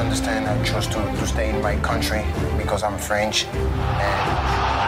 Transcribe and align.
To 0.00 0.06
understand 0.06 0.46
I 0.48 0.62
chose 0.64 0.86
to, 0.88 0.94
to 0.94 1.26
stay 1.26 1.50
in 1.50 1.60
my 1.62 1.76
country 1.76 2.24
because 2.56 2.82
I'm 2.82 2.98
French. 2.98 3.44
And 3.44 3.56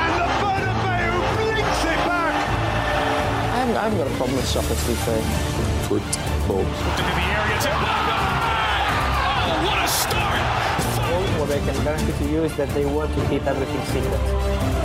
And 0.00 0.14
the 0.16 0.26
Bernabeu 0.40 1.12
blinks 1.36 1.82
it 1.84 2.00
back. 2.08 2.34
I 3.52 3.56
haven't, 3.60 3.76
I 3.76 3.82
haven't 3.84 3.98
got 3.98 4.06
a 4.06 4.16
problem 4.16 4.36
with 4.36 4.48
soccer, 4.48 4.74
to 4.74 4.86
be 4.88 4.94
fair. 5.04 5.22
Football. 5.88 6.64
The 6.64 7.04
area 7.28 7.58
to 7.60 7.70
Oh, 9.44 9.58
what 9.66 9.78
a 9.84 9.88
start! 9.88 10.40
All 11.12 11.24
what 11.40 11.50
I 11.50 11.58
can 11.58 11.76
guarantee 11.84 12.24
to 12.24 12.32
you 12.32 12.44
is 12.44 12.56
that 12.56 12.68
they 12.70 12.86
want 12.86 13.14
to 13.14 13.28
keep 13.28 13.46
everything 13.46 13.84
secret. 13.92 14.81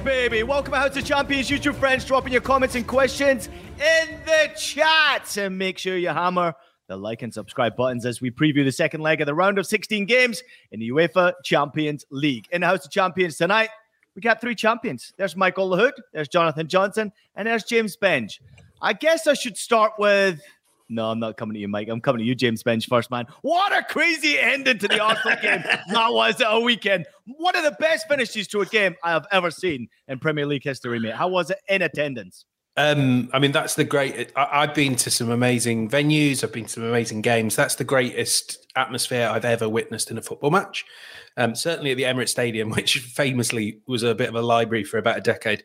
Baby. 0.00 0.42
Welcome 0.42 0.72
to 0.90 1.02
Champions 1.02 1.50
YouTube 1.50 1.74
friends. 1.74 2.04
Dropping 2.06 2.32
your 2.32 2.40
comments 2.40 2.74
and 2.74 2.86
questions 2.86 3.48
in 3.76 4.18
the 4.24 4.50
chat. 4.56 5.36
And 5.36 5.58
make 5.58 5.76
sure 5.76 5.98
you 5.98 6.08
hammer 6.08 6.54
the 6.88 6.96
like 6.96 7.20
and 7.20 7.32
subscribe 7.32 7.76
buttons 7.76 8.06
as 8.06 8.20
we 8.20 8.30
preview 8.30 8.64
the 8.64 8.72
second 8.72 9.02
leg 9.02 9.20
of 9.20 9.26
the 9.26 9.34
round 9.34 9.58
of 9.58 9.66
16 9.66 10.06
games 10.06 10.42
in 10.72 10.80
the 10.80 10.90
UEFA 10.90 11.34
Champions 11.44 12.06
League. 12.10 12.46
In 12.50 12.62
the 12.62 12.66
House 12.66 12.86
of 12.86 12.90
Champions 12.90 13.36
tonight, 13.36 13.68
we 14.16 14.22
got 14.22 14.40
three 14.40 14.54
champions. 14.54 15.12
There's 15.18 15.36
Michael 15.36 15.68
Lahoud, 15.68 15.92
there's 16.12 16.28
Jonathan 16.28 16.68
Johnson, 16.68 17.12
and 17.34 17.46
there's 17.46 17.64
James 17.64 17.96
Benge. 17.96 18.40
I 18.80 18.94
guess 18.94 19.26
I 19.26 19.34
should 19.34 19.58
start 19.58 19.92
with. 19.98 20.40
No, 20.88 21.10
I'm 21.10 21.18
not 21.18 21.36
coming 21.36 21.54
to 21.54 21.60
you, 21.60 21.68
Mike. 21.68 21.88
I'm 21.88 22.00
coming 22.00 22.20
to 22.20 22.24
you, 22.24 22.34
James 22.34 22.62
Benge, 22.62 22.86
first, 22.86 23.10
man. 23.10 23.26
What 23.42 23.72
a 23.76 23.82
crazy 23.82 24.38
ending 24.38 24.78
to 24.78 24.88
the 24.88 25.00
Arsenal 25.00 25.38
game 25.40 25.62
that 25.88 26.12
was 26.12 26.40
it? 26.40 26.46
a 26.48 26.60
weekend. 26.60 27.06
One 27.26 27.56
of 27.56 27.64
the 27.64 27.76
best 27.78 28.08
finishes 28.08 28.48
to 28.48 28.60
a 28.60 28.66
game 28.66 28.94
I 29.02 29.10
have 29.10 29.26
ever 29.30 29.50
seen 29.50 29.88
in 30.08 30.18
Premier 30.18 30.46
League 30.46 30.64
history, 30.64 30.98
mate. 30.98 31.14
How 31.14 31.28
was 31.28 31.50
it 31.50 31.58
in 31.68 31.82
attendance? 31.82 32.44
Um, 32.76 33.28
I 33.34 33.38
mean, 33.38 33.52
that's 33.52 33.74
the 33.74 33.84
great. 33.84 34.32
I, 34.34 34.62
I've 34.62 34.74
been 34.74 34.96
to 34.96 35.10
some 35.10 35.30
amazing 35.30 35.90
venues. 35.90 36.42
I've 36.42 36.52
been 36.52 36.64
to 36.64 36.70
some 36.70 36.84
amazing 36.84 37.20
games. 37.20 37.54
That's 37.54 37.74
the 37.74 37.84
greatest 37.84 38.66
atmosphere 38.76 39.28
I've 39.28 39.44
ever 39.44 39.68
witnessed 39.68 40.10
in 40.10 40.16
a 40.16 40.22
football 40.22 40.50
match. 40.50 40.84
Um, 41.36 41.54
certainly 41.54 41.90
at 41.90 41.96
the 41.96 42.04
Emirates 42.04 42.30
Stadium, 42.30 42.70
which 42.74 42.98
famously 42.98 43.80
was 43.86 44.02
a 44.02 44.14
bit 44.14 44.28
of 44.28 44.34
a 44.34 44.42
library 44.42 44.84
for 44.84 44.98
about 44.98 45.18
a 45.18 45.20
decade. 45.20 45.64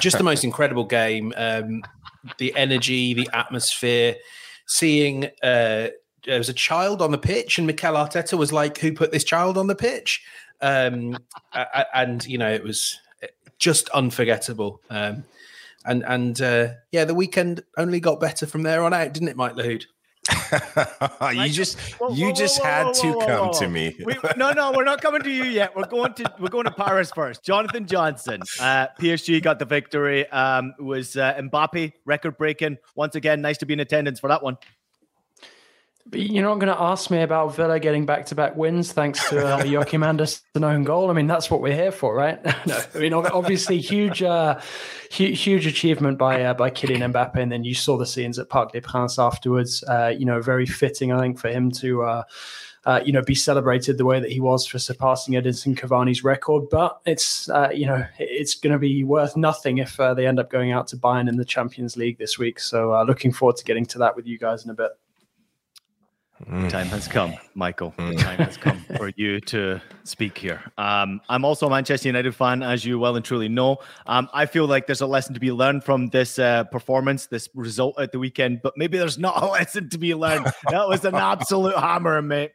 Just 0.00 0.18
the 0.18 0.24
most 0.24 0.44
incredible 0.50 0.84
game. 0.84 1.32
Um, 1.36 1.82
the 2.38 2.54
energy, 2.56 3.14
the 3.14 3.28
atmosphere. 3.32 4.16
Seeing 4.66 5.26
uh, 5.42 5.88
there 6.24 6.38
was 6.38 6.48
a 6.48 6.54
child 6.54 7.00
on 7.00 7.12
the 7.12 7.18
pitch, 7.18 7.58
and 7.58 7.66
Mikel 7.66 7.94
Arteta 7.94 8.36
was 8.36 8.52
like, 8.52 8.78
"Who 8.78 8.92
put 8.92 9.12
this 9.12 9.24
child 9.24 9.56
on 9.56 9.66
the 9.68 9.76
pitch?" 9.76 10.24
Um, 10.60 11.16
and 11.94 12.26
you 12.26 12.38
know, 12.38 12.50
it 12.50 12.62
was 12.62 12.98
just 13.58 13.88
unforgettable. 13.90 14.80
Um, 14.90 15.24
and 15.84 16.04
and 16.04 16.40
uh, 16.40 16.68
yeah, 16.90 17.04
the 17.04 17.14
weekend 17.14 17.62
only 17.76 18.00
got 18.00 18.20
better 18.20 18.46
from 18.46 18.62
there 18.62 18.82
on 18.82 18.92
out, 18.92 19.12
didn't 19.12 19.28
it, 19.28 19.36
Mike 19.36 19.54
Lahoud? 19.54 19.84
you 21.32 21.48
just 21.48 21.78
Whoa, 21.98 22.10
you 22.10 22.26
whoa, 22.26 22.32
just 22.32 22.60
whoa, 22.60 22.66
had 22.66 22.94
to 22.94 23.18
come 23.26 23.52
to 23.54 23.68
me. 23.68 23.96
We- 24.06 24.14
no, 24.36 24.52
no, 24.52 24.72
we're 24.72 24.84
not 24.84 25.00
coming 25.00 25.22
to 25.22 25.30
you 25.30 25.44
yet. 25.44 25.74
We're 25.74 25.86
going 25.86 26.14
to 26.14 26.32
we're 26.38 26.48
going 26.48 26.64
to 26.64 26.70
Paris 26.70 27.10
first. 27.12 27.42
Jonathan 27.42 27.86
Johnson, 27.86 28.42
uh, 28.60 28.88
PSG 29.00 29.42
got 29.42 29.58
the 29.58 29.64
victory. 29.64 30.28
Um, 30.30 30.74
it 30.78 30.82
was 30.82 31.16
uh, 31.16 31.34
Mbappe 31.34 31.92
record 32.04 32.36
breaking 32.36 32.78
once 32.94 33.14
again. 33.14 33.40
Nice 33.40 33.58
to 33.58 33.66
be 33.66 33.74
in 33.74 33.80
attendance 33.80 34.20
for 34.20 34.28
that 34.28 34.42
one. 34.42 34.58
You're 36.12 36.44
not 36.44 36.56
going 36.56 36.72
to 36.72 36.80
ask 36.80 37.10
me 37.10 37.22
about 37.22 37.56
Villa 37.56 37.80
getting 37.80 38.06
back-to-back 38.06 38.56
wins 38.56 38.92
thanks 38.92 39.28
to 39.30 39.56
uh, 39.56 39.64
Joachim 39.64 40.02
Andersen 40.02 40.42
own 40.62 40.84
goal. 40.84 41.10
I 41.10 41.14
mean, 41.14 41.26
that's 41.26 41.50
what 41.50 41.60
we're 41.60 41.74
here 41.74 41.90
for, 41.90 42.14
right? 42.14 42.42
no, 42.66 42.80
I 42.94 42.98
mean, 42.98 43.12
obviously, 43.12 43.80
huge, 43.80 44.22
uh, 44.22 44.60
huge, 45.10 45.40
huge 45.40 45.66
achievement 45.66 46.18
by 46.18 46.42
uh, 46.42 46.54
by 46.54 46.70
Kylian 46.70 47.12
Mbappe, 47.12 47.36
and 47.36 47.50
then 47.50 47.64
you 47.64 47.74
saw 47.74 47.96
the 47.96 48.06
scenes 48.06 48.38
at 48.38 48.48
Parc 48.48 48.72
des 48.72 48.80
Princes 48.80 49.18
afterwards. 49.18 49.82
Uh, 49.84 50.14
you 50.16 50.24
know, 50.24 50.40
very 50.40 50.66
fitting, 50.66 51.12
I 51.12 51.20
think, 51.20 51.38
for 51.38 51.48
him 51.48 51.70
to. 51.72 52.02
Uh, 52.02 52.22
uh, 52.86 53.00
you 53.04 53.12
know, 53.12 53.20
be 53.20 53.34
celebrated 53.34 53.98
the 53.98 54.04
way 54.04 54.20
that 54.20 54.30
he 54.30 54.38
was 54.38 54.64
for 54.64 54.78
surpassing 54.78 55.34
Edinson 55.34 55.76
Cavani's 55.76 56.22
record, 56.22 56.68
but 56.70 57.00
it's 57.04 57.48
uh, 57.48 57.68
you 57.74 57.84
know 57.84 58.06
it's 58.20 58.54
going 58.54 58.72
to 58.72 58.78
be 58.78 59.02
worth 59.02 59.36
nothing 59.36 59.78
if 59.78 59.98
uh, 59.98 60.14
they 60.14 60.24
end 60.24 60.38
up 60.38 60.50
going 60.50 60.70
out 60.70 60.86
to 60.88 60.96
Bayern 60.96 61.28
in 61.28 61.36
the 61.36 61.44
Champions 61.44 61.96
League 61.96 62.16
this 62.18 62.38
week. 62.38 62.60
So, 62.60 62.94
uh, 62.94 63.02
looking 63.02 63.32
forward 63.32 63.56
to 63.56 63.64
getting 63.64 63.86
to 63.86 63.98
that 63.98 64.14
with 64.14 64.24
you 64.28 64.38
guys 64.38 64.64
in 64.64 64.70
a 64.70 64.74
bit. 64.74 64.92
The 66.46 66.68
time 66.68 66.88
has 66.88 67.08
come, 67.08 67.34
Michael. 67.54 67.94
The 67.96 68.14
time 68.16 68.38
has 68.38 68.56
come 68.56 68.84
for 68.96 69.10
you 69.16 69.40
to 69.40 69.80
speak 70.04 70.36
here. 70.36 70.62
Um, 70.76 71.20
I'm 71.28 71.44
also 71.44 71.66
a 71.66 71.70
Manchester 71.70 72.08
United 72.08 72.34
fan, 72.34 72.62
as 72.62 72.84
you 72.84 72.98
well 72.98 73.16
and 73.16 73.24
truly 73.24 73.48
know. 73.48 73.78
Um, 74.06 74.28
I 74.34 74.46
feel 74.46 74.66
like 74.66 74.86
there's 74.86 75.00
a 75.00 75.06
lesson 75.06 75.34
to 75.34 75.40
be 75.40 75.50
learned 75.50 75.84
from 75.84 76.08
this 76.10 76.38
uh, 76.38 76.64
performance, 76.64 77.26
this 77.26 77.48
result 77.54 77.98
at 77.98 78.12
the 78.12 78.18
weekend, 78.18 78.60
but 78.62 78.74
maybe 78.76 78.98
there's 78.98 79.18
not 79.26 79.42
a 79.42 79.46
lesson 79.46 79.88
to 79.90 79.98
be 79.98 80.14
learned. 80.14 80.46
That 80.70 80.88
was 80.88 81.04
an 81.04 81.14
absolute 81.14 81.76
hammer, 81.76 82.20
mate. 82.20 82.52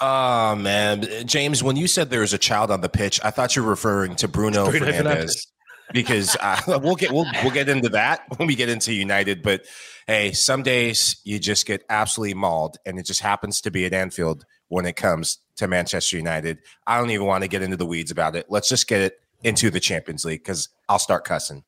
Oh 0.00 0.56
man, 0.56 1.06
James, 1.26 1.62
when 1.62 1.76
you 1.76 1.86
said 1.86 2.10
there 2.10 2.20
was 2.20 2.32
a 2.32 2.38
child 2.38 2.70
on 2.70 2.80
the 2.80 2.88
pitch, 2.88 3.20
I 3.22 3.30
thought 3.30 3.54
you 3.54 3.62
were 3.62 3.70
referring 3.70 4.16
to 4.16 4.28
Bruno, 4.28 4.68
Bruno 4.68 4.86
Fernandez. 4.86 5.36
Fernandes. 5.36 5.46
Because 5.92 6.36
uh, 6.40 6.60
we'll 6.82 6.94
get 6.94 7.12
we'll 7.12 7.26
we'll 7.42 7.52
get 7.52 7.68
into 7.68 7.88
that 7.90 8.22
when 8.36 8.46
we 8.48 8.54
get 8.54 8.68
into 8.68 8.92
United. 8.92 9.42
But 9.42 9.64
hey, 10.06 10.32
some 10.32 10.62
days 10.62 11.20
you 11.24 11.38
just 11.38 11.66
get 11.66 11.84
absolutely 11.88 12.34
mauled, 12.34 12.78
and 12.86 12.98
it 12.98 13.06
just 13.06 13.20
happens 13.20 13.60
to 13.62 13.70
be 13.70 13.84
at 13.84 13.92
Anfield 13.92 14.44
when 14.68 14.86
it 14.86 14.96
comes 14.96 15.38
to 15.56 15.68
Manchester 15.68 16.16
United. 16.16 16.58
I 16.86 16.98
don't 16.98 17.10
even 17.10 17.26
want 17.26 17.42
to 17.44 17.48
get 17.48 17.62
into 17.62 17.76
the 17.76 17.86
weeds 17.86 18.10
about 18.10 18.36
it. 18.36 18.46
Let's 18.48 18.68
just 18.68 18.88
get 18.88 19.00
it 19.00 19.20
into 19.42 19.70
the 19.70 19.80
Champions 19.80 20.24
League 20.24 20.40
because 20.40 20.68
I'll 20.88 20.98
start 20.98 21.24
cussing. 21.24 21.64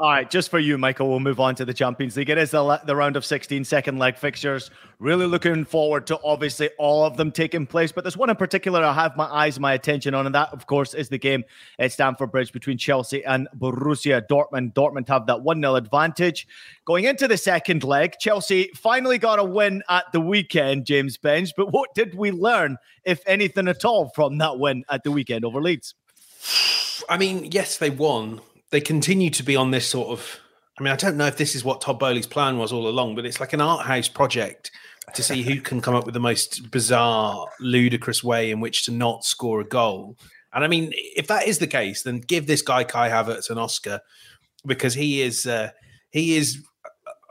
All 0.00 0.08
right, 0.08 0.30
just 0.30 0.48
for 0.50 0.58
you, 0.58 0.78
Michael, 0.78 1.10
we'll 1.10 1.20
move 1.20 1.40
on 1.40 1.54
to 1.56 1.66
the 1.66 1.74
Champions 1.74 2.16
League. 2.16 2.30
It 2.30 2.38
is 2.38 2.52
the, 2.52 2.80
the 2.86 2.96
round 2.96 3.16
of 3.16 3.24
16 3.26 3.66
second 3.66 3.98
leg 3.98 4.16
fixtures. 4.16 4.70
Really 4.98 5.26
looking 5.26 5.66
forward 5.66 6.06
to 6.06 6.18
obviously 6.24 6.70
all 6.78 7.04
of 7.04 7.18
them 7.18 7.30
taking 7.30 7.66
place, 7.66 7.92
but 7.92 8.02
there's 8.02 8.16
one 8.16 8.30
in 8.30 8.36
particular 8.36 8.82
I 8.82 8.94
have 8.94 9.14
my 9.14 9.26
eyes, 9.26 9.60
my 9.60 9.74
attention 9.74 10.14
on, 10.14 10.24
and 10.24 10.34
that, 10.34 10.54
of 10.54 10.66
course, 10.66 10.94
is 10.94 11.10
the 11.10 11.18
game 11.18 11.44
at 11.78 11.92
Stamford 11.92 12.32
Bridge 12.32 12.50
between 12.50 12.78
Chelsea 12.78 13.22
and 13.26 13.46
Borussia 13.58 14.26
Dortmund. 14.26 14.72
Dortmund 14.72 15.06
have 15.08 15.26
that 15.26 15.42
1 15.42 15.60
0 15.60 15.74
advantage. 15.74 16.48
Going 16.86 17.04
into 17.04 17.28
the 17.28 17.36
second 17.36 17.84
leg, 17.84 18.14
Chelsea 18.18 18.70
finally 18.74 19.18
got 19.18 19.38
a 19.38 19.44
win 19.44 19.82
at 19.90 20.10
the 20.12 20.20
weekend, 20.22 20.86
James 20.86 21.18
Benge. 21.18 21.50
But 21.54 21.72
what 21.72 21.92
did 21.94 22.14
we 22.14 22.30
learn, 22.30 22.78
if 23.04 23.20
anything 23.26 23.68
at 23.68 23.84
all, 23.84 24.08
from 24.14 24.38
that 24.38 24.58
win 24.58 24.82
at 24.88 25.04
the 25.04 25.10
weekend 25.10 25.44
over 25.44 25.60
Leeds? 25.60 25.94
I 27.06 27.18
mean, 27.18 27.50
yes, 27.52 27.76
they 27.76 27.90
won. 27.90 28.40
They 28.70 28.80
continue 28.80 29.30
to 29.30 29.42
be 29.42 29.56
on 29.56 29.70
this 29.70 29.88
sort 29.88 30.08
of. 30.08 30.40
I 30.78 30.82
mean, 30.82 30.92
I 30.92 30.96
don't 30.96 31.16
know 31.16 31.26
if 31.26 31.36
this 31.36 31.54
is 31.54 31.64
what 31.64 31.82
Todd 31.82 31.98
Boehly's 31.98 32.26
plan 32.26 32.56
was 32.56 32.72
all 32.72 32.88
along, 32.88 33.14
but 33.14 33.26
it's 33.26 33.40
like 33.40 33.52
an 33.52 33.60
art 33.60 33.84
house 33.84 34.08
project 34.08 34.70
to 35.14 35.22
see 35.22 35.42
who 35.42 35.60
can 35.60 35.80
come 35.80 35.94
up 35.94 36.04
with 36.04 36.14
the 36.14 36.20
most 36.20 36.70
bizarre, 36.70 37.46
ludicrous 37.58 38.24
way 38.24 38.50
in 38.50 38.60
which 38.60 38.84
to 38.84 38.92
not 38.92 39.24
score 39.24 39.60
a 39.60 39.64
goal. 39.64 40.16
And 40.52 40.64
I 40.64 40.68
mean, 40.68 40.92
if 40.94 41.26
that 41.26 41.46
is 41.46 41.58
the 41.58 41.66
case, 41.66 42.02
then 42.02 42.20
give 42.20 42.46
this 42.46 42.62
guy 42.62 42.84
Kai 42.84 43.10
Havertz 43.10 43.50
an 43.50 43.58
Oscar 43.58 44.00
because 44.64 44.94
he 44.94 45.20
is 45.22 45.46
uh, 45.46 45.70
he 46.10 46.36
is 46.36 46.64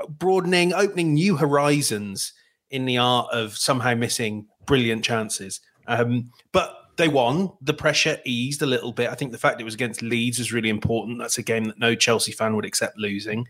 broadening, 0.08 0.74
opening 0.74 1.14
new 1.14 1.38
horizons 1.38 2.34
in 2.70 2.86
the 2.86 2.98
art 2.98 3.28
of 3.32 3.58
somehow 3.58 3.96
missing 3.96 4.48
brilliant 4.66 5.04
chances. 5.04 5.60
Um, 5.88 6.32
but 6.52 6.76
they 7.00 7.08
won. 7.08 7.52
The 7.62 7.74
pressure 7.74 8.20
eased 8.26 8.62
a 8.62 8.68
little 8.68 8.92
bit. 8.92 9.10
I 9.10 9.16
think 9.16 9.32
the 9.32 9.40
fact 9.40 9.60
it 9.60 9.64
was 9.64 9.74
against 9.74 10.04
Leeds 10.04 10.38
was 10.38 10.54
really 10.54 10.70
important. 10.70 11.18
That's 11.18 11.40
a 11.40 11.44
game 11.44 11.66
that 11.66 11.80
no 11.80 11.96
Chelsea 11.96 12.32
fan 12.32 12.56
would 12.56 12.66
accept 12.66 12.98
losing. 12.98 13.48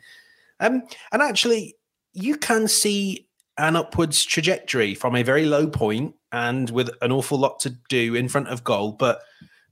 Um, 0.61 0.83
and 1.11 1.21
actually, 1.21 1.75
you 2.13 2.37
can 2.37 2.67
see 2.67 3.27
an 3.57 3.75
upwards 3.75 4.23
trajectory 4.23 4.95
from 4.95 5.15
a 5.15 5.23
very 5.23 5.45
low 5.45 5.67
point 5.67 6.15
and 6.31 6.69
with 6.69 6.89
an 7.01 7.11
awful 7.11 7.37
lot 7.37 7.59
to 7.61 7.71
do 7.89 8.15
in 8.15 8.29
front 8.29 8.47
of 8.47 8.63
goal, 8.63 8.93
but 8.93 9.21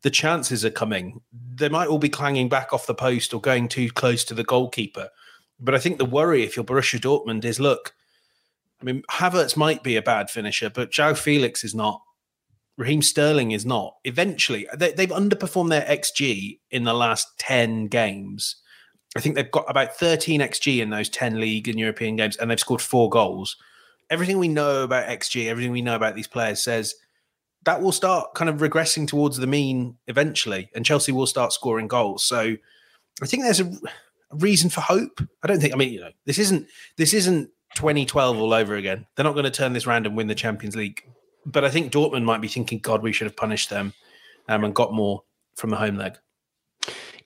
the 0.01 0.09
chances 0.09 0.65
are 0.65 0.71
coming. 0.71 1.21
They 1.31 1.69
might 1.69 1.88
all 1.88 2.00
be 2.00 2.09
clanging 2.09 2.50
back 2.50 2.74
off 2.74 2.88
the 2.88 2.94
post 2.95 3.33
or 3.33 3.39
going 3.39 3.68
too 3.68 3.89
close 3.89 4.24
to 4.25 4.33
the 4.33 4.44
goalkeeper. 4.44 5.09
But 5.59 5.75
I 5.75 5.79
think 5.79 5.97
the 5.97 6.06
worry 6.06 6.44
if 6.44 6.56
you're 6.56 6.65
Borussia 6.65 7.00
Dortmund 7.00 7.45
is 7.45 7.59
look, 7.59 7.94
I 8.81 8.85
mean, 8.85 9.03
Havertz 9.09 9.56
might 9.56 9.83
be 9.83 9.95
a 9.95 10.01
bad 10.01 10.29
finisher, 10.29 10.69
but 10.69 10.91
João 10.91 11.18
Felix 11.18 11.63
is 11.63 11.74
not. 11.74 12.01
Raheem 12.77 13.01
Sterling 13.01 13.51
is 13.51 13.65
not. 13.65 13.95
Eventually, 14.03 14.68
they, 14.75 14.91
they've 14.91 15.09
underperformed 15.09 15.69
their 15.69 15.81
XG 15.81 16.59
in 16.69 16.83
the 16.83 16.94
last 16.94 17.27
10 17.39 17.88
games. 17.88 18.57
I 19.15 19.19
think 19.19 19.35
they've 19.35 19.50
got 19.50 19.65
about 19.68 19.95
13 19.95 20.41
XG 20.41 20.79
in 20.79 20.91
those 20.91 21.09
10 21.09 21.39
league 21.39 21.68
and 21.68 21.79
European 21.79 22.15
games, 22.15 22.38
and 22.38 22.51
they've 22.51 22.59
scored 22.59 22.81
four 22.81 23.09
goals. 23.09 23.57
Everything 24.09 24.38
we 24.38 24.47
know 24.47 24.83
about 24.83 25.09
XG, 25.09 25.47
everything 25.47 25.71
we 25.71 25.81
know 25.81 25.95
about 25.95 26.15
these 26.15 26.27
players 26.27 26.62
says 26.62 26.95
that 27.68 27.81
will 27.81 27.91
start 27.91 28.33
kind 28.33 28.50
of 28.50 28.57
regressing 28.57 29.06
towards 29.06 29.35
the 29.38 29.45
mean 29.45 29.97
eventually, 30.07 30.69
and 30.74 30.85
Chelsea 30.85 31.12
will 31.12 31.27
start 31.27 31.51
scoring 31.51 31.89
goals. 31.89 32.24
So 32.24 32.56
I 33.21 33.25
think 33.25 33.44
there's 33.44 33.59
a, 33.59 33.65
a 33.65 34.35
reason 34.38 34.69
for 34.69 34.79
hope. 34.79 35.19
I 35.44 35.47
don't 35.47 35.59
think. 35.59 35.74
I 35.74 35.75
mean, 35.75 35.91
you 35.91 36.00
know, 36.00 36.12
this 36.25 36.39
isn't 36.39 36.68
this 36.95 37.13
isn't 37.13 37.50
2012 37.75 38.38
all 38.38 38.53
over 38.53 38.75
again. 38.75 39.06
They're 39.15 39.25
not 39.25 39.33
going 39.33 39.44
to 39.44 39.51
turn 39.51 39.74
this 39.74 39.85
around 39.85 40.06
and 40.06 40.15
win 40.15 40.27
the 40.27 40.35
Champions 40.35 40.77
League. 40.77 41.03
But 41.48 41.64
I 41.64 41.70
think 41.70 41.94
Dortmund 41.94 42.26
might 42.26 42.42
be 42.42 42.50
thinking, 42.50 42.80
God, 42.80 43.02
we 43.02 43.14
should 43.14 43.26
have 43.26 43.38
punished 43.38 43.70
them 43.70 43.94
um, 44.50 44.66
and 44.66 44.76
got 44.76 44.94
more 44.94 45.24
from 45.56 45.70
the 45.70 45.78
home 45.78 45.96
leg. 45.96 46.18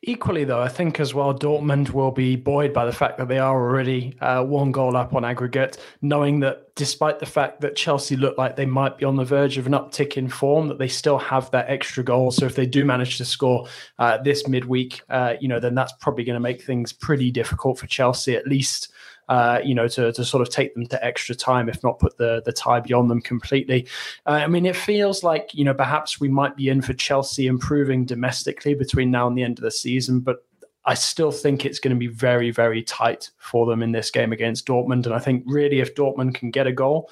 Equally, 0.04 0.46
though, 0.46 0.62
I 0.62 0.68
think 0.68 1.00
as 1.00 1.14
well, 1.14 1.32
Dortmund 1.32 1.92
will 1.92 2.12
be 2.12 2.36
buoyed 2.36 2.74
by 2.74 2.86
the 2.86 2.92
fact 2.92 3.20
that 3.20 3.28
they 3.28 3.38
are 3.38 3.56
already 3.56 4.16
uh, 4.20 4.44
one 4.44 4.72
goal 4.72 4.96
up 4.96 5.14
on 5.14 5.24
aggregate, 5.24 5.78
knowing 6.02 6.40
that 6.40 6.76
despite 6.76 7.20
the 7.20 7.26
fact 7.26 7.62
that 7.62 7.76
Chelsea 7.76 8.16
look 8.16 8.36
like 8.38 8.56
they 8.56 8.66
might 8.66 8.98
be 8.98 9.06
on 9.06 9.16
the 9.16 9.26
verge 9.26 9.60
of 9.60 9.68
an 9.68 9.74
uptick 9.74 10.18
in 10.18 10.28
form, 10.28 10.68
that 10.70 10.80
they 10.80 10.88
still 10.88 11.20
have 11.20 11.52
that 11.52 11.70
extra 11.70 12.04
goal. 12.04 12.32
So 12.32 12.46
if 12.46 12.56
they 12.56 12.66
do 12.66 12.84
manage 12.84 13.18
to 13.18 13.26
score 13.26 13.68
uh, 14.00 14.18
this 14.18 14.48
midweek, 14.48 15.02
uh, 15.10 15.36
you 15.40 15.48
know, 15.48 15.60
then 15.60 15.76
that's 15.76 15.94
probably 15.94 16.24
going 16.24 16.36
to 16.36 16.40
make 16.40 16.64
things 16.64 16.94
pretty 16.94 17.30
difficult 17.30 17.78
for 17.78 17.86
Chelsea, 17.86 18.36
at 18.36 18.48
least 18.48 18.92
uh, 19.30 19.60
you 19.64 19.74
know, 19.74 19.88
to, 19.88 20.12
to 20.12 20.26
sort 20.26 20.42
of 20.42 20.50
take 20.50 20.74
them 20.74 20.86
to 20.88 21.04
extra 21.06 21.34
time, 21.34 21.70
if 21.70 21.82
not 21.84 22.00
put 22.00 22.18
the, 22.18 22.42
the 22.46 22.52
tie 22.52 22.80
beyond 22.80 23.10
them 23.10 23.22
completely. 23.22 23.88
Uh, 24.26 24.32
I 24.32 24.48
mean, 24.48 24.66
it 24.66 24.76
feels 24.76 25.24
like, 25.24 25.54
you 25.54 25.64
know, 25.64 25.74
perhaps 25.74 26.20
we 26.20 26.28
might 26.28 26.56
be 26.56 26.70
in 26.70 26.82
for 26.82 26.94
Chelsea 26.94 27.48
improving 27.48 28.06
domestically 28.06 28.74
between 28.74 29.12
now 29.12 29.28
and 29.28 29.38
the 29.38 29.44
end 29.44 29.58
of 29.58 29.64
the 29.64 29.72
season, 29.72 30.20
but 30.20 30.46
I 30.86 30.96
still 30.96 31.32
think 31.32 31.66
it's 31.66 31.80
going 31.80 31.96
to 31.96 32.00
be 32.00 32.08
very, 32.08 32.52
very 32.52 32.82
tight 32.84 33.30
for 33.38 33.66
them 33.66 33.84
in 33.84 33.92
this 33.92 34.10
game 34.10 34.34
against 34.34 34.66
Dortmund. 34.66 35.06
And 35.06 35.14
I 35.14 35.20
think 35.20 35.44
really, 35.46 35.80
if 35.80 35.96
Dortmund 35.96 36.34
can 36.34 36.50
get 36.50 36.68
a 36.68 36.72
goal, 36.72 37.10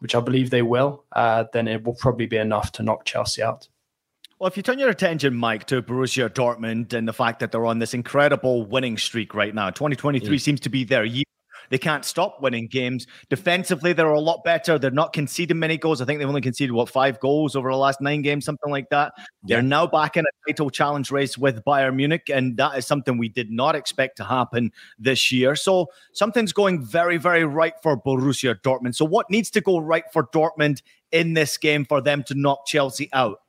which 0.00 0.14
I 0.14 0.20
believe 0.20 0.50
they 0.50 0.62
will, 0.62 1.04
uh, 1.12 1.44
then 1.52 1.68
it 1.68 1.84
will 1.84 1.94
probably 1.94 2.26
be 2.26 2.36
enough 2.36 2.72
to 2.72 2.82
knock 2.82 3.04
Chelsea 3.04 3.42
out. 3.42 3.68
Well, 4.38 4.48
if 4.48 4.56
you 4.56 4.62
turn 4.62 4.80
your 4.80 4.90
attention, 4.90 5.34
Mike, 5.34 5.66
to 5.68 5.80
Borussia 5.80 6.28
Dortmund 6.28 6.92
and 6.92 7.06
the 7.06 7.12
fact 7.12 7.38
that 7.38 7.52
they're 7.52 7.64
on 7.64 7.78
this 7.78 7.94
incredible 7.94 8.66
winning 8.66 8.98
streak 8.98 9.32
right 9.32 9.54
now, 9.54 9.70
2023 9.70 10.36
mm. 10.36 10.40
seems 10.40 10.60
to 10.60 10.68
be 10.68 10.84
their 10.84 11.04
year. 11.04 11.24
They 11.70 11.78
can't 11.78 12.04
stop 12.04 12.40
winning 12.40 12.66
games. 12.66 13.06
Defensively, 13.30 13.92
they're 13.92 14.06
a 14.06 14.20
lot 14.20 14.44
better. 14.44 14.78
They're 14.78 14.90
not 14.90 15.12
conceding 15.12 15.58
many 15.58 15.76
goals. 15.76 16.00
I 16.00 16.04
think 16.04 16.18
they've 16.18 16.28
only 16.28 16.40
conceded, 16.40 16.72
what, 16.72 16.88
five 16.88 17.20
goals 17.20 17.56
over 17.56 17.70
the 17.70 17.76
last 17.76 18.00
nine 18.00 18.22
games, 18.22 18.44
something 18.44 18.70
like 18.70 18.88
that. 18.90 19.12
Yeah. 19.44 19.56
They're 19.56 19.62
now 19.62 19.86
back 19.86 20.16
in 20.16 20.24
a 20.24 20.50
title 20.50 20.70
challenge 20.70 21.10
race 21.10 21.38
with 21.38 21.64
Bayern 21.64 21.96
Munich, 21.96 22.30
and 22.32 22.56
that 22.56 22.76
is 22.78 22.86
something 22.86 23.18
we 23.18 23.28
did 23.28 23.50
not 23.50 23.74
expect 23.74 24.16
to 24.18 24.24
happen 24.24 24.72
this 24.98 25.32
year. 25.32 25.56
So 25.56 25.86
something's 26.12 26.52
going 26.52 26.84
very, 26.84 27.16
very 27.16 27.44
right 27.44 27.74
for 27.82 27.96
Borussia 27.96 28.60
Dortmund. 28.60 28.94
So, 28.94 29.04
what 29.04 29.30
needs 29.30 29.50
to 29.50 29.60
go 29.60 29.78
right 29.78 30.04
for 30.12 30.26
Dortmund 30.26 30.82
in 31.12 31.34
this 31.34 31.56
game 31.56 31.84
for 31.84 32.00
them 32.00 32.22
to 32.24 32.34
knock 32.34 32.66
Chelsea 32.66 33.08
out? 33.12 33.40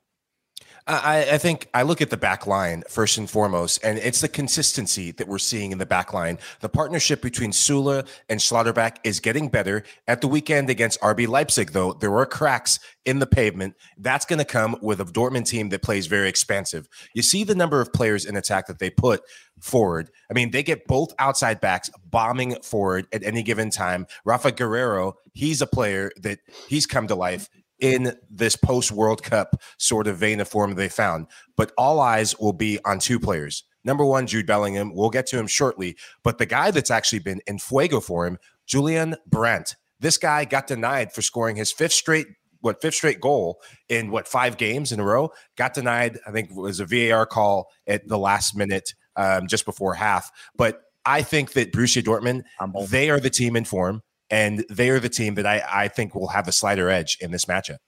I, 0.88 1.32
I, 1.32 1.38
think 1.38 1.68
I 1.74 1.82
look 1.82 2.00
at 2.00 2.10
the 2.10 2.16
back 2.16 2.46
line 2.46 2.84
first 2.88 3.18
and 3.18 3.28
foremost, 3.28 3.80
and 3.82 3.98
it's 3.98 4.20
the 4.20 4.28
consistency 4.28 5.10
that 5.12 5.26
we're 5.26 5.38
seeing 5.38 5.72
in 5.72 5.78
the 5.78 5.86
back 5.86 6.12
line. 6.12 6.38
The 6.60 6.68
partnership 6.68 7.20
between 7.20 7.50
Süle 7.50 8.06
and 8.28 8.38
Schlotterbeck 8.38 8.98
is 9.02 9.18
getting 9.18 9.48
better. 9.48 9.82
At 10.06 10.20
the 10.20 10.28
weekend 10.28 10.70
against 10.70 11.00
RB 11.00 11.26
Leipzig, 11.26 11.72
though, 11.72 11.92
there 11.92 12.12
were 12.12 12.24
cracks 12.24 12.78
in 13.04 13.18
the 13.18 13.26
pavement. 13.26 13.74
That's 13.98 14.24
going 14.24 14.38
to 14.38 14.44
come 14.44 14.76
with 14.80 15.00
a 15.00 15.04
Dortmund 15.04 15.46
team 15.46 15.70
that 15.70 15.82
plays 15.82 16.06
very 16.06 16.28
expansive. 16.28 16.88
You 17.14 17.22
see 17.22 17.42
the 17.42 17.56
number 17.56 17.80
of 17.80 17.92
players 17.92 18.24
in 18.24 18.36
attack 18.36 18.68
that 18.68 18.78
they 18.78 18.90
put 18.90 19.22
forward. 19.60 20.08
I 20.30 20.34
mean, 20.34 20.52
they 20.52 20.62
get 20.62 20.86
both 20.86 21.12
outside 21.18 21.60
backs 21.60 21.90
bombing 22.04 22.60
forward 22.62 23.08
at 23.12 23.24
any 23.24 23.42
given 23.42 23.70
time. 23.70 24.06
Rafa 24.24 24.52
Guerreiro, 24.52 25.14
he's 25.34 25.60
a 25.62 25.66
player 25.66 26.12
that 26.20 26.38
he's 26.68 26.86
come 26.86 27.08
to 27.08 27.16
life 27.16 27.48
in 27.80 28.14
this 28.30 28.56
post 28.56 28.92
World 28.92 29.22
Cup 29.22 29.60
sort 29.78 30.06
of 30.06 30.16
vein 30.16 30.40
of 30.40 30.48
form 30.48 30.74
they 30.74 30.88
found. 30.88 31.26
But 31.56 31.72
all 31.76 32.00
eyes 32.00 32.38
will 32.38 32.52
be 32.52 32.78
on 32.84 32.98
two 32.98 33.20
players. 33.20 33.64
Number 33.84 34.04
one, 34.04 34.26
Jude 34.26 34.46
Bellingham. 34.46 34.94
We'll 34.94 35.10
get 35.10 35.26
to 35.28 35.38
him 35.38 35.46
shortly. 35.46 35.96
But 36.24 36.38
the 36.38 36.46
guy 36.46 36.70
that's 36.72 36.90
actually 36.90 37.20
been 37.20 37.40
in 37.46 37.58
fuego 37.58 38.00
for 38.00 38.26
him, 38.26 38.38
Julian 38.66 39.16
Brandt. 39.26 39.76
This 40.00 40.18
guy 40.18 40.44
got 40.44 40.66
denied 40.66 41.12
for 41.12 41.22
scoring 41.22 41.56
his 41.56 41.72
fifth 41.72 41.92
straight 41.92 42.26
what 42.60 42.82
fifth 42.82 42.94
straight 42.94 43.20
goal 43.20 43.60
in 43.88 44.10
what 44.10 44.26
five 44.26 44.56
games 44.56 44.90
in 44.90 44.98
a 44.98 45.04
row 45.04 45.30
got 45.56 45.74
denied 45.74 46.18
i 46.26 46.32
think 46.32 46.50
it 46.50 46.56
was 46.56 46.80
a 46.80 46.86
var 46.86 47.26
call 47.26 47.70
at 47.86 48.08
the 48.08 48.18
last 48.18 48.56
minute 48.56 48.94
um, 49.14 49.46
just 49.46 49.64
before 49.64 49.94
half 49.94 50.32
but 50.56 50.82
i 51.04 51.22
think 51.22 51.52
that 51.52 51.72
Borussia 51.72 52.02
dortmund 52.02 52.42
they 52.88 53.08
are 53.10 53.20
the 53.20 53.30
team 53.30 53.56
in 53.56 53.64
form 53.64 54.02
and 54.30 54.64
they 54.70 54.90
are 54.90 55.00
the 55.00 55.08
team 55.08 55.34
that 55.36 55.46
I, 55.46 55.62
I 55.68 55.88
think 55.88 56.14
will 56.14 56.28
have 56.28 56.48
a 56.48 56.52
slighter 56.52 56.90
edge 56.90 57.18
in 57.20 57.30
this 57.30 57.44
matchup. 57.44 57.78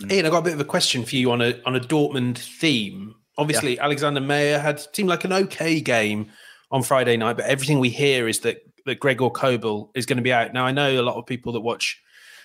Mm. 0.00 0.12
Ian, 0.12 0.26
I 0.26 0.30
got 0.30 0.38
a 0.38 0.42
bit 0.42 0.54
of 0.54 0.60
a 0.60 0.64
question 0.64 1.04
for 1.04 1.16
you 1.16 1.30
on 1.30 1.40
a 1.40 1.60
on 1.66 1.76
a 1.76 1.80
Dortmund 1.80 2.38
theme. 2.38 3.14
Obviously, 3.38 3.76
yeah. 3.76 3.84
Alexander 3.84 4.20
Meyer 4.20 4.58
had 4.58 4.80
seemed 4.94 5.08
like 5.08 5.24
an 5.24 5.32
okay 5.32 5.80
game 5.80 6.30
on 6.70 6.82
Friday 6.82 7.16
night, 7.16 7.36
but 7.36 7.46
everything 7.46 7.78
we 7.78 7.88
hear 7.88 8.28
is 8.28 8.40
that 8.40 8.58
that 8.86 9.00
Gregor 9.00 9.30
Kobel 9.30 9.90
is 9.94 10.06
going 10.06 10.16
to 10.16 10.22
be 10.22 10.32
out. 10.32 10.52
Now, 10.52 10.66
I 10.66 10.72
know 10.72 11.00
a 11.00 11.02
lot 11.02 11.16
of 11.16 11.26
people 11.26 11.52
that 11.52 11.60
watch 11.60 12.00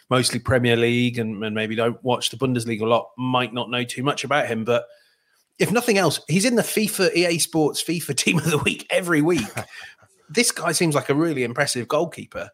mostly 0.09 0.39
Premier 0.39 0.75
League 0.75 1.17
and, 1.17 1.43
and 1.43 1.55
maybe 1.55 1.75
don't 1.75 2.01
watch 2.03 2.29
the 2.29 2.37
Bundesliga 2.37 2.81
a 2.81 2.85
lot 2.85 3.09
might 3.17 3.53
not 3.53 3.69
know 3.69 3.83
too 3.83 4.03
much 4.03 4.23
about 4.23 4.47
him, 4.47 4.63
but 4.63 4.85
if 5.59 5.71
nothing 5.71 5.97
else, 5.97 6.21
he's 6.27 6.45
in 6.45 6.55
the 6.55 6.61
FIFA 6.61 7.15
EA 7.15 7.39
Sports 7.39 7.83
FIFA 7.83 8.15
Team 8.15 8.37
of 8.37 8.49
the 8.49 8.59
Week 8.59 8.85
every 8.89 9.21
week. 9.21 9.47
this 10.29 10.51
guy 10.51 10.71
seems 10.71 10.95
like 10.95 11.09
a 11.09 11.15
really 11.15 11.43
impressive 11.43 11.87
goalkeeper. 11.87 12.49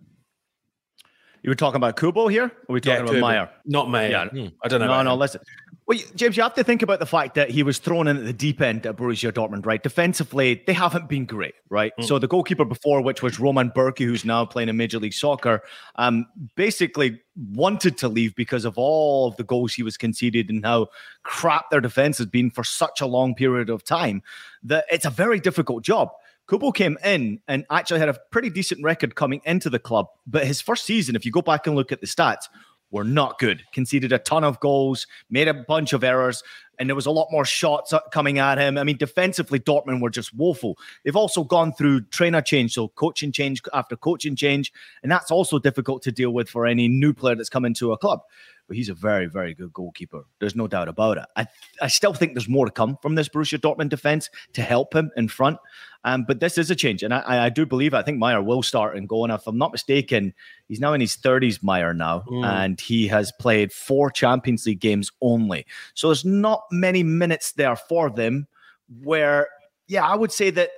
You 1.43 1.49
were 1.49 1.55
talking 1.55 1.75
about 1.75 1.97
Kobel 1.97 2.29
here? 2.29 2.45
Or 2.45 2.45
are 2.45 2.73
we 2.73 2.79
talking 2.79 3.05
yeah, 3.05 3.11
about 3.11 3.19
Meyer? 3.19 3.49
Not 3.65 3.89
Meyer. 3.89 4.09
Yeah. 4.09 4.27
Hmm. 4.29 4.47
I 4.63 4.69
don't 4.69 4.79
know. 4.79 4.87
No, 4.87 5.03
no, 5.03 5.13
him. 5.13 5.19
listen. 5.19 5.41
Well, 5.85 5.99
James, 6.15 6.37
you 6.37 6.43
have 6.43 6.53
to 6.53 6.63
think 6.63 6.81
about 6.81 6.99
the 6.99 7.05
fact 7.05 7.35
that 7.35 7.49
he 7.49 7.61
was 7.61 7.77
thrown 7.79 8.07
in 8.07 8.15
at 8.15 8.23
the 8.23 8.31
deep 8.31 8.61
end 8.61 8.85
at 8.85 8.95
Borussia 8.95 9.33
Dortmund, 9.33 9.65
right? 9.65 9.83
Defensively, 9.83 10.63
they 10.65 10.71
haven't 10.71 11.09
been 11.09 11.25
great, 11.25 11.55
right? 11.69 11.91
Mm. 11.99 12.05
So 12.05 12.17
the 12.17 12.29
goalkeeper 12.29 12.63
before, 12.63 13.01
which 13.01 13.21
was 13.21 13.37
Roman 13.41 13.69
Bürki, 13.69 14.05
who's 14.05 14.23
now 14.23 14.45
playing 14.45 14.69
in 14.69 14.77
Major 14.77 14.99
League 14.99 15.13
Soccer, 15.13 15.61
um, 15.97 16.25
basically 16.55 17.19
wanted 17.51 17.97
to 17.97 18.07
leave 18.07 18.33
because 18.35 18.63
of 18.63 18.77
all 18.77 19.27
of 19.27 19.35
the 19.35 19.43
goals 19.43 19.73
he 19.73 19.83
was 19.83 19.97
conceded 19.97 20.49
and 20.49 20.65
how 20.65 20.87
crap 21.23 21.69
their 21.69 21.81
defense 21.81 22.17
has 22.19 22.27
been 22.27 22.49
for 22.49 22.63
such 22.63 23.01
a 23.01 23.05
long 23.05 23.35
period 23.35 23.69
of 23.69 23.83
time. 23.83 24.23
That 24.63 24.85
it's 24.89 25.05
a 25.05 25.09
very 25.09 25.41
difficult 25.41 25.83
job. 25.83 26.11
Kobel 26.47 26.73
came 26.73 26.97
in 27.03 27.39
and 27.47 27.65
actually 27.71 27.99
had 27.99 28.09
a 28.09 28.17
pretty 28.31 28.49
decent 28.49 28.83
record 28.83 29.15
coming 29.15 29.41
into 29.45 29.69
the 29.69 29.79
club. 29.79 30.07
But 30.27 30.45
his 30.45 30.61
first 30.61 30.85
season, 30.85 31.15
if 31.15 31.25
you 31.25 31.31
go 31.31 31.41
back 31.41 31.67
and 31.67 31.75
look 31.75 31.91
at 31.91 32.01
the 32.01 32.07
stats, 32.07 32.49
were 32.93 33.03
not 33.03 33.39
good. 33.39 33.63
Conceded 33.73 34.13
a 34.13 34.19
ton 34.19 34.43
of 34.43 34.59
goals, 34.59 35.07
made 35.29 35.47
a 35.47 35.53
bunch 35.53 35.93
of 35.93 36.03
errors, 36.03 36.43
and 36.77 36.87
there 36.87 36.95
was 36.95 37.07
a 37.07 37.11
lot 37.11 37.27
more 37.31 37.43
shots 37.43 37.91
coming 38.11 38.37
at 38.37 38.59
him. 38.59 38.77
I 38.77 38.83
mean, 38.83 38.97
defensively, 38.97 39.59
Dortmund 39.59 40.01
were 40.01 40.11
just 40.11 40.33
woeful. 40.33 40.77
They've 41.03 41.15
also 41.15 41.43
gone 41.43 41.73
through 41.73 42.01
trainer 42.05 42.41
change, 42.41 42.73
so 42.73 42.89
coaching 42.89 43.31
change 43.31 43.61
after 43.73 43.95
coaching 43.95 44.35
change, 44.35 44.71
and 45.01 45.11
that's 45.11 45.31
also 45.31 45.59
difficult 45.59 46.03
to 46.03 46.11
deal 46.11 46.31
with 46.31 46.49
for 46.49 46.67
any 46.67 46.87
new 46.87 47.13
player 47.13 47.35
that's 47.35 47.49
come 47.49 47.65
into 47.65 47.91
a 47.91 47.97
club 47.97 48.21
but 48.67 48.77
he's 48.77 48.89
a 48.89 48.93
very, 48.93 49.27
very 49.27 49.53
good 49.53 49.73
goalkeeper. 49.73 50.23
There's 50.39 50.55
no 50.55 50.67
doubt 50.67 50.87
about 50.87 51.17
it. 51.17 51.25
I, 51.35 51.47
I 51.81 51.87
still 51.87 52.13
think 52.13 52.33
there's 52.33 52.49
more 52.49 52.65
to 52.65 52.71
come 52.71 52.97
from 53.01 53.15
this 53.15 53.29
Borussia 53.29 53.59
Dortmund 53.59 53.89
defense 53.89 54.29
to 54.53 54.61
help 54.61 54.93
him 54.93 55.11
in 55.15 55.27
front. 55.27 55.57
Um, 56.05 56.25
but 56.27 56.39
this 56.39 56.57
is 56.57 56.69
a 56.69 56.75
change, 56.75 57.01
and 57.01 57.13
I, 57.13 57.45
I 57.45 57.49
do 57.49 57.65
believe 57.65 57.93
I 57.93 58.01
think 58.01 58.17
Meyer 58.17 58.41
will 58.41 58.61
start 58.61 58.97
and 58.97 59.07
go. 59.07 59.23
And 59.23 59.31
if 59.31 59.47
I'm 59.47 59.57
not 59.57 59.71
mistaken, 59.71 60.33
he's 60.67 60.81
now 60.81 60.93
in 60.93 60.99
his 60.99 61.15
30s, 61.15 61.63
Meyer 61.63 61.93
now, 61.93 62.23
mm. 62.27 62.45
and 62.45 62.79
he 62.79 63.07
has 63.07 63.31
played 63.39 63.71
four 63.71 64.11
Champions 64.11 64.65
League 64.65 64.81
games 64.81 65.11
only. 65.21 65.65
So 65.93 66.09
there's 66.09 66.25
not 66.25 66.63
many 66.71 67.03
minutes 67.03 67.53
there 67.53 67.77
for 67.77 68.09
them. 68.09 68.47
Where, 69.01 69.47
yeah, 69.87 70.05
I 70.05 70.15
would 70.15 70.31
say 70.31 70.49
that 70.51 70.71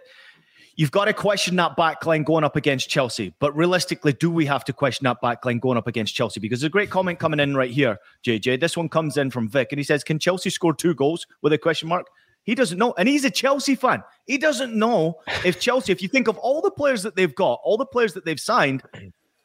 You've 0.78 0.92
got 0.92 1.06
to 1.06 1.14
question 1.14 1.56
that 1.56 1.78
backline 1.78 2.26
going 2.26 2.44
up 2.44 2.58
against 2.58 2.90
Chelsea. 2.90 3.34
But 3.40 3.56
realistically, 3.56 4.12
do 4.12 4.30
we 4.30 4.46
have 4.46 4.66
to 4.66 4.74
question 4.74 5.06
that 5.06 5.22
backline 5.24 5.62
going 5.62 5.78
up 5.78 5.88
against 5.88 6.16
Chelsea? 6.16 6.42
Because 6.42 6.60
there's 6.60 6.68
a 6.68 6.72
great 6.72 6.90
comment 6.90 7.18
coming 7.18 7.40
in 7.40 7.56
right 7.56 7.72
here, 7.72 7.98
JJ. 8.26 8.60
This 8.60 8.76
one 8.76 8.90
comes 8.90 9.16
in 9.16 9.32
from 9.32 9.48
Vic, 9.48 9.70
and 9.72 9.80
he 9.80 9.84
says, 9.84 10.04
Can 10.04 10.20
Chelsea 10.20 10.50
score 10.50 10.74
two 10.74 10.94
goals 10.94 11.28
with 11.42 11.54
a 11.54 11.58
question 11.58 11.88
mark? 11.88 12.08
He 12.44 12.56
doesn't 12.56 12.78
know. 12.78 12.94
And 12.98 13.08
he's 13.08 13.24
a 13.24 13.32
Chelsea 13.32 13.76
fan. 13.76 14.04
He 14.28 14.38
doesn't 14.38 14.76
know 14.76 15.22
if 15.46 15.62
Chelsea, 15.62 15.94
if 15.94 16.02
you 16.02 16.10
think 16.10 16.28
of 16.28 16.38
all 16.38 16.62
the 16.62 16.72
players 16.72 17.04
that 17.04 17.16
they've 17.16 17.34
got, 17.34 17.62
all 17.64 17.78
the 17.78 17.86
players 17.86 18.14
that 18.14 18.26
they've 18.26 18.40
signed, 18.40 18.84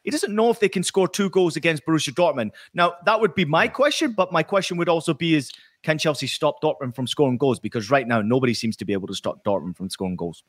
he 0.03 0.11
doesn't 0.11 0.35
know 0.35 0.49
if 0.49 0.59
they 0.59 0.69
can 0.69 0.83
score 0.83 1.07
two 1.07 1.29
goals 1.29 1.55
against 1.55 1.85
Borussia 1.85 2.13
Dortmund. 2.13 2.51
Now, 2.73 2.95
that 3.05 3.21
would 3.21 3.35
be 3.35 3.45
my 3.45 3.69
question, 3.69 4.13
but 4.17 4.33
my 4.33 4.43
question 4.43 4.75
would 4.77 4.89
also 4.89 5.13
be 5.13 5.35
is 5.35 5.51
can 5.83 5.97
Chelsea 5.97 6.27
stop 6.27 6.61
Dortmund 6.61 6.93
from 6.93 7.07
scoring 7.07 7.37
goals? 7.37 7.59
Because 7.59 7.89
right 7.89 8.07
now, 8.07 8.21
nobody 8.21 8.53
seems 8.53 8.75
to 8.77 8.85
be 8.85 8.93
able 8.93 9.07
to 9.07 9.15
stop 9.15 9.45
Dortmund 9.45 9.77
from 9.77 9.89
scoring 9.89 10.15
goals. 10.17 10.43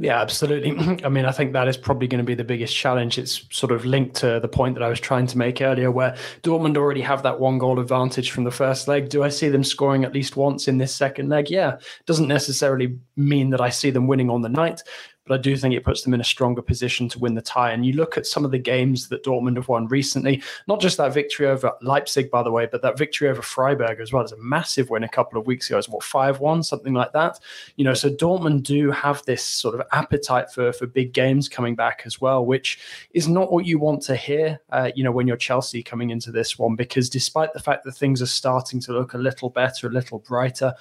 Yeah, 0.00 0.20
absolutely. 0.20 0.70
I 1.04 1.08
mean, 1.08 1.24
I 1.24 1.32
think 1.32 1.52
that 1.52 1.66
is 1.66 1.76
probably 1.76 2.06
going 2.06 2.18
to 2.18 2.24
be 2.24 2.34
the 2.34 2.44
biggest 2.44 2.74
challenge. 2.74 3.18
It's 3.18 3.46
sort 3.50 3.72
of 3.72 3.84
linked 3.84 4.16
to 4.16 4.38
the 4.40 4.48
point 4.48 4.74
that 4.74 4.82
I 4.82 4.88
was 4.88 5.00
trying 5.00 5.26
to 5.28 5.38
make 5.38 5.60
earlier, 5.60 5.90
where 5.90 6.16
Dortmund 6.42 6.76
already 6.76 7.00
have 7.00 7.22
that 7.24 7.40
one 7.40 7.58
goal 7.58 7.80
advantage 7.80 8.30
from 8.30 8.44
the 8.44 8.50
first 8.50 8.86
leg. 8.86 9.08
Do 9.08 9.22
I 9.22 9.28
see 9.28 9.48
them 9.48 9.64
scoring 9.64 10.04
at 10.04 10.14
least 10.14 10.36
once 10.36 10.68
in 10.68 10.78
this 10.78 10.94
second 10.94 11.28
leg? 11.28 11.50
Yeah. 11.50 11.78
Doesn't 12.06 12.28
necessarily 12.28 12.98
mean 13.16 13.50
that 13.50 13.60
I 13.60 13.70
see 13.70 13.90
them 13.90 14.06
winning 14.06 14.30
on 14.30 14.42
the 14.42 14.48
night, 14.48 14.82
but 15.28 15.38
I 15.38 15.42
do 15.42 15.56
think 15.56 15.74
it 15.74 15.84
puts 15.84 16.02
them 16.02 16.14
in 16.14 16.20
a 16.20 16.24
stronger 16.24 16.62
position 16.62 17.08
to 17.10 17.18
win 17.18 17.34
the 17.34 17.42
tie. 17.42 17.72
And 17.72 17.84
you 17.84 17.92
look 17.92 18.16
at 18.16 18.26
some 18.26 18.44
of 18.44 18.50
the 18.50 18.58
games 18.58 19.08
that 19.08 19.22
Dortmund 19.22 19.56
have 19.56 19.68
won 19.68 19.86
recently, 19.88 20.42
not 20.66 20.80
just 20.80 20.96
that 20.96 21.12
victory 21.12 21.46
over 21.46 21.72
Leipzig, 21.82 22.30
by 22.30 22.42
the 22.42 22.50
way, 22.50 22.66
but 22.66 22.82
that 22.82 22.98
victory 22.98 23.28
over 23.28 23.42
Freiburg 23.42 24.00
as 24.00 24.12
well. 24.12 24.22
It's 24.22 24.32
a 24.32 24.38
massive 24.38 24.90
win 24.90 25.04
a 25.04 25.08
couple 25.08 25.38
of 25.38 25.46
weeks 25.46 25.68
ago. 25.68 25.78
It's 25.78 25.88
what, 25.88 26.02
5 26.02 26.40
1, 26.40 26.62
something 26.62 26.94
like 26.94 27.12
that. 27.12 27.38
You 27.76 27.84
know, 27.84 27.94
so 27.94 28.10
Dortmund 28.10 28.62
do 28.62 28.90
have 28.90 29.22
this 29.26 29.44
sort 29.44 29.74
of 29.74 29.86
appetite 29.92 30.50
for, 30.50 30.72
for 30.72 30.86
big 30.86 31.12
games 31.12 31.48
coming 31.48 31.74
back 31.74 32.02
as 32.06 32.20
well, 32.20 32.44
which 32.44 32.78
is 33.12 33.28
not 33.28 33.52
what 33.52 33.66
you 33.66 33.78
want 33.78 34.02
to 34.02 34.16
hear, 34.16 34.60
uh, 34.70 34.90
you 34.94 35.04
know, 35.04 35.12
when 35.12 35.26
you're 35.26 35.36
Chelsea 35.36 35.82
coming 35.82 36.10
into 36.10 36.30
this 36.32 36.58
one, 36.58 36.76
because 36.76 37.08
despite 37.10 37.52
the 37.52 37.60
fact 37.60 37.84
that 37.84 37.92
things 37.92 38.22
are 38.22 38.26
starting 38.26 38.80
to 38.80 38.92
look 38.92 39.14
a 39.14 39.18
little 39.18 39.50
better, 39.50 39.88
a 39.88 39.90
little 39.90 40.18
brighter, 40.20 40.74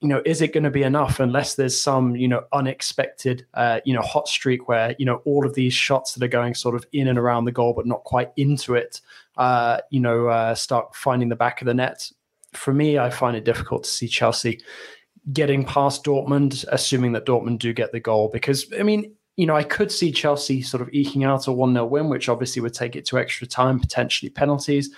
you 0.00 0.08
know, 0.08 0.20
is 0.26 0.42
it 0.42 0.52
going 0.52 0.64
to 0.64 0.70
be 0.70 0.82
enough 0.82 1.20
unless 1.20 1.54
there's 1.54 1.80
some, 1.80 2.14
you 2.16 2.28
know, 2.28 2.44
unexpected, 2.52 3.46
uh, 3.54 3.80
you 3.84 3.94
know, 3.94 4.02
hot 4.02 4.28
streak 4.28 4.68
where, 4.68 4.94
you 4.98 5.06
know, 5.06 5.22
all 5.24 5.46
of 5.46 5.54
these 5.54 5.72
shots 5.72 6.14
that 6.14 6.22
are 6.22 6.28
going 6.28 6.54
sort 6.54 6.74
of 6.74 6.84
in 6.92 7.08
and 7.08 7.18
around 7.18 7.46
the 7.46 7.52
goal, 7.52 7.72
but 7.72 7.86
not 7.86 8.04
quite 8.04 8.30
into 8.36 8.74
it, 8.74 9.00
uh, 9.38 9.78
you 9.90 10.00
know, 10.00 10.26
uh, 10.26 10.54
start 10.54 10.94
finding 10.94 11.30
the 11.30 11.36
back 11.36 11.62
of 11.62 11.66
the 11.66 11.74
net. 11.74 12.10
For 12.52 12.74
me, 12.74 12.98
I 12.98 13.08
find 13.08 13.36
it 13.36 13.44
difficult 13.44 13.84
to 13.84 13.90
see 13.90 14.06
Chelsea 14.06 14.60
getting 15.32 15.64
past 15.64 16.04
Dortmund, 16.04 16.66
assuming 16.68 17.12
that 17.12 17.26
Dortmund 17.26 17.58
do 17.58 17.72
get 17.72 17.92
the 17.92 18.00
goal. 18.00 18.28
Because, 18.28 18.70
I 18.78 18.82
mean, 18.82 19.14
you 19.36 19.46
know, 19.46 19.56
I 19.56 19.62
could 19.62 19.90
see 19.90 20.12
Chelsea 20.12 20.60
sort 20.60 20.82
of 20.82 20.90
eking 20.92 21.24
out 21.24 21.46
a 21.46 21.52
1 21.52 21.72
0 21.72 21.86
win, 21.86 22.08
which 22.10 22.28
obviously 22.28 22.60
would 22.60 22.74
take 22.74 22.96
it 22.96 23.06
to 23.06 23.18
extra 23.18 23.46
time, 23.46 23.80
potentially 23.80 24.30
penalties. 24.30 24.90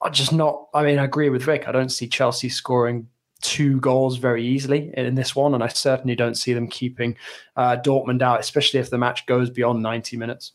I 0.00 0.08
just 0.10 0.32
not, 0.32 0.66
I 0.74 0.82
mean, 0.82 0.98
I 0.98 1.04
agree 1.04 1.30
with 1.30 1.44
Vic. 1.44 1.68
I 1.68 1.72
don't 1.72 1.90
see 1.90 2.08
Chelsea 2.08 2.48
scoring 2.48 3.06
two 3.42 3.80
goals 3.80 4.16
very 4.16 4.46
easily 4.46 4.90
in 4.96 5.14
this 5.14 5.36
one, 5.36 5.54
and 5.54 5.62
I 5.62 5.68
certainly 5.68 6.14
don't 6.14 6.36
see 6.36 6.52
them 6.54 6.68
keeping 6.68 7.16
uh, 7.56 7.76
Dortmund 7.76 8.22
out, 8.22 8.40
especially 8.40 8.80
if 8.80 8.90
the 8.90 8.98
match 8.98 9.26
goes 9.26 9.50
beyond 9.50 9.82
90 9.82 10.16
minutes. 10.16 10.52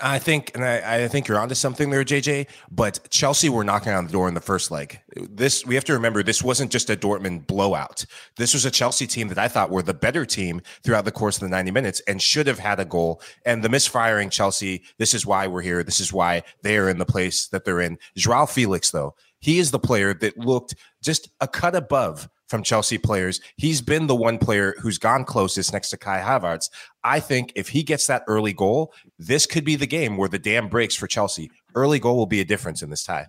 I 0.00 0.20
think, 0.20 0.52
and 0.54 0.64
I, 0.64 1.02
I, 1.02 1.08
think 1.08 1.26
you're 1.26 1.40
onto 1.40 1.56
something 1.56 1.90
there, 1.90 2.04
JJ. 2.04 2.46
But 2.70 3.10
Chelsea 3.10 3.48
were 3.48 3.64
knocking 3.64 3.92
on 3.92 4.06
the 4.06 4.12
door 4.12 4.28
in 4.28 4.34
the 4.34 4.40
first 4.40 4.70
leg. 4.70 5.00
This 5.16 5.66
we 5.66 5.74
have 5.74 5.84
to 5.84 5.92
remember. 5.92 6.22
This 6.22 6.40
wasn't 6.40 6.70
just 6.70 6.88
a 6.88 6.96
Dortmund 6.96 7.48
blowout. 7.48 8.04
This 8.36 8.54
was 8.54 8.64
a 8.64 8.70
Chelsea 8.70 9.08
team 9.08 9.26
that 9.28 9.38
I 9.38 9.48
thought 9.48 9.70
were 9.70 9.82
the 9.82 9.94
better 9.94 10.24
team 10.24 10.60
throughout 10.84 11.04
the 11.04 11.10
course 11.10 11.36
of 11.36 11.40
the 11.40 11.48
90 11.48 11.72
minutes 11.72 12.00
and 12.06 12.22
should 12.22 12.46
have 12.46 12.60
had 12.60 12.78
a 12.78 12.84
goal. 12.84 13.20
And 13.44 13.64
the 13.64 13.68
misfiring 13.68 14.30
Chelsea. 14.30 14.84
This 14.98 15.14
is 15.14 15.26
why 15.26 15.48
we're 15.48 15.62
here. 15.62 15.82
This 15.82 15.98
is 15.98 16.12
why 16.12 16.44
they 16.62 16.76
are 16.76 16.88
in 16.88 16.98
the 16.98 17.06
place 17.06 17.48
that 17.48 17.64
they're 17.64 17.80
in. 17.80 17.98
Joao 18.16 18.46
Felix, 18.46 18.92
though, 18.92 19.16
he 19.40 19.58
is 19.58 19.70
the 19.70 19.78
player 19.78 20.14
that 20.14 20.38
looked 20.38 20.74
just 21.02 21.30
a 21.40 21.48
cut 21.48 21.74
above 21.74 22.28
from 22.48 22.62
Chelsea 22.62 22.98
players. 22.98 23.40
He's 23.56 23.80
been 23.80 24.06
the 24.06 24.16
one 24.16 24.38
player 24.38 24.74
who's 24.80 24.98
gone 24.98 25.24
closest 25.24 25.72
next 25.72 25.90
to 25.90 25.96
Kai 25.96 26.20
Havertz. 26.20 26.70
I 27.04 27.20
think 27.20 27.52
if 27.54 27.68
he 27.68 27.82
gets 27.82 28.06
that 28.06 28.24
early 28.26 28.52
goal, 28.52 28.92
this 29.18 29.46
could 29.46 29.64
be 29.64 29.76
the 29.76 29.86
game 29.86 30.16
where 30.16 30.28
the 30.28 30.38
dam 30.38 30.68
breaks 30.68 30.94
for 30.94 31.06
Chelsea. 31.06 31.50
Early 31.74 31.98
goal 31.98 32.16
will 32.16 32.26
be 32.26 32.40
a 32.40 32.44
difference 32.44 32.82
in 32.82 32.90
this 32.90 33.04
tie. 33.04 33.26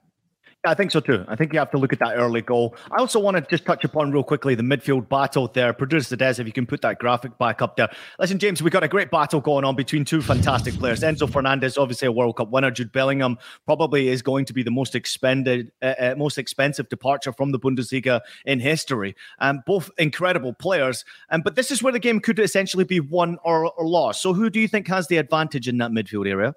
I 0.66 0.74
think 0.74 0.92
so 0.92 1.00
too. 1.00 1.24
I 1.30 1.38
think 1.38 1.54
you 1.54 1.60
have 1.60 1.72
to 1.72 1.78
look 1.78 1.94
at 1.94 2.00
that 2.00 2.18
early 2.18 2.42
goal. 2.42 2.76
I 2.92 2.98
also 2.98 3.18
want 3.18 3.38
to 3.38 3.42
just 3.50 3.64
touch 3.64 3.86
upon 3.86 4.12
real 4.12 4.24
quickly 4.24 4.56
the 4.56 4.64
midfield 4.64 5.08
battle 5.08 5.48
there. 5.48 5.72
Producer 5.72 6.18
Des, 6.18 6.36
if 6.38 6.46
you 6.46 6.52
can 6.52 6.66
put 6.66 6.82
that 6.82 7.00
graphic 7.00 7.38
back 7.38 7.62
up 7.62 7.78
there. 7.78 7.90
Listen, 8.20 8.40
James, 8.40 8.62
we 8.62 8.70
got 8.70 8.84
a 8.84 8.90
great 8.90 9.10
battle 9.10 9.40
going 9.40 9.64
on 9.64 9.78
between 9.78 10.04
two 10.04 10.22
fantastic 10.22 10.74
players. 10.74 11.00
Enzo 11.00 11.32
Fernandez, 11.32 11.78
obviously 11.78 12.10
a 12.10 12.12
World 12.12 12.36
Cup 12.36 12.52
winner. 12.52 12.72
Jude 12.72 12.92
Bellingham 12.92 13.38
probably 13.66 14.10
is 14.10 14.22
going 14.22 14.44
to 14.44 14.54
be 14.54 14.62
the 14.62 14.72
most 14.72 14.96
expended, 14.96 15.72
uh, 15.82 15.94
uh, 15.98 16.16
most 16.18 16.38
expensive 16.38 16.90
departure 16.90 17.32
from 17.32 17.54
the 17.54 17.60
Bundesliga 17.60 18.20
in 18.46 18.60
history. 18.60 19.16
Um, 19.40 19.64
both 19.66 19.90
incredible 19.98 20.52
players. 20.52 21.06
Um, 21.30 21.42
but 21.42 21.56
this 21.56 21.72
is 21.72 21.82
where 21.82 21.94
the 21.94 22.00
game 22.00 22.20
could 22.20 22.38
essentially 22.38 22.84
be 22.84 23.00
won 23.00 23.38
or, 23.46 23.72
or 23.72 23.88
lost. 23.88 24.22
So 24.22 24.34
who 24.34 24.50
do 24.50 24.60
you 24.60 24.68
think 24.68 24.90
has 24.90 25.08
the 25.08 25.18
advantage 25.18 25.70
in 25.70 25.78
that 25.78 25.92
midfield 25.92 26.30
area? 26.30 26.54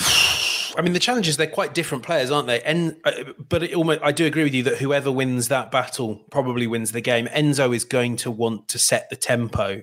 I 0.76 0.82
mean, 0.82 0.92
the 0.92 0.98
challenge 0.98 1.28
is 1.28 1.36
they're 1.36 1.46
quite 1.46 1.74
different 1.74 2.04
players, 2.04 2.30
aren't 2.30 2.46
they? 2.46 2.60
And 2.62 2.96
uh, 3.04 3.32
but 3.48 3.72
almost, 3.74 4.00
I 4.02 4.12
do 4.12 4.26
agree 4.26 4.44
with 4.44 4.54
you 4.54 4.62
that 4.64 4.78
whoever 4.78 5.10
wins 5.10 5.48
that 5.48 5.70
battle 5.70 6.16
probably 6.30 6.66
wins 6.66 6.92
the 6.92 7.00
game. 7.00 7.26
Enzo 7.28 7.74
is 7.74 7.84
going 7.84 8.16
to 8.16 8.30
want 8.30 8.68
to 8.68 8.78
set 8.78 9.10
the 9.10 9.16
tempo. 9.16 9.82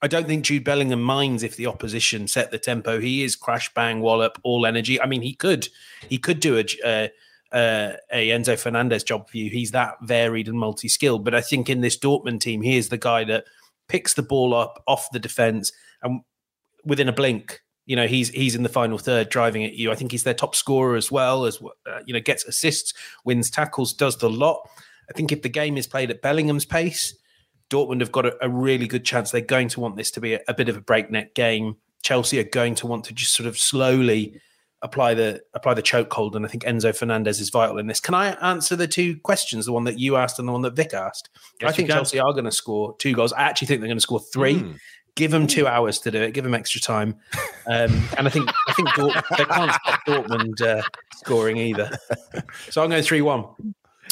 I 0.00 0.06
don't 0.06 0.26
think 0.26 0.44
Jude 0.44 0.64
Bellingham 0.64 1.02
minds 1.02 1.42
if 1.42 1.56
the 1.56 1.66
opposition 1.66 2.28
set 2.28 2.50
the 2.50 2.58
tempo. 2.58 3.00
He 3.00 3.24
is 3.24 3.34
crash 3.34 3.72
bang 3.74 4.00
wallop 4.00 4.38
all 4.44 4.64
energy. 4.64 5.00
I 5.00 5.06
mean, 5.06 5.22
he 5.22 5.34
could 5.34 5.68
he 6.08 6.18
could 6.18 6.40
do 6.40 6.58
a 6.58 6.64
uh, 6.84 7.08
uh, 7.54 7.94
a 8.12 8.28
Enzo 8.28 8.58
Fernandez 8.58 9.02
job 9.02 9.28
for 9.28 9.38
you. 9.38 9.50
He's 9.50 9.72
that 9.72 9.96
varied 10.02 10.48
and 10.48 10.58
multi 10.58 10.88
skilled. 10.88 11.24
But 11.24 11.34
I 11.34 11.40
think 11.40 11.68
in 11.68 11.80
this 11.80 11.98
Dortmund 11.98 12.40
team, 12.40 12.62
he 12.62 12.76
is 12.76 12.90
the 12.90 12.98
guy 12.98 13.24
that 13.24 13.44
picks 13.88 14.14
the 14.14 14.22
ball 14.22 14.54
up 14.54 14.82
off 14.86 15.10
the 15.10 15.18
defense 15.18 15.72
and 16.02 16.20
within 16.84 17.08
a 17.08 17.12
blink 17.12 17.62
you 17.88 17.96
know 17.96 18.06
he's 18.06 18.28
he's 18.28 18.54
in 18.54 18.62
the 18.62 18.68
final 18.68 18.98
third 18.98 19.30
driving 19.30 19.64
at 19.64 19.72
you. 19.72 19.90
I 19.90 19.94
think 19.94 20.12
he's 20.12 20.22
their 20.22 20.34
top 20.34 20.54
scorer 20.54 20.94
as 20.94 21.10
well 21.10 21.46
as 21.46 21.60
uh, 21.86 22.00
you 22.04 22.12
know 22.12 22.20
gets 22.20 22.44
assists, 22.44 22.92
wins 23.24 23.50
tackles, 23.50 23.94
does 23.94 24.18
the 24.18 24.28
lot. 24.28 24.68
I 25.08 25.14
think 25.14 25.32
if 25.32 25.40
the 25.40 25.48
game 25.48 25.78
is 25.78 25.86
played 25.86 26.10
at 26.10 26.20
Bellingham's 26.20 26.66
pace, 26.66 27.16
Dortmund 27.70 28.00
have 28.00 28.12
got 28.12 28.26
a, 28.26 28.36
a 28.42 28.48
really 28.50 28.86
good 28.86 29.06
chance. 29.06 29.30
They're 29.30 29.40
going 29.40 29.68
to 29.68 29.80
want 29.80 29.96
this 29.96 30.10
to 30.12 30.20
be 30.20 30.34
a, 30.34 30.40
a, 30.46 30.52
bit 30.52 30.68
of 30.68 30.76
a 30.76 30.82
breakneck 30.82 31.34
game. 31.34 31.76
Chelsea 32.02 32.38
are 32.38 32.44
going 32.44 32.74
to 32.76 32.86
want 32.86 33.04
to 33.04 33.14
just 33.14 33.34
sort 33.34 33.46
of 33.46 33.58
slowly 33.58 34.38
apply 34.82 35.14
the 35.14 35.40
apply 35.54 35.72
the 35.72 35.82
chokehold, 35.82 36.34
and 36.34 36.44
I 36.44 36.48
think 36.50 36.64
Enzo 36.64 36.94
Fernandez 36.94 37.40
is 37.40 37.48
vital 37.48 37.78
in 37.78 37.86
this. 37.86 38.00
Can 38.00 38.12
I 38.12 38.32
answer 38.46 38.76
the 38.76 38.86
two 38.86 39.18
questions, 39.20 39.64
the 39.64 39.72
one 39.72 39.84
that 39.84 39.98
you 39.98 40.16
asked 40.16 40.38
and 40.38 40.46
the 40.46 40.52
one 40.52 40.60
that 40.60 40.76
Vic 40.76 40.92
asked? 40.92 41.30
Yes, 41.58 41.70
I 41.70 41.72
think 41.74 41.88
Chelsea 41.88 42.20
are 42.20 42.32
going 42.32 42.44
to 42.44 42.52
score 42.52 42.94
two 42.98 43.14
goals. 43.14 43.32
I 43.32 43.44
actually 43.44 43.68
think 43.68 43.80
they're 43.80 43.88
going 43.88 43.96
to 43.96 44.02
score 44.02 44.20
three. 44.20 44.56
Mm. 44.56 44.78
Give 45.18 45.32
them 45.32 45.48
two 45.48 45.66
hours 45.66 45.98
to 46.00 46.12
do 46.12 46.22
it. 46.22 46.32
Give 46.32 46.44
them 46.44 46.54
extra 46.54 46.80
time, 46.80 47.16
um, 47.66 48.08
and 48.16 48.28
I 48.28 48.30
think 48.30 48.48
I 48.68 48.72
think 48.72 48.88
Dort- 48.94 49.24
they 49.36 49.44
can't 49.44 49.72
stop 49.72 50.00
Dortmund 50.06 50.62
uh, 50.62 50.80
scoring 51.16 51.56
either. 51.56 51.98
So 52.70 52.84
I'm 52.84 52.88
going 52.88 53.02
three 53.02 53.20
one. 53.20 53.44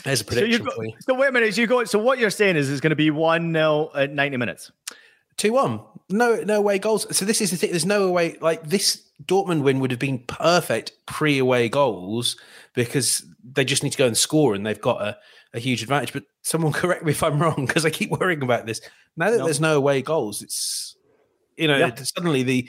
There's 0.02 0.20
a 0.20 0.24
prediction 0.24 0.64
so 0.64 0.70
for 0.72 0.84
you. 0.84 0.92
So 1.00 1.14
wait 1.14 1.28
a 1.28 1.32
minute. 1.32 1.56
You 1.56 1.68
go. 1.68 1.84
So 1.84 2.00
what 2.00 2.18
you're 2.18 2.30
saying 2.30 2.56
is 2.56 2.70
it's 2.70 2.80
going 2.80 2.90
to 2.90 2.96
be 2.96 3.12
one 3.12 3.52
0 3.52 3.90
at 3.94 4.12
90 4.12 4.36
minutes. 4.36 4.72
Two 5.36 5.52
one. 5.52 5.80
No, 6.08 6.42
no 6.42 6.58
away 6.58 6.80
goals. 6.80 7.06
So 7.16 7.24
this 7.24 7.40
is 7.40 7.52
the 7.52 7.56
thing. 7.56 7.70
There's 7.70 7.86
no 7.86 8.08
away. 8.08 8.36
Like 8.40 8.68
this 8.68 9.06
Dortmund 9.24 9.62
win 9.62 9.78
would 9.78 9.92
have 9.92 10.00
been 10.00 10.18
perfect 10.26 10.92
pre 11.06 11.38
away 11.38 11.68
goals 11.68 12.36
because 12.74 13.24
they 13.44 13.64
just 13.64 13.84
need 13.84 13.92
to 13.92 13.98
go 13.98 14.08
and 14.08 14.16
score, 14.16 14.54
and 14.54 14.66
they've 14.66 14.80
got 14.80 15.00
a, 15.02 15.16
a 15.54 15.60
huge 15.60 15.82
advantage. 15.82 16.12
But 16.12 16.24
someone 16.42 16.72
correct 16.82 17.04
me 17.04 17.12
if 17.12 17.22
I'm 17.22 17.40
wrong 17.40 17.66
because 17.66 17.84
I 17.84 17.90
keep 17.90 18.10
worrying 18.10 18.42
about 18.42 18.66
this. 18.66 18.80
Now 19.16 19.30
that 19.30 19.38
no. 19.38 19.44
there's 19.44 19.60
no 19.60 19.76
away 19.76 20.02
goals, 20.02 20.42
it's 20.42 20.95
you 21.56 21.68
know, 21.68 21.78
yeah. 21.78 21.94
suddenly 21.94 22.42
the 22.42 22.68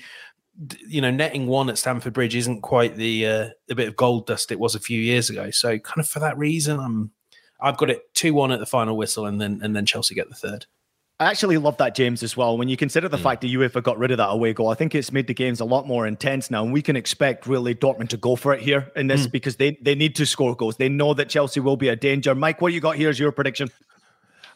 you 0.87 1.01
know 1.01 1.11
netting 1.11 1.47
one 1.47 1.69
at 1.69 1.77
Stamford 1.77 2.13
Bridge 2.13 2.35
isn't 2.35 2.61
quite 2.61 2.95
the 2.95 3.27
uh, 3.27 3.49
the 3.67 3.75
bit 3.75 3.87
of 3.87 3.95
gold 3.95 4.27
dust 4.27 4.51
it 4.51 4.59
was 4.59 4.75
a 4.75 4.79
few 4.79 4.99
years 4.99 5.29
ago. 5.29 5.51
So 5.51 5.77
kind 5.79 5.99
of 5.99 6.07
for 6.07 6.19
that 6.19 6.37
reason, 6.37 6.79
I'm 6.79 7.11
I've 7.59 7.77
got 7.77 7.89
it 7.89 8.13
two 8.13 8.33
one 8.33 8.51
at 8.51 8.59
the 8.59 8.65
final 8.65 8.97
whistle, 8.97 9.25
and 9.25 9.39
then 9.39 9.59
and 9.63 9.75
then 9.75 9.85
Chelsea 9.85 10.15
get 10.15 10.29
the 10.29 10.35
third. 10.35 10.65
I 11.19 11.25
actually 11.25 11.57
love 11.57 11.77
that, 11.77 11.95
James, 11.95 12.21
as 12.21 12.37
well. 12.37 12.59
When 12.59 12.69
you 12.69 12.77
consider 12.77 13.09
the 13.09 13.17
mm. 13.17 13.23
fact 13.23 13.41
that 13.41 13.47
UEFA 13.47 13.81
got 13.81 13.97
rid 13.97 14.11
of 14.11 14.17
that 14.17 14.27
away 14.27 14.53
goal, 14.53 14.69
I 14.69 14.75
think 14.75 14.93
it's 14.93 15.11
made 15.11 15.25
the 15.25 15.33
games 15.33 15.59
a 15.59 15.65
lot 15.65 15.87
more 15.87 16.05
intense 16.05 16.51
now. 16.51 16.63
And 16.63 16.71
we 16.71 16.83
can 16.83 16.95
expect 16.95 17.47
really 17.47 17.73
Dortmund 17.73 18.09
to 18.09 18.17
go 18.17 18.35
for 18.35 18.53
it 18.53 18.61
here 18.61 18.91
in 18.95 19.07
this 19.07 19.25
mm. 19.25 19.31
because 19.31 19.55
they, 19.55 19.79
they 19.81 19.95
need 19.95 20.15
to 20.17 20.27
score 20.27 20.55
goals. 20.55 20.77
They 20.77 20.89
know 20.89 21.15
that 21.15 21.27
Chelsea 21.27 21.59
will 21.59 21.75
be 21.75 21.89
a 21.89 21.95
danger. 21.95 22.35
Mike, 22.35 22.61
what 22.61 22.71
you 22.71 22.79
got 22.79 22.97
here 22.97 23.09
is 23.09 23.19
your 23.19 23.31
prediction. 23.31 23.69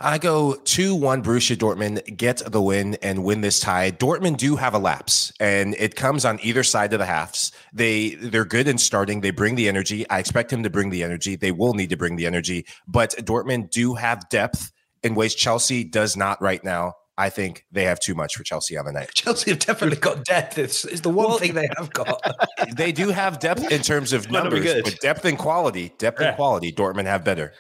I 0.04 0.18
go 0.18 0.56
2 0.56 0.96
1 0.96 1.24
Borussia 1.24 1.56
Dortmund, 1.56 2.18
get 2.18 2.42
the 2.52 2.62
win 2.62 2.96
and 3.04 3.24
win 3.24 3.42
this 3.42 3.60
tie. 3.60 3.92
Dortmund 3.92 4.38
do 4.38 4.56
have 4.56 4.74
a 4.74 4.80
lapse, 4.80 5.32
and 5.40 5.76
it 5.76 5.96
comes 5.96 6.26
on 6.26 6.40
either 6.42 6.64
side 6.64 6.92
of 6.94 7.00
the 7.00 7.06
halves. 7.06 7.52
They, 7.72 8.16
they're 8.16 8.46
good 8.46 8.68
in 8.68 8.78
starting. 8.80 9.22
They 9.22 9.32
bring 9.32 9.56
the 9.56 9.68
energy. 9.68 10.10
I 10.10 10.20
expect 10.20 10.50
them 10.50 10.64
to 10.64 10.70
bring 10.70 10.90
the 10.90 11.04
energy. 11.04 11.36
They 11.36 11.52
will 11.52 11.76
need 11.76 11.92
to 11.92 11.98
bring 11.98 12.16
the 12.16 12.26
energy, 12.26 12.66
but 12.88 13.12
Dortmund 13.12 13.70
do 13.70 13.94
have 13.94 14.28
depth 14.30 14.72
in 15.04 15.14
ways 15.14 15.36
Chelsea 15.36 15.84
does 15.84 16.18
not 16.18 16.42
right 16.42 16.64
now. 16.64 16.96
I 17.18 17.30
think 17.30 17.66
they 17.72 17.84
have 17.84 18.00
too 18.00 18.16
much 18.16 18.36
for 18.36 18.44
Chelsea 18.44 18.78
on 18.78 18.86
the 18.86 18.92
night. 18.92 19.12
Chelsea 19.14 19.52
have 19.52 19.60
definitely 19.60 20.00
got 20.00 20.26
depth. 20.26 20.58
It's, 20.58 20.86
it's 20.86 21.02
the 21.02 21.10
one 21.10 21.28
well, 21.28 21.38
thing 21.38 21.54
they 21.54 21.70
have 21.78 21.94
got. 21.94 22.20
they 22.76 22.92
do 22.92 23.10
have 23.10 23.40
depth 23.40 23.72
in 23.72 23.82
terms 23.82 24.14
of 24.14 24.32
numbers, 24.32 24.82
but 24.82 25.00
depth 25.02 25.26
and 25.26 25.38
quality, 25.38 25.94
depth 26.00 26.20
yeah. 26.20 26.30
and 26.30 26.36
quality, 26.36 26.72
Dortmund 26.72 27.06
have 27.06 27.24
better. 27.24 27.54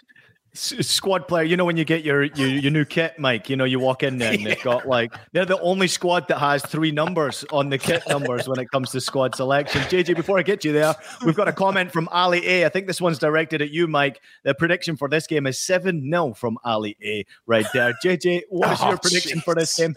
Squad 0.54 1.28
player. 1.28 1.44
You 1.44 1.56
know 1.56 1.66
when 1.66 1.78
you 1.78 1.86
get 1.86 2.04
your, 2.04 2.24
your 2.24 2.48
your 2.48 2.72
new 2.72 2.86
kit, 2.86 3.18
Mike. 3.18 3.50
You 3.50 3.56
know 3.56 3.64
you 3.64 3.80
walk 3.80 4.04
in 4.04 4.18
there 4.18 4.34
and 4.34 4.46
they've 4.46 4.62
got 4.62 4.88
like 4.88 5.14
they're 5.32 5.46
the 5.46 5.60
only 5.62 5.88
squad 5.88 6.28
that 6.28 6.40
has 6.40 6.62
three 6.66 6.92
numbers 6.92 7.46
on 7.52 7.70
the 7.70 7.78
kit 7.78 8.04
numbers 8.08 8.48
when 8.48 8.60
it 8.60 8.70
comes 8.70 8.92
to 8.92 9.02
squad 9.02 9.36
selection. 9.36 9.82
JJ, 9.84 10.16
before 10.16 10.38
I 10.38 10.44
get 10.44 10.66
you 10.66 10.74
there, 10.74 10.94
we've 11.26 11.36
got 11.36 11.48
a 11.48 11.54
comment 11.54 11.92
from 11.92 12.10
Ali 12.10 12.46
A. 12.48 12.66
I 12.66 12.70
think 12.70 12.88
this 12.88 13.00
one's 13.00 13.20
directed 13.20 13.62
at 13.62 13.70
you, 13.70 13.88
Mike. 13.88 14.22
The 14.44 14.54
prediction 14.54 14.98
for 14.98 15.08
this 15.08 15.26
game 15.28 15.48
is 15.48 15.60
seven 15.60 16.10
0 16.12 16.34
from 16.34 16.58
Ali 16.64 16.98
A. 17.04 17.26
Right 17.46 17.68
there, 17.74 17.94
JJ. 18.04 18.44
What 18.50 18.72
is 18.74 18.80
oh, 18.82 18.90
your 18.90 18.98
prediction 18.98 19.38
geez. 19.38 19.44
for 19.44 19.56
this 19.56 19.78
game? 19.78 19.96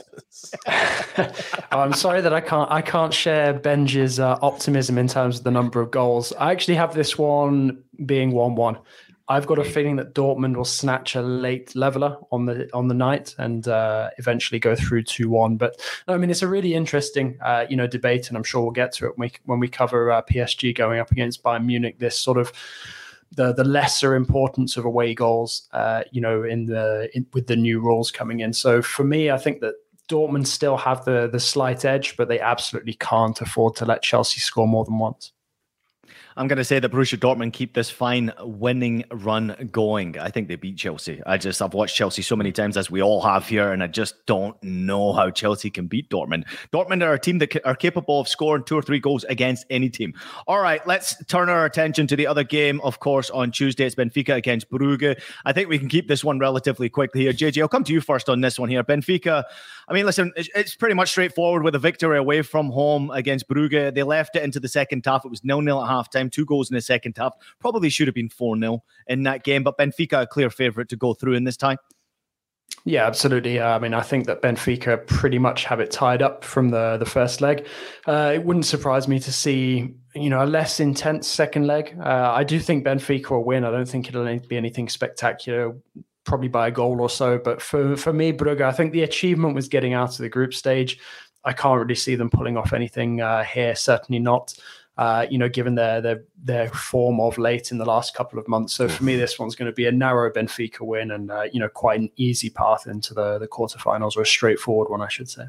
oh, 0.66 1.80
I'm 1.80 1.94
sorry 1.94 2.20
that 2.20 2.32
I 2.32 2.40
can't 2.40 2.70
I 2.70 2.82
can't 2.82 3.12
share 3.12 3.54
Benji's 3.54 4.20
uh, 4.20 4.38
optimism 4.40 4.98
in 4.98 5.08
terms 5.08 5.38
of 5.38 5.44
the 5.44 5.50
number 5.50 5.80
of 5.80 5.90
goals. 5.90 6.32
I 6.38 6.52
actually 6.52 6.76
have 6.76 6.94
this 6.94 7.18
one 7.18 7.82
being 8.06 8.30
one 8.32 8.54
one. 8.54 8.78
I've 9.26 9.46
got 9.46 9.58
a 9.58 9.64
feeling 9.64 9.96
that 9.96 10.14
Dortmund 10.14 10.54
will 10.56 10.66
snatch 10.66 11.14
a 11.16 11.22
late 11.22 11.74
leveler 11.74 12.18
on 12.30 12.44
the 12.44 12.68
on 12.74 12.88
the 12.88 12.94
night 12.94 13.34
and 13.38 13.66
uh, 13.66 14.10
eventually 14.18 14.58
go 14.58 14.76
through 14.76 15.04
two 15.04 15.30
one. 15.30 15.56
But 15.56 15.80
I 16.06 16.18
mean, 16.18 16.30
it's 16.30 16.42
a 16.42 16.48
really 16.48 16.74
interesting 16.74 17.38
uh, 17.42 17.64
you 17.68 17.76
know 17.76 17.86
debate, 17.86 18.28
and 18.28 18.36
I'm 18.36 18.44
sure 18.44 18.62
we'll 18.62 18.72
get 18.72 18.92
to 18.94 19.06
it 19.06 19.16
when 19.16 19.30
we 19.30 19.32
when 19.46 19.60
we 19.60 19.68
cover 19.68 20.12
uh, 20.12 20.22
PSG 20.22 20.74
going 20.74 21.00
up 21.00 21.10
against 21.10 21.42
Bayern 21.42 21.64
Munich. 21.64 21.98
This 21.98 22.18
sort 22.18 22.36
of 22.36 22.52
the 23.34 23.54
the 23.54 23.64
lesser 23.64 24.14
importance 24.14 24.76
of 24.76 24.84
away 24.84 25.14
goals, 25.14 25.68
uh, 25.72 26.02
you 26.12 26.20
know, 26.20 26.42
in 26.42 26.66
the 26.66 27.08
in, 27.14 27.26
with 27.32 27.46
the 27.46 27.56
new 27.56 27.80
rules 27.80 28.10
coming 28.10 28.40
in. 28.40 28.52
So 28.52 28.82
for 28.82 29.04
me, 29.04 29.30
I 29.30 29.38
think 29.38 29.60
that 29.62 29.74
Dortmund 30.08 30.46
still 30.46 30.76
have 30.76 31.02
the 31.06 31.28
the 31.32 31.40
slight 31.40 31.86
edge, 31.86 32.16
but 32.18 32.28
they 32.28 32.40
absolutely 32.40 32.94
can't 32.94 33.40
afford 33.40 33.74
to 33.76 33.86
let 33.86 34.02
Chelsea 34.02 34.40
score 34.40 34.68
more 34.68 34.84
than 34.84 34.98
once. 34.98 35.32
I'm 36.36 36.48
going 36.48 36.56
to 36.56 36.64
say 36.64 36.80
that 36.80 36.90
Borussia 36.90 37.16
Dortmund 37.16 37.52
keep 37.52 37.74
this 37.74 37.90
fine 37.90 38.32
winning 38.40 39.04
run 39.12 39.68
going. 39.70 40.18
I 40.18 40.30
think 40.30 40.48
they 40.48 40.56
beat 40.56 40.76
Chelsea. 40.76 41.22
I 41.24 41.38
just 41.38 41.62
I've 41.62 41.74
watched 41.74 41.94
Chelsea 41.94 42.22
so 42.22 42.34
many 42.34 42.50
times 42.50 42.76
as 42.76 42.90
we 42.90 43.00
all 43.00 43.20
have 43.20 43.46
here, 43.46 43.70
and 43.70 43.84
I 43.84 43.86
just 43.86 44.26
don't 44.26 44.60
know 44.60 45.12
how 45.12 45.30
Chelsea 45.30 45.70
can 45.70 45.86
beat 45.86 46.10
Dortmund. 46.10 46.44
Dortmund 46.72 47.04
are 47.04 47.14
a 47.14 47.20
team 47.20 47.38
that 47.38 47.64
are 47.64 47.76
capable 47.76 48.20
of 48.20 48.26
scoring 48.26 48.64
two 48.64 48.76
or 48.76 48.82
three 48.82 48.98
goals 48.98 49.22
against 49.24 49.64
any 49.70 49.88
team. 49.88 50.12
All 50.48 50.60
right, 50.60 50.84
let's 50.88 51.24
turn 51.26 51.48
our 51.48 51.66
attention 51.66 52.08
to 52.08 52.16
the 52.16 52.26
other 52.26 52.42
game. 52.42 52.80
Of 52.80 52.98
course, 52.98 53.30
on 53.30 53.52
Tuesday 53.52 53.84
it's 53.84 53.94
Benfica 53.94 54.34
against 54.34 54.68
Brugge. 54.68 55.20
I 55.44 55.52
think 55.52 55.68
we 55.68 55.78
can 55.78 55.88
keep 55.88 56.08
this 56.08 56.24
one 56.24 56.40
relatively 56.40 56.88
quickly 56.88 57.22
here. 57.22 57.32
JJ, 57.32 57.62
I'll 57.62 57.68
come 57.68 57.84
to 57.84 57.92
you 57.92 58.00
first 58.00 58.28
on 58.28 58.40
this 58.40 58.58
one 58.58 58.68
here. 58.68 58.82
Benfica. 58.82 59.44
I 59.86 59.92
mean, 59.92 60.04
listen, 60.04 60.32
it's 60.36 60.74
pretty 60.74 60.94
much 60.94 61.10
straightforward 61.10 61.62
with 61.62 61.76
a 61.76 61.78
victory 61.78 62.18
away 62.18 62.42
from 62.42 62.70
home 62.70 63.10
against 63.10 63.46
Brugge. 63.48 63.94
They 63.94 64.02
left 64.02 64.34
it 64.34 64.42
into 64.42 64.58
the 64.58 64.68
second 64.68 65.04
half. 65.06 65.24
It 65.24 65.28
was 65.28 65.44
nil 65.44 65.60
nil 65.60 65.80
at 65.84 65.88
halftime 65.88 66.23
time, 66.23 66.23
two 66.30 66.44
goals 66.44 66.70
in 66.70 66.74
the 66.74 66.80
second 66.80 67.16
half. 67.16 67.34
Probably 67.58 67.88
should 67.90 68.08
have 68.08 68.14
been 68.14 68.28
4 68.28 68.58
0 68.58 68.82
in 69.06 69.22
that 69.24 69.44
game, 69.44 69.62
but 69.62 69.78
Benfica 69.78 70.22
a 70.22 70.26
clear 70.26 70.50
favourite 70.50 70.88
to 70.90 70.96
go 70.96 71.14
through 71.14 71.34
in 71.34 71.44
this 71.44 71.56
tie. 71.56 71.76
Yeah, 72.86 73.06
absolutely. 73.06 73.60
I 73.60 73.78
mean, 73.78 73.94
I 73.94 74.02
think 74.02 74.26
that 74.26 74.42
Benfica 74.42 75.06
pretty 75.06 75.38
much 75.38 75.64
have 75.64 75.80
it 75.80 75.90
tied 75.90 76.20
up 76.20 76.44
from 76.44 76.68
the 76.68 76.98
the 76.98 77.06
first 77.06 77.40
leg. 77.40 77.66
Uh, 78.06 78.32
it 78.34 78.44
wouldn't 78.44 78.66
surprise 78.66 79.08
me 79.08 79.18
to 79.20 79.32
see 79.32 79.94
you 80.14 80.28
know 80.28 80.44
a 80.44 80.46
less 80.46 80.80
intense 80.80 81.26
second 81.26 81.66
leg. 81.66 81.96
Uh, 81.98 82.32
I 82.34 82.44
do 82.44 82.60
think 82.60 82.84
Benfica 82.84 83.30
will 83.30 83.44
win. 83.44 83.64
I 83.64 83.70
don't 83.70 83.88
think 83.88 84.08
it'll 84.08 84.38
be 84.40 84.56
anything 84.58 84.90
spectacular, 84.90 85.74
probably 86.24 86.48
by 86.48 86.68
a 86.68 86.70
goal 86.70 87.00
or 87.00 87.08
so. 87.08 87.38
But 87.38 87.62
for 87.62 87.96
for 87.96 88.12
me, 88.12 88.34
Brugge, 88.34 88.60
I 88.60 88.72
think 88.72 88.92
the 88.92 89.02
achievement 89.02 89.54
was 89.54 89.68
getting 89.68 89.94
out 89.94 90.10
of 90.10 90.18
the 90.18 90.28
group 90.28 90.52
stage. 90.52 90.98
I 91.46 91.54
can't 91.54 91.80
really 91.80 91.94
see 91.94 92.16
them 92.16 92.30
pulling 92.30 92.58
off 92.58 92.74
anything 92.74 93.22
uh, 93.22 93.44
here. 93.44 93.74
Certainly 93.74 94.18
not 94.18 94.54
uh, 94.96 95.26
you 95.28 95.38
know, 95.38 95.48
given 95.48 95.74
their, 95.74 96.00
their 96.00 96.24
their 96.42 96.68
form 96.68 97.20
of 97.20 97.36
late 97.36 97.72
in 97.72 97.78
the 97.78 97.84
last 97.84 98.14
couple 98.14 98.38
of 98.38 98.46
months. 98.46 98.74
So 98.74 98.88
for 98.88 99.02
me, 99.02 99.16
this 99.16 99.38
one's 99.38 99.56
going 99.56 99.70
to 99.70 99.74
be 99.74 99.86
a 99.86 99.92
narrow 99.92 100.30
Benfica 100.30 100.80
win, 100.80 101.10
and 101.10 101.30
uh, 101.30 101.44
you 101.52 101.60
know, 101.60 101.68
quite 101.68 102.00
an 102.00 102.10
easy 102.16 102.50
path 102.50 102.86
into 102.86 103.14
the 103.14 103.38
the 103.38 103.48
quarterfinals, 103.48 104.16
or 104.16 104.22
a 104.22 104.26
straightforward 104.26 104.88
one, 104.88 105.02
I 105.02 105.08
should 105.08 105.28
say. 105.28 105.44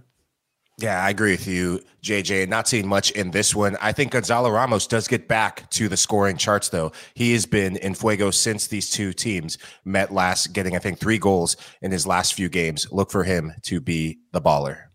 Yeah, 0.78 1.02
I 1.02 1.10
agree 1.10 1.32
with 1.32 1.48
you, 1.48 1.80
JJ. 2.04 2.50
Not 2.50 2.68
seeing 2.68 2.86
much 2.86 3.12
in 3.12 3.32
this 3.32 3.56
one. 3.56 3.78
I 3.80 3.94
think 3.94 4.12
Gonzalo 4.12 4.50
Ramos 4.50 4.88
does 4.88 5.08
get 5.08 5.26
back 5.26 5.70
to 5.70 5.88
the 5.88 5.96
scoring 5.96 6.36
charts, 6.36 6.68
though. 6.68 6.92
He 7.14 7.32
has 7.32 7.46
been 7.46 7.78
in 7.78 7.96
fuego 7.96 8.30
since 8.30 8.68
these 8.68 8.90
two 8.90 9.14
teams 9.14 9.58
met 9.86 10.12
last, 10.12 10.52
getting, 10.52 10.76
I 10.76 10.80
think, 10.80 11.00
three 11.00 11.18
goals 11.18 11.56
in 11.82 11.92
his 11.92 12.06
last 12.06 12.34
few 12.34 12.50
games. 12.50 12.92
Look 12.92 13.10
for 13.10 13.24
him 13.24 13.54
to 13.64 13.80
be 13.80 14.20
the 14.34 14.42
baller. 14.42 14.88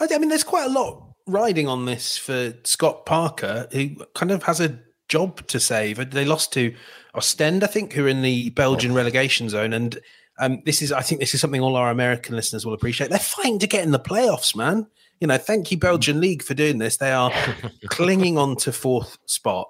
I 0.00 0.18
mean, 0.18 0.28
there's 0.28 0.42
quite 0.42 0.66
a 0.66 0.72
lot 0.72 1.13
riding 1.26 1.68
on 1.68 1.86
this 1.86 2.16
for 2.16 2.54
Scott 2.64 3.06
Parker, 3.06 3.68
who 3.72 3.96
kind 4.14 4.30
of 4.30 4.42
has 4.44 4.60
a 4.60 4.78
job 5.08 5.46
to 5.48 5.60
save. 5.60 6.10
They 6.10 6.24
lost 6.24 6.52
to 6.54 6.74
Ostend, 7.14 7.62
I 7.62 7.68
think, 7.68 7.92
who 7.92 8.06
are 8.06 8.08
in 8.08 8.22
the 8.22 8.50
Belgian 8.50 8.92
oh. 8.92 8.94
relegation 8.94 9.48
zone. 9.48 9.72
And 9.72 9.98
um, 10.38 10.62
this 10.64 10.82
is, 10.82 10.92
I 10.92 11.02
think, 11.02 11.20
this 11.20 11.34
is 11.34 11.40
something 11.40 11.60
all 11.60 11.76
our 11.76 11.90
American 11.90 12.34
listeners 12.34 12.66
will 12.66 12.74
appreciate. 12.74 13.10
They're 13.10 13.18
fighting 13.18 13.58
to 13.60 13.66
get 13.66 13.84
in 13.84 13.92
the 13.92 14.00
playoffs, 14.00 14.56
man. 14.56 14.86
You 15.20 15.28
know, 15.28 15.38
thank 15.38 15.70
you, 15.70 15.78
Belgian 15.78 16.20
League, 16.20 16.42
for 16.42 16.54
doing 16.54 16.78
this. 16.78 16.96
They 16.96 17.12
are 17.12 17.32
clinging 17.86 18.36
on 18.36 18.56
to 18.56 18.72
fourth 18.72 19.18
spot. 19.26 19.68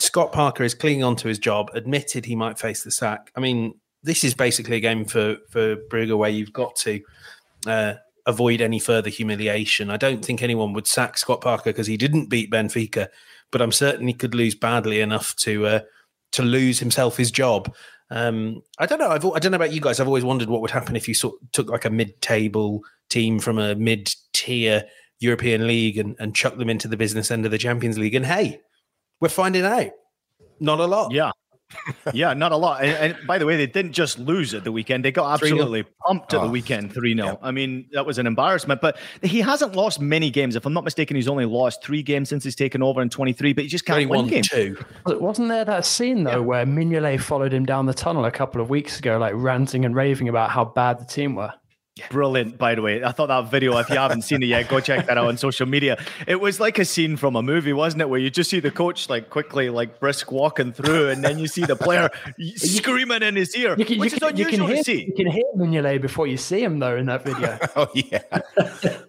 Scott 0.00 0.32
Parker 0.32 0.64
is 0.64 0.74
clinging 0.74 1.04
on 1.04 1.16
to 1.16 1.28
his 1.28 1.38
job, 1.38 1.70
admitted 1.74 2.24
he 2.24 2.36
might 2.36 2.58
face 2.58 2.84
the 2.84 2.90
sack. 2.90 3.30
I 3.36 3.40
mean, 3.40 3.74
this 4.02 4.24
is 4.24 4.32
basically 4.32 4.76
a 4.76 4.80
game 4.80 5.04
for 5.04 5.36
for 5.50 5.76
Brugge 5.76 6.16
where 6.16 6.30
you've 6.30 6.52
got 6.52 6.76
to 6.76 7.00
uh, 7.66 7.94
avoid 8.28 8.60
any 8.60 8.78
further 8.78 9.10
humiliation. 9.10 9.90
I 9.90 9.96
don't 9.96 10.24
think 10.24 10.42
anyone 10.42 10.74
would 10.74 10.86
sack 10.86 11.18
Scott 11.18 11.40
Parker 11.40 11.70
because 11.70 11.86
he 11.86 11.96
didn't 11.96 12.28
beat 12.28 12.52
Benfica, 12.52 13.08
but 13.50 13.60
I'm 13.60 13.72
certain 13.72 14.06
he 14.06 14.14
could 14.14 14.34
lose 14.34 14.54
badly 14.54 15.00
enough 15.00 15.34
to 15.36 15.66
uh, 15.66 15.80
to 16.32 16.42
lose 16.42 16.78
himself 16.78 17.16
his 17.16 17.32
job. 17.32 17.74
Um, 18.10 18.62
I 18.78 18.86
don't 18.86 18.98
know. 18.98 19.10
I've, 19.10 19.24
I 19.24 19.38
don't 19.38 19.50
know 19.50 19.56
about 19.56 19.72
you 19.72 19.80
guys. 19.80 19.98
I've 19.98 20.06
always 20.06 20.24
wondered 20.24 20.48
what 20.48 20.60
would 20.60 20.70
happen 20.70 20.94
if 20.94 21.08
you 21.08 21.14
sort, 21.14 21.34
took 21.52 21.68
like 21.68 21.84
a 21.84 21.90
mid-table 21.90 22.82
team 23.10 23.38
from 23.38 23.58
a 23.58 23.74
mid-tier 23.74 24.84
European 25.20 25.66
league 25.66 25.98
and, 25.98 26.14
and 26.18 26.34
chucked 26.34 26.58
them 26.58 26.70
into 26.70 26.88
the 26.88 26.96
business 26.96 27.30
end 27.30 27.44
of 27.44 27.50
the 27.50 27.58
Champions 27.58 27.98
League. 27.98 28.14
And 28.14 28.24
hey, 28.24 28.60
we're 29.20 29.28
finding 29.28 29.64
out 29.64 29.90
not 30.60 30.80
a 30.80 30.86
lot. 30.86 31.12
Yeah 31.12 31.32
yeah, 32.14 32.34
not 32.34 32.52
a 32.52 32.56
lot. 32.56 32.82
And, 32.82 33.14
and, 33.14 33.26
by 33.26 33.38
the 33.38 33.46
way, 33.46 33.56
they 33.56 33.66
didn't 33.66 33.92
just 33.92 34.18
lose 34.18 34.54
at 34.54 34.64
the 34.64 34.72
weekend; 34.72 35.04
they 35.04 35.12
got 35.12 35.32
absolutely 35.34 35.82
3-0. 35.82 35.86
pumped 36.06 36.34
at 36.34 36.40
oh. 36.40 36.46
the 36.46 36.50
weekend, 36.50 36.92
three 36.92 37.14
0 37.14 37.26
yeah. 37.26 37.36
I 37.42 37.50
mean, 37.50 37.86
that 37.92 38.06
was 38.06 38.18
an 38.18 38.26
embarrassment. 38.26 38.80
But 38.80 38.98
he 39.22 39.40
hasn't 39.40 39.74
lost 39.74 40.00
many 40.00 40.30
games. 40.30 40.56
If 40.56 40.66
I'm 40.66 40.72
not 40.72 40.84
mistaken, 40.84 41.16
he's 41.16 41.28
only 41.28 41.44
lost 41.44 41.82
three 41.82 42.02
games 42.02 42.28
since 42.28 42.44
he's 42.44 42.56
taken 42.56 42.82
over 42.82 43.02
in 43.02 43.10
23. 43.10 43.52
But 43.52 43.64
he 43.64 43.68
just 43.68 43.84
can't 43.84 44.08
win 44.08 44.26
games. 44.26 44.48
Two. 44.48 44.82
Wasn't 45.06 45.48
there 45.48 45.64
that 45.64 45.84
scene 45.84 46.24
though 46.24 46.32
yeah. 46.32 46.38
where 46.38 46.66
Mignolet 46.66 47.20
followed 47.20 47.52
him 47.52 47.66
down 47.66 47.86
the 47.86 47.94
tunnel 47.94 48.24
a 48.24 48.30
couple 48.30 48.60
of 48.60 48.70
weeks 48.70 48.98
ago, 48.98 49.18
like 49.18 49.34
ranting 49.36 49.84
and 49.84 49.94
raving 49.94 50.28
about 50.28 50.50
how 50.50 50.64
bad 50.64 50.98
the 50.98 51.04
team 51.04 51.34
were? 51.34 51.52
Brilliant, 52.10 52.58
by 52.58 52.74
the 52.74 52.82
way. 52.82 53.02
I 53.02 53.12
thought 53.12 53.28
that 53.28 53.50
video, 53.50 53.76
if 53.78 53.88
you 53.88 53.96
haven't 53.96 54.22
seen 54.22 54.42
it 54.42 54.46
yet, 54.46 54.68
go 54.68 54.80
check 54.80 55.06
that 55.06 55.18
out 55.18 55.26
on 55.26 55.36
social 55.36 55.66
media. 55.66 56.02
It 56.26 56.40
was 56.40 56.60
like 56.60 56.78
a 56.78 56.84
scene 56.84 57.16
from 57.16 57.36
a 57.36 57.42
movie, 57.42 57.72
wasn't 57.72 58.02
it? 58.02 58.08
Where 58.08 58.20
you 58.20 58.30
just 58.30 58.50
see 58.50 58.60
the 58.60 58.70
coach 58.70 59.08
like 59.08 59.30
quickly, 59.30 59.70
like 59.70 60.00
brisk 60.00 60.30
walking 60.32 60.72
through, 60.72 61.10
and 61.10 61.22
then 61.24 61.38
you 61.38 61.46
see 61.46 61.64
the 61.64 61.76
player 61.76 62.10
screaming 62.56 63.22
in 63.22 63.36
his 63.36 63.54
ear, 63.56 63.74
you 63.78 63.84
can, 63.84 63.98
which 63.98 64.12
you 64.12 64.18
can, 64.18 64.28
unusual 64.28 64.52
you 64.52 64.58
can 64.58 64.66
hear, 64.68 64.76
to 64.76 64.84
see. 64.84 65.04
You 65.06 65.14
can 65.14 65.26
hear 65.30 65.44
Mignolet 65.56 66.00
before 66.00 66.26
you 66.26 66.36
see 66.36 66.62
him, 66.62 66.78
though, 66.78 66.96
in 66.96 67.06
that 67.06 67.24
video. 67.24 67.58
oh, 67.76 67.88
yeah. 67.94 68.22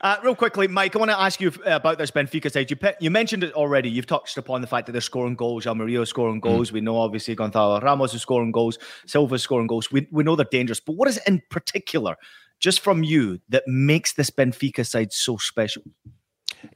Uh, 0.00 0.16
real 0.22 0.34
quickly, 0.34 0.68
Mike, 0.68 0.94
I 0.94 0.98
want 0.98 1.10
to 1.10 1.18
ask 1.18 1.40
you 1.40 1.52
uh, 1.66 1.76
about 1.76 1.98
this 1.98 2.10
Benfica 2.10 2.50
side. 2.50 2.70
You 2.70 2.76
you 3.00 3.10
mentioned 3.10 3.44
it 3.44 3.52
already. 3.54 3.88
You've 3.88 4.06
touched 4.06 4.36
upon 4.36 4.60
the 4.60 4.66
fact 4.66 4.86
that 4.86 4.92
they're 4.92 5.00
scoring 5.00 5.34
goals. 5.34 5.66
Almeria 5.66 6.04
scoring 6.06 6.40
mm. 6.40 6.42
goals. 6.42 6.70
Mm. 6.70 6.74
We 6.74 6.80
know 6.80 6.98
obviously 6.98 7.34
Gonzalo 7.34 7.80
Ramos 7.80 8.14
is 8.14 8.22
scoring 8.22 8.52
goals. 8.52 8.78
Silva's 9.06 9.42
scoring 9.42 9.66
goals. 9.66 9.90
We 9.90 10.06
we 10.10 10.24
know 10.24 10.36
they're 10.36 10.46
dangerous. 10.50 10.80
But 10.80 10.96
what 10.96 11.08
is 11.08 11.18
it 11.18 11.24
in 11.26 11.42
particular, 11.50 12.16
just 12.60 12.80
from 12.80 13.02
you, 13.02 13.40
that 13.48 13.64
makes 13.66 14.14
this 14.14 14.30
Benfica 14.30 14.86
side 14.86 15.12
so 15.12 15.36
special? 15.36 15.82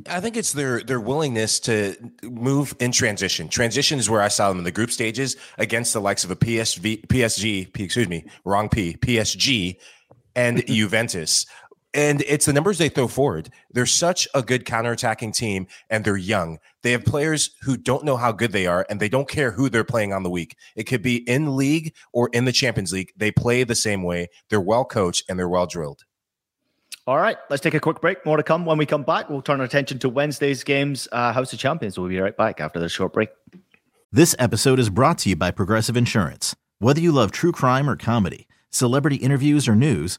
I 0.08 0.20
think 0.20 0.36
it's 0.36 0.52
their 0.52 0.82
their 0.82 1.00
willingness 1.00 1.60
to 1.60 1.96
move 2.22 2.74
in 2.80 2.92
transition. 2.92 3.48
Transition 3.48 3.98
is 3.98 4.08
where 4.08 4.22
I 4.22 4.28
saw 4.28 4.48
them 4.48 4.58
in 4.58 4.64
the 4.64 4.70
group 4.70 4.90
stages 4.90 5.36
against 5.58 5.92
the 5.92 6.00
likes 6.00 6.24
of 6.24 6.30
a 6.30 6.36
PSV, 6.36 7.06
PSG, 7.06 7.80
excuse 7.80 8.08
me, 8.08 8.24
wrong 8.44 8.68
P, 8.68 8.96
PSG, 8.96 9.76
and 10.36 10.64
Juventus 10.66 11.46
and 11.92 12.22
it's 12.22 12.46
the 12.46 12.52
numbers 12.52 12.78
they 12.78 12.88
throw 12.88 13.08
forward. 13.08 13.50
They're 13.72 13.86
such 13.86 14.28
a 14.34 14.42
good 14.42 14.64
counterattacking 14.64 15.34
team 15.34 15.66
and 15.88 16.04
they're 16.04 16.16
young. 16.16 16.58
They 16.82 16.92
have 16.92 17.04
players 17.04 17.50
who 17.62 17.76
don't 17.76 18.04
know 18.04 18.16
how 18.16 18.32
good 18.32 18.52
they 18.52 18.66
are 18.66 18.86
and 18.88 19.00
they 19.00 19.08
don't 19.08 19.28
care 19.28 19.50
who 19.50 19.68
they're 19.68 19.84
playing 19.84 20.12
on 20.12 20.22
the 20.22 20.30
week. 20.30 20.56
It 20.76 20.84
could 20.84 21.02
be 21.02 21.16
in 21.28 21.56
league 21.56 21.94
or 22.12 22.28
in 22.32 22.44
the 22.44 22.52
Champions 22.52 22.92
League. 22.92 23.12
They 23.16 23.32
play 23.32 23.64
the 23.64 23.74
same 23.74 24.02
way. 24.02 24.28
They're 24.48 24.60
well 24.60 24.84
coached 24.84 25.24
and 25.28 25.38
they're 25.38 25.48
well 25.48 25.66
drilled. 25.66 26.04
All 27.06 27.18
right, 27.18 27.38
let's 27.48 27.62
take 27.62 27.74
a 27.74 27.80
quick 27.80 28.00
break. 28.00 28.24
More 28.24 28.36
to 28.36 28.42
come. 28.42 28.64
When 28.66 28.78
we 28.78 28.86
come 28.86 29.02
back, 29.02 29.28
we'll 29.28 29.42
turn 29.42 29.58
our 29.58 29.66
attention 29.66 29.98
to 30.00 30.08
Wednesday's 30.08 30.62
games, 30.62 31.08
uh, 31.10 31.32
House 31.32 31.52
of 31.52 31.58
Champions. 31.58 31.98
We'll 31.98 32.08
be 32.08 32.20
right 32.20 32.36
back 32.36 32.60
after 32.60 32.78
this 32.78 32.92
short 32.92 33.12
break. 33.12 33.30
This 34.12 34.36
episode 34.38 34.78
is 34.78 34.90
brought 34.90 35.18
to 35.18 35.30
you 35.30 35.36
by 35.36 35.50
Progressive 35.50 35.96
Insurance. 35.96 36.54
Whether 36.78 37.00
you 37.00 37.10
love 37.10 37.32
true 37.32 37.52
crime 37.52 37.90
or 37.90 37.96
comedy, 37.96 38.46
celebrity 38.70 39.16
interviews 39.16 39.66
or 39.66 39.74
news, 39.74 40.18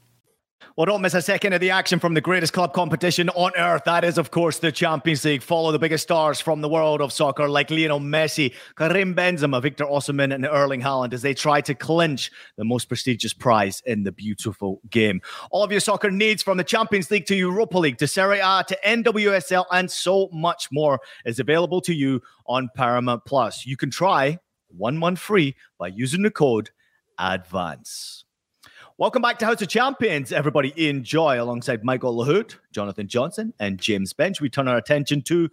Well, 0.77 0.85
don't 0.85 1.01
miss 1.01 1.13
a 1.13 1.21
second 1.21 1.53
of 1.53 1.59
the 1.59 1.71
action 1.71 1.99
from 1.99 2.13
the 2.13 2.21
greatest 2.21 2.53
club 2.53 2.73
competition 2.73 3.29
on 3.29 3.51
earth. 3.57 3.83
That 3.85 4.03
is, 4.03 4.17
of 4.17 4.31
course, 4.31 4.59
the 4.59 4.71
Champions 4.71 5.25
League. 5.25 5.41
Follow 5.41 5.71
the 5.71 5.79
biggest 5.79 6.03
stars 6.03 6.39
from 6.39 6.61
the 6.61 6.69
world 6.69 7.01
of 7.01 7.11
soccer 7.11 7.49
like 7.49 7.69
Lionel 7.69 7.99
Messi, 7.99 8.53
Karim 8.75 9.13
Benzema, 9.13 9.61
Victor 9.61 9.85
Osimhen, 9.85 10.33
and 10.33 10.45
Erling 10.45 10.81
Haaland 10.81 11.13
as 11.13 11.21
they 11.21 11.33
try 11.33 11.61
to 11.61 11.75
clinch 11.75 12.31
the 12.57 12.63
most 12.63 12.85
prestigious 12.85 13.33
prize 13.33 13.81
in 13.85 14.03
the 14.03 14.11
beautiful 14.11 14.81
game. 14.89 15.21
All 15.51 15.63
of 15.63 15.71
your 15.71 15.81
soccer 15.81 16.09
needs 16.09 16.41
from 16.41 16.57
the 16.57 16.63
Champions 16.63 17.11
League 17.11 17.25
to 17.25 17.35
Europa 17.35 17.77
League 17.77 17.97
to 17.97 18.07
Serie 18.07 18.39
A 18.39 18.63
to 18.67 18.77
NWSL 18.85 19.65
and 19.71 19.91
so 19.91 20.29
much 20.31 20.69
more 20.71 20.99
is 21.25 21.39
available 21.39 21.81
to 21.81 21.93
you 21.93 22.21
on 22.47 22.69
Paramount 22.75 23.25
Plus. 23.25 23.65
You 23.65 23.75
can 23.77 23.91
try 23.91 24.39
one 24.69 24.97
month 24.97 25.19
free 25.19 25.55
by 25.77 25.87
using 25.87 26.21
the 26.21 26.31
code 26.31 26.69
ADVANCE. 27.19 28.25
Welcome 29.01 29.23
back 29.23 29.39
to 29.39 29.47
House 29.47 29.59
of 29.63 29.67
Champions, 29.67 30.31
everybody. 30.31 30.73
Enjoy 30.77 31.41
alongside 31.41 31.83
Michael 31.83 32.15
Lahoud, 32.15 32.53
Jonathan 32.71 33.07
Johnson, 33.07 33.51
and 33.59 33.79
James 33.79 34.13
Benge. 34.13 34.39
We 34.39 34.47
turn 34.47 34.67
our 34.67 34.77
attention 34.77 35.23
to 35.23 35.49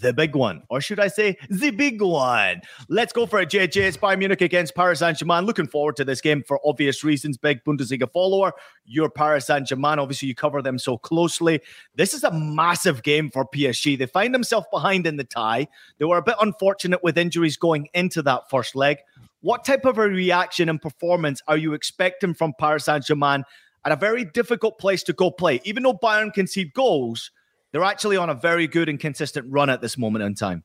the 0.00 0.14
big 0.14 0.34
one, 0.34 0.62
or 0.70 0.80
should 0.80 0.98
I 0.98 1.08
say, 1.08 1.36
the 1.50 1.72
big 1.72 2.00
one? 2.00 2.62
Let's 2.88 3.12
go 3.12 3.26
for 3.26 3.38
it, 3.38 3.50
JJ. 3.50 3.76
It's 3.82 3.96
Bayern 3.98 4.20
Munich 4.20 4.40
against 4.40 4.74
Paris 4.74 5.00
Saint 5.00 5.18
Germain. 5.18 5.44
Looking 5.44 5.66
forward 5.66 5.96
to 5.96 6.06
this 6.06 6.22
game 6.22 6.42
for 6.42 6.58
obvious 6.64 7.04
reasons. 7.04 7.36
Big 7.36 7.62
Bundesliga 7.64 8.10
follower. 8.10 8.54
You're 8.86 9.10
Paris 9.10 9.46
Saint 9.46 9.66
Germain. 9.66 9.98
Obviously, 9.98 10.28
you 10.28 10.34
cover 10.34 10.62
them 10.62 10.78
so 10.78 10.96
closely. 10.96 11.60
This 11.96 12.14
is 12.14 12.24
a 12.24 12.30
massive 12.30 13.02
game 13.02 13.30
for 13.30 13.46
PSG. 13.46 13.98
They 13.98 14.06
find 14.06 14.34
themselves 14.34 14.68
behind 14.72 15.06
in 15.06 15.18
the 15.18 15.24
tie. 15.24 15.68
They 15.98 16.06
were 16.06 16.16
a 16.16 16.22
bit 16.22 16.36
unfortunate 16.40 17.04
with 17.04 17.18
injuries 17.18 17.58
going 17.58 17.88
into 17.92 18.22
that 18.22 18.48
first 18.48 18.74
leg. 18.74 19.00
What 19.46 19.64
type 19.64 19.84
of 19.84 19.96
a 19.96 20.08
reaction 20.08 20.68
and 20.68 20.82
performance 20.82 21.40
are 21.46 21.56
you 21.56 21.72
expecting 21.72 22.34
from 22.34 22.52
Paris 22.58 22.86
Saint 22.86 23.04
Germain 23.04 23.44
at 23.84 23.92
a 23.92 23.94
very 23.94 24.24
difficult 24.24 24.76
place 24.80 25.04
to 25.04 25.12
go 25.12 25.30
play? 25.30 25.60
Even 25.64 25.84
though 25.84 25.94
Bayern 25.94 26.34
concede 26.34 26.72
goals, 26.74 27.30
they're 27.70 27.84
actually 27.84 28.16
on 28.16 28.28
a 28.28 28.34
very 28.34 28.66
good 28.66 28.88
and 28.88 28.98
consistent 28.98 29.46
run 29.48 29.70
at 29.70 29.80
this 29.80 29.96
moment 29.96 30.24
in 30.24 30.34
time. 30.34 30.64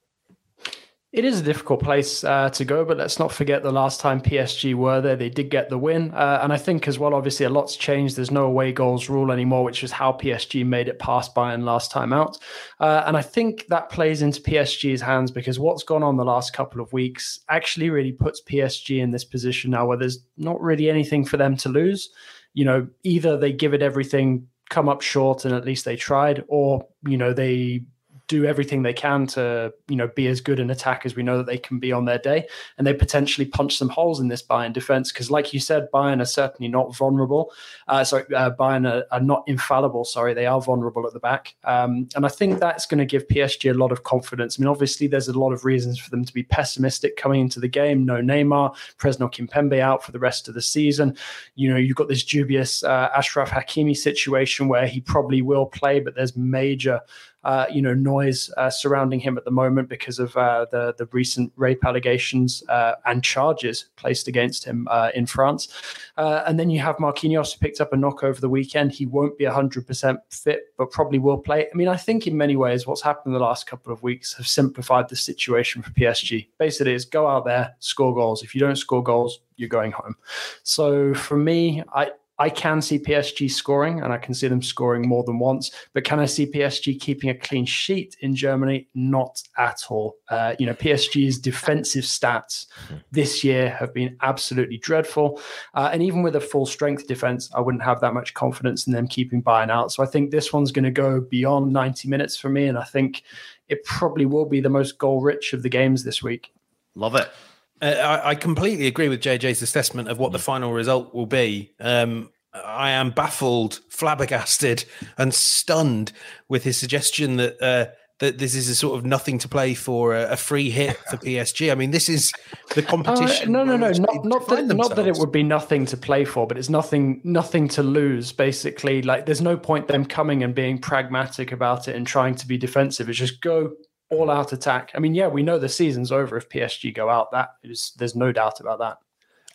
It 1.14 1.26
is 1.26 1.42
a 1.42 1.44
difficult 1.44 1.84
place 1.84 2.24
uh, 2.24 2.50
to 2.52 2.64
go, 2.64 2.86
but 2.86 2.98
let's 2.98 3.20
not 3.20 3.34
forget 3.34 3.64
the 3.64 3.72
last 3.72 4.00
time 4.00 4.22
PSG 4.22 4.74
were 4.76 5.02
there, 5.02 5.18
they 5.18 5.30
did 5.30 5.50
get 5.50 5.70
the 5.70 5.78
win. 5.78 6.14
Uh, 6.14 6.40
and 6.42 6.54
I 6.54 6.58
think 6.58 6.88
as 6.88 6.98
well, 6.98 7.14
obviously, 7.14 7.46
a 7.46 7.50
lot's 7.50 7.76
changed. 7.76 8.16
There's 8.16 8.32
no 8.32 8.46
away 8.46 8.72
goals 8.72 9.10
rule 9.10 9.30
anymore, 9.30 9.66
which 9.66 9.84
is 9.84 9.92
how 9.92 10.14
PSG 10.14 10.66
made 10.66 10.88
it 10.88 11.00
past 11.00 11.36
Bayern 11.36 11.64
last 11.66 11.92
time 11.92 12.14
out. 12.14 12.38
Uh, 12.80 13.04
and 13.06 13.18
I 13.18 13.22
think 13.22 13.68
that 13.68 13.90
plays 13.90 14.22
into 14.22 14.42
PSG's 14.42 15.02
hands 15.02 15.32
because 15.32 15.60
what's 15.60 15.84
gone 15.84 16.02
on 16.02 16.16
the 16.16 16.24
last 16.24 16.54
couple 16.54 16.80
of 16.80 16.94
weeks 16.94 17.42
actually 17.50 17.90
really 17.90 18.14
puts 18.14 18.42
PSG 18.42 19.02
in 19.02 19.12
this 19.12 19.26
position 19.26 19.72
now 19.72 19.86
where 19.86 19.98
there's 19.98 20.20
not 20.38 20.62
really 20.62 20.90
anything 20.90 21.26
for 21.26 21.36
them 21.36 21.58
to 21.58 21.68
lose. 21.68 22.10
You 22.54 22.64
know, 22.64 22.88
either 23.04 23.36
they 23.36 23.52
give 23.52 23.74
it 23.74 23.82
everything, 23.82 24.48
come 24.70 24.88
up 24.88 25.02
short, 25.02 25.44
and 25.44 25.54
at 25.54 25.66
least 25.66 25.84
they 25.84 25.98
tried, 25.98 26.46
or, 26.48 26.88
you 27.06 27.18
know, 27.18 27.34
they 27.34 27.84
do 28.32 28.46
everything 28.46 28.82
they 28.82 28.94
can 28.94 29.28
to 29.28 29.74
you 29.90 29.98
know 29.98 30.08
be 30.16 30.26
as 30.28 30.40
good 30.40 30.58
an 30.58 30.70
attack 30.70 31.06
as 31.06 31.18
we 31.18 31.22
know 31.22 31.38
that 31.38 31.48
they 31.48 31.58
can 31.58 31.80
be 31.80 31.92
on 31.92 32.06
their 32.06 32.18
day, 32.18 32.48
and 32.78 32.88
they 32.88 32.94
potentially 32.94 33.46
punch 33.46 33.76
some 33.76 33.90
holes 33.90 34.22
in 34.22 34.30
this 34.30 34.42
Bayern 34.42 34.72
defense 34.72 35.12
because, 35.12 35.30
like 35.30 35.54
you 35.54 35.60
said, 35.60 35.90
Bayern 35.94 36.22
are 36.22 36.26
certainly 36.26 36.70
not 36.70 36.96
vulnerable. 36.96 37.52
Uh, 37.90 38.06
sorry, 38.06 38.24
uh, 38.34 38.52
Bayern 38.52 38.90
are, 38.90 39.06
are, 39.12 39.20
not 39.20 39.44
infallible. 39.48 40.06
Sorry, 40.06 40.34
they 40.34 40.46
are 40.46 40.62
vulnerable 40.62 41.06
at 41.06 41.12
the 41.12 41.20
back, 41.20 41.56
um, 41.66 42.08
and 42.16 42.26
I 42.26 42.30
think 42.30 42.60
that's 42.62 42.86
going 42.86 43.00
to 43.00 43.06
give 43.06 43.28
PSG 43.28 43.70
a 43.70 43.78
lot 43.78 43.92
of 43.92 44.04
confidence. 44.04 44.58
I 44.58 44.62
mean, 44.62 44.70
obviously, 44.70 45.08
there's 45.08 45.28
a 45.28 45.38
lot 45.38 45.52
of 45.52 45.66
reasons 45.66 46.00
for 46.00 46.10
them 46.10 46.24
to 46.24 46.34
be 46.34 46.44
pessimistic 46.44 47.18
coming 47.18 47.42
into 47.42 47.60
the 47.60 47.68
game. 47.68 48.06
No 48.06 48.22
Neymar, 48.22 48.74
Presnel 48.98 49.30
Kimpembe 49.30 49.80
out 49.80 50.06
for 50.06 50.14
the 50.14 50.20
rest 50.20 50.48
of 50.48 50.54
the 50.54 50.62
season. 50.62 51.18
You 51.56 51.70
know, 51.70 51.78
you've 51.78 51.98
got 51.98 52.08
this 52.08 52.24
dubious 52.24 52.82
uh, 52.82 53.10
Achraf 53.10 53.50
Hakimi 53.50 53.98
situation 53.98 54.70
where 54.70 54.88
he 54.88 55.02
probably 55.02 55.42
will 55.42 55.66
play, 55.66 56.00
but 56.00 56.16
there's 56.16 56.38
major 56.38 57.02
uh, 57.44 57.66
you 57.72 57.82
know, 57.82 57.94
noise 57.94 58.52
uh, 58.58 58.70
surrounding 58.70 59.20
him 59.20 59.38
at 59.38 59.46
the 59.46 59.52
moment 59.52 59.90
because 59.90 60.20
of 60.20 60.36
uh, 60.38 60.66
the 60.72 60.94
the 60.98 61.08
recent 61.12 61.52
rape 61.56 61.84
allegations 61.86 62.64
uh, 62.70 62.94
and 63.06 63.24
charges 63.24 63.86
placed 63.96 64.28
against 64.28 64.64
him 64.64 64.88
uh, 64.92 65.10
in 65.16 65.26
France. 65.26 65.70
Uh, 66.18 66.44
and 66.46 66.60
then 66.60 66.70
you 66.70 66.80
have 66.80 66.98
Marquinhos 66.98 67.54
who 67.54 67.60
picked 67.60 67.82
up 67.82 67.94
a 67.94 67.98
knock 67.98 68.24
over 68.24 68.40
the 68.40 68.50
weekend. 68.50 68.92
He 68.92 69.06
won't 69.06 69.38
be 69.38 69.46
100% 69.46 70.18
fit, 70.30 70.74
but 70.78 70.92
probably 70.92 71.20
will 71.20 71.38
play. 71.38 71.68
I 71.72 71.76
mean, 71.76 71.88
I 71.88 71.98
think 71.98 72.28
in 72.28 72.38
many 72.38 72.56
ways, 72.56 72.86
what's 72.86 73.02
happened 73.02 73.34
the 73.34 73.40
last 73.40 73.66
couple 73.66 73.92
of 73.92 74.04
weeks 74.04 74.34
have 74.34 74.48
simplified 74.48 75.10
the 75.10 75.16
situation 75.16 75.82
for 75.82 75.92
PSG. 75.92 76.48
Basically, 76.60 76.94
is 76.94 77.06
go 77.06 77.28
out 77.28 77.46
there, 77.46 77.76
score 77.80 78.14
goals. 78.14 78.44
If 78.44 78.54
you 78.54 78.62
don't 78.62 78.76
score 78.76 79.04
goals, 79.04 79.40
you're 79.56 79.70
going 79.70 79.92
home. 79.92 80.16
So 80.64 81.14
for 81.14 81.38
me, 81.38 81.84
I 81.94 82.12
I 82.42 82.50
can 82.50 82.82
see 82.82 82.98
PSG 82.98 83.52
scoring 83.52 84.02
and 84.02 84.12
I 84.12 84.18
can 84.18 84.34
see 84.34 84.48
them 84.48 84.64
scoring 84.64 85.08
more 85.08 85.24
than 85.24 85.38
once. 85.38 85.70
But 85.94 86.06
can 86.06 86.20
I 86.20 86.26
see 86.26 86.48
PSG 86.48 87.00
keeping 87.00 87.30
a 87.30 87.36
clean 87.36 87.68
sheet 87.68 88.18
in 88.22 88.36
Germany? 88.36 88.88
Not 88.96 89.44
at 89.60 89.84
all. 89.90 90.16
Uh, 90.28 90.56
you 90.58 90.66
know, 90.66 90.74
PSG's 90.74 91.38
defensive 91.38 92.04
stats 92.04 92.66
this 93.12 93.44
year 93.44 93.70
have 93.70 93.94
been 93.94 94.18
absolutely 94.24 94.80
dreadful. 94.80 95.40
Uh, 95.76 95.92
and 95.94 96.02
even 96.02 96.24
with 96.24 96.36
a 96.36 96.42
full 96.42 96.66
strength 96.66 97.06
defense, 97.06 97.48
I 97.54 97.62
wouldn't 97.62 97.84
have 97.84 98.02
that 98.02 98.16
much 98.16 98.34
confidence 98.34 98.88
in 98.88 98.94
them 98.94 99.08
keeping 99.08 99.44
Bayern 99.44 99.70
out. 99.70 99.92
So 99.92 100.02
I 100.02 100.08
think 100.08 100.32
this 100.32 100.52
one's 100.52 100.72
going 100.72 100.86
to 100.86 100.90
go 100.90 101.22
beyond 101.22 101.72
90 101.72 102.10
minutes 102.10 102.38
for 102.38 102.50
me. 102.50 102.66
And 102.66 102.76
I 102.76 102.86
think 102.86 103.22
it 103.68 103.84
probably 103.84 104.26
will 104.26 104.46
be 104.46 104.62
the 104.62 104.70
most 104.70 104.98
goal 104.98 105.22
rich 105.22 105.54
of 105.54 105.62
the 105.62 105.70
games 105.70 106.04
this 106.04 106.24
week. 106.24 106.52
Love 106.96 107.14
it. 107.14 107.32
Uh, 107.82 107.86
I, 107.86 108.30
I, 108.30 108.36
completely 108.36 108.86
agree 108.86 109.10
with 109.10 109.22
JJ's 109.22 109.62
assessment 109.62 110.08
of 110.08 110.20
what 110.20 110.32
the 110.32 110.40
final 110.40 110.72
result 110.72 111.16
will 111.16 111.26
be. 111.26 111.72
Um, 111.80 112.30
I 112.54 112.92
am 112.92 113.12
baffled, 113.12 113.80
flabbergasted, 113.90 114.86
and 115.18 115.34
stunned 115.34 116.12
with 116.50 116.64
his 116.64 116.78
suggestion 116.78 117.38
that 117.38 117.62
uh, 117.62 117.92
that 118.20 118.38
this 118.38 118.54
is 118.54 118.70
a 118.70 118.76
sort 118.76 119.00
of 119.00 119.04
nothing 119.04 119.40
to 119.40 119.48
play 119.48 119.74
for, 119.74 120.16
a, 120.16 120.34
a 120.34 120.38
free 120.38 120.70
hit 120.70 120.96
for 121.10 121.18
PSG. 121.26 121.72
I 121.72 121.76
mean, 121.76 121.90
this 121.90 122.08
is 122.08 122.32
the 122.76 122.84
competition. 122.84 123.56
Uh, 123.56 123.64
no, 123.64 123.76
no, 123.76 123.78
no, 123.78 123.92
not 123.92 124.26
not 124.26 124.48
that, 124.48 124.66
not 124.68 124.96
that 124.96 125.08
it 125.08 125.18
would 125.18 125.32
be 125.32 125.44
nothing 125.44 125.86
to 125.88 125.98
play 125.98 126.24
for, 126.24 126.46
but 126.46 126.58
it's 126.58 126.70
nothing 126.70 127.20
nothing 127.24 127.68
to 127.70 127.84
lose. 127.84 128.32
Basically, 128.32 129.02
like 129.02 129.26
there's 129.26 129.42
no 129.42 129.58
point 129.58 129.88
them 129.88 130.06
coming 130.06 130.44
and 130.44 130.54
being 130.54 130.78
pragmatic 130.78 131.52
about 131.52 131.88
it 131.88 131.96
and 131.96 132.06
trying 132.06 132.36
to 132.36 132.48
be 132.48 132.58
defensive. 132.58 133.10
It's 133.10 133.18
just 133.18 133.42
go 133.42 133.72
all 134.12 134.30
out 134.30 134.54
attack. 134.54 134.92
I 134.94 135.00
mean, 135.00 135.16
yeah, 135.16 135.28
we 135.28 135.42
know 135.42 135.58
the 135.58 135.70
season's 135.70 136.12
over 136.12 136.38
if 136.38 136.50
PSG 136.50 136.94
go 136.94 137.10
out. 137.10 137.32
That 137.32 137.56
is, 137.64 137.94
there's 137.98 138.16
no 138.16 138.32
doubt 138.32 138.60
about 138.60 138.80
that. 138.80 138.98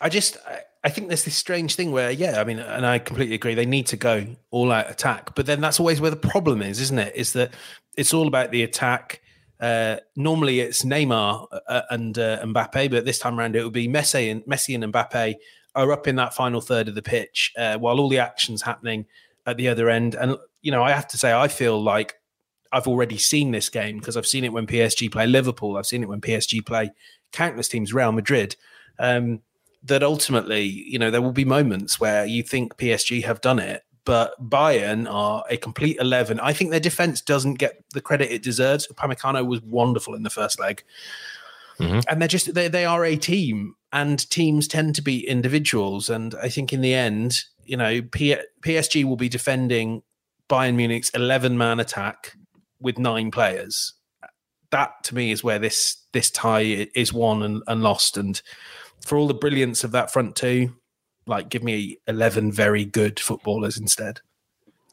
I 0.01 0.09
just, 0.09 0.37
I, 0.83 0.89
think 0.89 1.07
there's 1.07 1.23
this 1.23 1.35
strange 1.35 1.75
thing 1.75 1.91
where, 1.91 2.11
yeah, 2.11 2.39
I 2.39 2.43
mean, 2.43 2.59
and 2.59 2.85
I 2.85 2.99
completely 2.99 3.35
agree, 3.35 3.55
they 3.55 3.65
need 3.65 3.87
to 3.87 3.97
go 3.97 4.25
all 4.51 4.71
out 4.71 4.91
attack. 4.91 5.33
But 5.35 5.45
then 5.45 5.61
that's 5.61 5.79
always 5.79 6.01
where 6.01 6.11
the 6.11 6.17
problem 6.17 6.61
is, 6.61 6.79
isn't 6.81 6.99
it? 6.99 7.15
Is 7.15 7.33
that 7.33 7.53
it's 7.95 8.13
all 8.13 8.27
about 8.27 8.51
the 8.51 8.63
attack. 8.63 9.21
Uh, 9.59 9.97
normally 10.15 10.59
it's 10.59 10.83
Neymar 10.83 11.47
uh, 11.67 11.81
and 11.89 12.17
uh, 12.17 12.43
Mbappe, 12.43 12.91
but 12.91 13.05
this 13.05 13.17
time 13.17 13.39
around 13.39 13.55
it 13.55 13.63
would 13.63 13.73
be 13.73 13.87
Messi 13.87 14.29
and 14.31 14.43
Messi 14.43 14.75
and 14.75 14.93
Mbappe 14.93 15.35
are 15.73 15.91
up 15.91 16.07
in 16.07 16.15
that 16.17 16.33
final 16.33 16.61
third 16.61 16.87
of 16.87 16.95
the 16.95 17.01
pitch 17.01 17.53
uh, 17.57 17.77
while 17.77 17.99
all 17.99 18.09
the 18.09 18.19
action's 18.19 18.61
happening 18.61 19.05
at 19.47 19.57
the 19.57 19.67
other 19.67 19.89
end. 19.89 20.13
And 20.13 20.37
you 20.61 20.71
know, 20.71 20.83
I 20.83 20.91
have 20.91 21.07
to 21.09 21.17
say, 21.17 21.33
I 21.33 21.47
feel 21.47 21.81
like 21.81 22.15
I've 22.71 22.87
already 22.87 23.17
seen 23.17 23.51
this 23.51 23.69
game 23.69 23.99
because 23.99 24.17
I've 24.17 24.27
seen 24.27 24.43
it 24.43 24.53
when 24.53 24.67
PSG 24.67 25.11
play 25.11 25.27
Liverpool. 25.27 25.77
I've 25.77 25.85
seen 25.85 26.03
it 26.03 26.09
when 26.09 26.21
PSG 26.21 26.65
play 26.65 26.91
countless 27.31 27.67
teams, 27.67 27.93
Real 27.93 28.11
Madrid. 28.11 28.55
Um, 28.99 29.41
that 29.83 30.03
ultimately, 30.03 30.63
you 30.63 30.99
know, 30.99 31.11
there 31.11 31.21
will 31.21 31.31
be 31.31 31.45
moments 31.45 31.99
where 31.99 32.25
you 32.25 32.43
think 32.43 32.77
PSG 32.77 33.23
have 33.23 33.41
done 33.41 33.59
it, 33.59 33.83
but 34.05 34.33
Bayern 34.41 35.09
are 35.09 35.43
a 35.49 35.57
complete 35.57 35.97
11. 35.99 36.39
I 36.39 36.53
think 36.53 36.71
their 36.71 36.79
defense 36.79 37.21
doesn't 37.21 37.55
get 37.55 37.83
the 37.93 38.01
credit 38.01 38.31
it 38.31 38.43
deserves. 38.43 38.87
Upamecano 38.87 39.45
was 39.45 39.61
wonderful 39.61 40.15
in 40.15 40.23
the 40.23 40.29
first 40.29 40.59
leg. 40.59 40.83
Mm-hmm. 41.79 41.99
And 42.09 42.21
they're 42.21 42.27
just, 42.27 42.53
they, 42.53 42.67
they 42.67 42.85
are 42.85 43.05
a 43.05 43.15
team, 43.15 43.75
and 43.93 44.29
teams 44.29 44.67
tend 44.67 44.95
to 44.95 45.01
be 45.01 45.27
individuals. 45.27 46.09
And 46.09 46.35
I 46.41 46.49
think 46.49 46.73
in 46.73 46.81
the 46.81 46.93
end, 46.93 47.43
you 47.65 47.77
know, 47.77 48.01
P- 48.01 48.37
PSG 48.61 49.03
will 49.03 49.15
be 49.15 49.29
defending 49.29 50.01
Bayern 50.49 50.75
Munich's 50.75 51.09
11 51.11 51.57
man 51.57 51.79
attack 51.79 52.35
with 52.79 52.97
nine 52.97 53.31
players. 53.31 53.93
That 54.71 54.91
to 55.05 55.15
me 55.15 55.31
is 55.31 55.43
where 55.43 55.59
this 55.59 55.97
this 56.13 56.29
tie 56.29 56.87
is 56.93 57.13
won 57.13 57.43
and, 57.43 57.63
and 57.67 57.81
lost. 57.81 58.17
And 58.17 58.41
for 59.05 59.17
all 59.17 59.27
the 59.27 59.33
brilliance 59.33 59.83
of 59.83 59.91
that 59.91 60.11
front 60.11 60.35
two, 60.35 60.75
like 61.25 61.49
give 61.49 61.63
me 61.63 61.99
11 62.07 62.51
very 62.51 62.85
good 62.85 63.19
footballers 63.19 63.77
instead. 63.77 64.21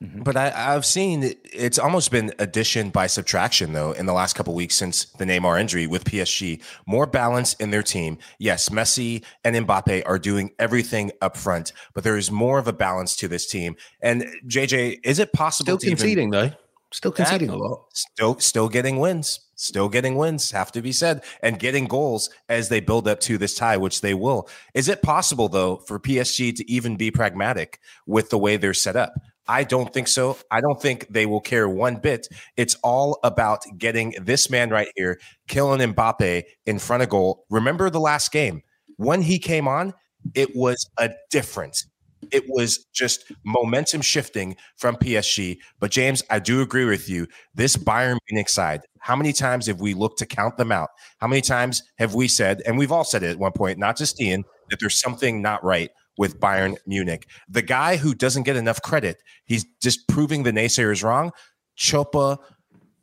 Mm-hmm. 0.02 0.22
But 0.22 0.36
I, 0.36 0.50
have 0.50 0.84
seen 0.84 1.34
it's 1.44 1.78
almost 1.78 2.10
been 2.10 2.32
addition 2.38 2.90
by 2.90 3.06
subtraction, 3.06 3.72
though, 3.72 3.92
in 3.92 4.06
the 4.06 4.12
last 4.12 4.34
couple 4.34 4.52
weeks 4.52 4.74
since 4.74 5.04
the 5.04 5.24
Neymar 5.24 5.60
injury 5.60 5.86
with 5.86 6.04
PSG. 6.04 6.60
More 6.86 7.06
balance 7.06 7.54
in 7.54 7.70
their 7.70 7.82
team. 7.82 8.18
Yes, 8.38 8.70
Messi 8.70 9.22
and 9.44 9.54
Mbappe 9.54 10.02
are 10.04 10.18
doing 10.18 10.50
everything 10.58 11.12
up 11.22 11.36
front, 11.36 11.72
but 11.94 12.02
there 12.02 12.16
is 12.16 12.30
more 12.30 12.58
of 12.58 12.66
a 12.66 12.72
balance 12.72 13.14
to 13.16 13.28
this 13.28 13.46
team. 13.46 13.76
And 14.00 14.26
JJ, 14.46 14.98
is 15.04 15.20
it 15.20 15.32
possible? 15.32 15.78
Still 15.78 15.90
conceding, 15.90 16.34
even, 16.34 16.50
though. 16.50 16.56
Still 16.94 17.10
conceding 17.10 17.48
a 17.48 17.56
lot. 17.56 17.86
Still, 17.92 18.38
still 18.38 18.68
getting 18.68 19.00
wins. 19.00 19.40
Still 19.56 19.88
getting 19.88 20.14
wins, 20.14 20.52
have 20.52 20.70
to 20.70 20.80
be 20.80 20.92
said, 20.92 21.24
and 21.42 21.58
getting 21.58 21.86
goals 21.86 22.30
as 22.48 22.68
they 22.68 22.78
build 22.78 23.08
up 23.08 23.18
to 23.22 23.36
this 23.36 23.56
tie, 23.56 23.76
which 23.76 24.00
they 24.00 24.14
will. 24.14 24.48
Is 24.74 24.88
it 24.88 25.02
possible, 25.02 25.48
though, 25.48 25.78
for 25.78 25.98
PSG 25.98 26.54
to 26.54 26.70
even 26.70 26.94
be 26.94 27.10
pragmatic 27.10 27.80
with 28.06 28.30
the 28.30 28.38
way 28.38 28.56
they're 28.56 28.74
set 28.74 28.94
up? 28.94 29.12
I 29.48 29.64
don't 29.64 29.92
think 29.92 30.06
so. 30.06 30.38
I 30.52 30.60
don't 30.60 30.80
think 30.80 31.08
they 31.10 31.26
will 31.26 31.40
care 31.40 31.68
one 31.68 31.96
bit. 31.96 32.28
It's 32.56 32.76
all 32.84 33.18
about 33.24 33.64
getting 33.76 34.14
this 34.22 34.48
man 34.48 34.70
right 34.70 34.88
here, 34.94 35.18
Kylian 35.48 35.94
Mbappe, 35.94 36.44
in 36.64 36.78
front 36.78 37.02
of 37.02 37.08
goal. 37.08 37.44
Remember 37.50 37.90
the 37.90 37.98
last 37.98 38.30
game 38.30 38.62
when 38.98 39.20
he 39.20 39.40
came 39.40 39.66
on? 39.66 39.94
It 40.32 40.54
was 40.54 40.88
a 40.96 41.10
difference 41.32 41.88
it 42.32 42.44
was 42.48 42.84
just 42.92 43.32
momentum 43.44 44.00
shifting 44.02 44.56
from 44.76 44.96
PSG. 44.96 45.58
But 45.80 45.90
James, 45.90 46.22
I 46.30 46.38
do 46.38 46.62
agree 46.62 46.84
with 46.84 47.08
you. 47.08 47.26
This 47.54 47.76
Bayern 47.76 48.18
Munich 48.30 48.48
side, 48.48 48.82
how 49.00 49.16
many 49.16 49.32
times 49.32 49.66
have 49.66 49.80
we 49.80 49.94
looked 49.94 50.18
to 50.20 50.26
count 50.26 50.56
them 50.56 50.72
out? 50.72 50.90
How 51.18 51.26
many 51.26 51.42
times 51.42 51.82
have 51.98 52.14
we 52.14 52.28
said, 52.28 52.62
and 52.66 52.78
we've 52.78 52.92
all 52.92 53.04
said 53.04 53.22
it 53.22 53.30
at 53.30 53.38
one 53.38 53.52
point, 53.52 53.78
not 53.78 53.96
just 53.96 54.20
Ian, 54.20 54.44
that 54.70 54.78
there's 54.80 54.98
something 54.98 55.42
not 55.42 55.62
right 55.62 55.90
with 56.16 56.38
Bayern 56.40 56.76
Munich. 56.86 57.26
The 57.48 57.62
guy 57.62 57.96
who 57.96 58.14
doesn't 58.14 58.44
get 58.44 58.56
enough 58.56 58.80
credit, 58.82 59.22
he's 59.44 59.64
just 59.82 60.06
proving 60.08 60.42
the 60.42 60.52
naysayers 60.52 61.02
wrong. 61.02 61.32
Chopa 61.76 62.38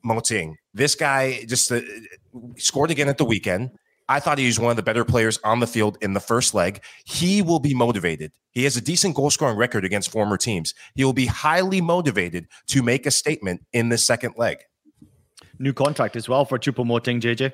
Moting. 0.04 0.56
This 0.74 0.96
guy 0.96 1.44
just 1.46 1.72
uh, 1.72 1.82
scored 2.58 2.92
again 2.92 3.10
at 3.10 3.18
the 3.18 3.26
weekend. 3.26 3.72
I 4.12 4.20
thought 4.20 4.38
he 4.38 4.46
was 4.46 4.60
one 4.60 4.72
of 4.72 4.76
the 4.76 4.84
better 4.84 5.06
players 5.06 5.40
on 5.42 5.62
the 5.62 5.68
field 5.68 5.98
in 6.02 6.12
the 6.12 6.20
first 6.20 6.54
leg. 6.54 6.84
He 7.06 7.42
will 7.42 7.62
be 7.62 7.74
motivated. 7.74 8.34
He 8.52 8.66
has 8.66 8.76
a 8.76 8.82
decent 8.82 9.16
goal 9.16 9.30
scoring 9.30 9.56
record 9.56 9.86
against 9.86 10.12
former 10.12 10.36
teams. 10.36 10.74
He 10.96 11.06
will 11.06 11.14
be 11.14 11.28
highly 11.28 11.80
motivated 11.80 12.50
to 12.68 12.84
make 12.84 13.06
a 13.06 13.12
statement 13.12 13.66
in 13.72 13.88
the 13.88 13.98
second 13.98 14.34
leg. 14.36 14.58
New 15.60 15.72
contract 15.72 16.18
as 16.18 16.28
well 16.28 16.44
for 16.44 16.60
Choupo-Moting, 16.60 17.22
JJ. 17.22 17.54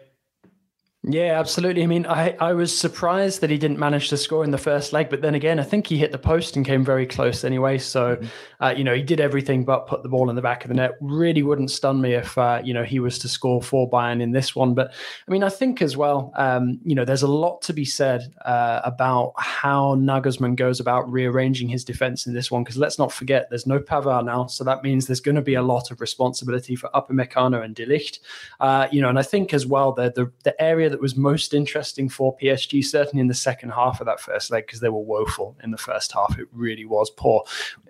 Yeah, 1.03 1.39
absolutely. 1.39 1.83
I 1.83 1.86
mean, 1.86 2.05
I, 2.05 2.36
I 2.39 2.53
was 2.53 2.77
surprised 2.77 3.39
that 3.41 3.49
he 3.49 3.57
didn't 3.57 3.79
manage 3.79 4.10
to 4.10 4.17
score 4.17 4.43
in 4.43 4.51
the 4.51 4.57
first 4.57 4.91
leg, 4.91 5.10
but 5.10 5.21
then 5.21 5.36
again, 5.36 5.60
I 5.60 5.63
think 5.63 5.88
he 5.88 5.97
hit 5.97 6.12
the 6.12 6.17
post 6.17 6.57
and 6.57 6.65
came 6.65 6.83
very 6.83 7.05
close 7.05 7.43
anyway. 7.43 7.77
So, 7.77 8.15
mm-hmm. 8.15 8.27
uh, 8.60 8.71
you 8.71 8.83
know, 8.83 8.93
he 8.93 9.03
did 9.03 9.21
everything 9.21 9.63
but 9.63 9.88
put 9.88 10.03
the 10.03 10.10
ball 10.10 10.29
in 10.29 10.36
the 10.36 10.41
back 10.41 10.65
of 10.65 10.69
the 10.69 10.73
net. 10.73 10.95
Really 10.99 11.43
wouldn't 11.43 11.71
stun 11.71 12.01
me 12.01 12.13
if, 12.13 12.38
uh, 12.38 12.62
you 12.63 12.73
know, 12.73 12.83
he 12.83 12.99
was 12.99 13.19
to 13.19 13.29
score 13.29 13.62
for 13.62 13.89
Bayern 13.89 14.21
in 14.21 14.31
this 14.31 14.55
one. 14.55 14.73
But 14.73 14.91
I 15.27 15.31
mean, 15.31 15.43
I 15.43 15.49
think 15.49 15.81
as 15.81 15.95
well, 15.95 16.33
um, 16.36 16.79
you 16.83 16.95
know, 16.95 17.05
there's 17.05 17.21
a 17.21 17.27
lot 17.27 17.62
to 17.62 17.73
be 17.73 17.86
said 17.86 18.33
uh, 18.43 18.81
about 18.83 19.33
how 19.38 19.95
Nagelsmann 19.95 20.55
goes 20.55 20.79
about 20.79 21.10
rearranging 21.10 21.69
his 21.69 21.86
defense 21.86 22.25
in 22.25 22.33
this 22.33 22.51
one. 22.51 22.63
Because 22.63 22.77
let's 22.77 22.99
not 22.99 23.13
forget, 23.13 23.49
there's 23.49 23.67
no 23.67 23.79
Pavard 23.79 24.25
now. 24.25 24.47
So 24.47 24.63
that 24.65 24.83
means 24.83 25.07
there's 25.07 25.21
going 25.21 25.36
to 25.36 25.41
be 25.41 25.53
a 25.53 25.62
lot 25.62 25.89
of 25.89 26.01
responsibility 26.01 26.75
for 26.75 26.89
Upamecano 26.93 27.63
and 27.63 27.75
De 27.75 27.86
Ligt. 27.86 28.19
Uh, 28.60 28.88
you 28.91 28.99
know, 28.99 29.10
and 29.10 29.19
I 29.19 29.23
think 29.23 29.53
as 29.53 29.65
well, 29.65 29.93
the, 29.93 30.12
the, 30.13 30.29
the 30.43 30.62
area 30.62 30.87
that 30.89 30.97
that 30.97 31.02
was 31.02 31.15
most 31.15 31.54
interesting 31.54 32.10
for 32.10 32.36
PSG, 32.38 32.84
certainly 32.84 33.21
in 33.21 33.28
the 33.28 33.34
second 33.34 33.69
half 33.69 34.02
of 34.02 34.08
that 34.08 34.19
first 34.19 34.50
leg, 34.50 34.65
because 34.65 34.80
they 34.80 34.89
were 34.89 35.00
woeful 35.00 35.56
in 35.63 35.71
the 35.71 35.78
first 35.78 36.12
half. 36.12 36.38
It 36.39 36.47
really 36.52 36.86
was 36.86 37.12
poor. 37.12 37.43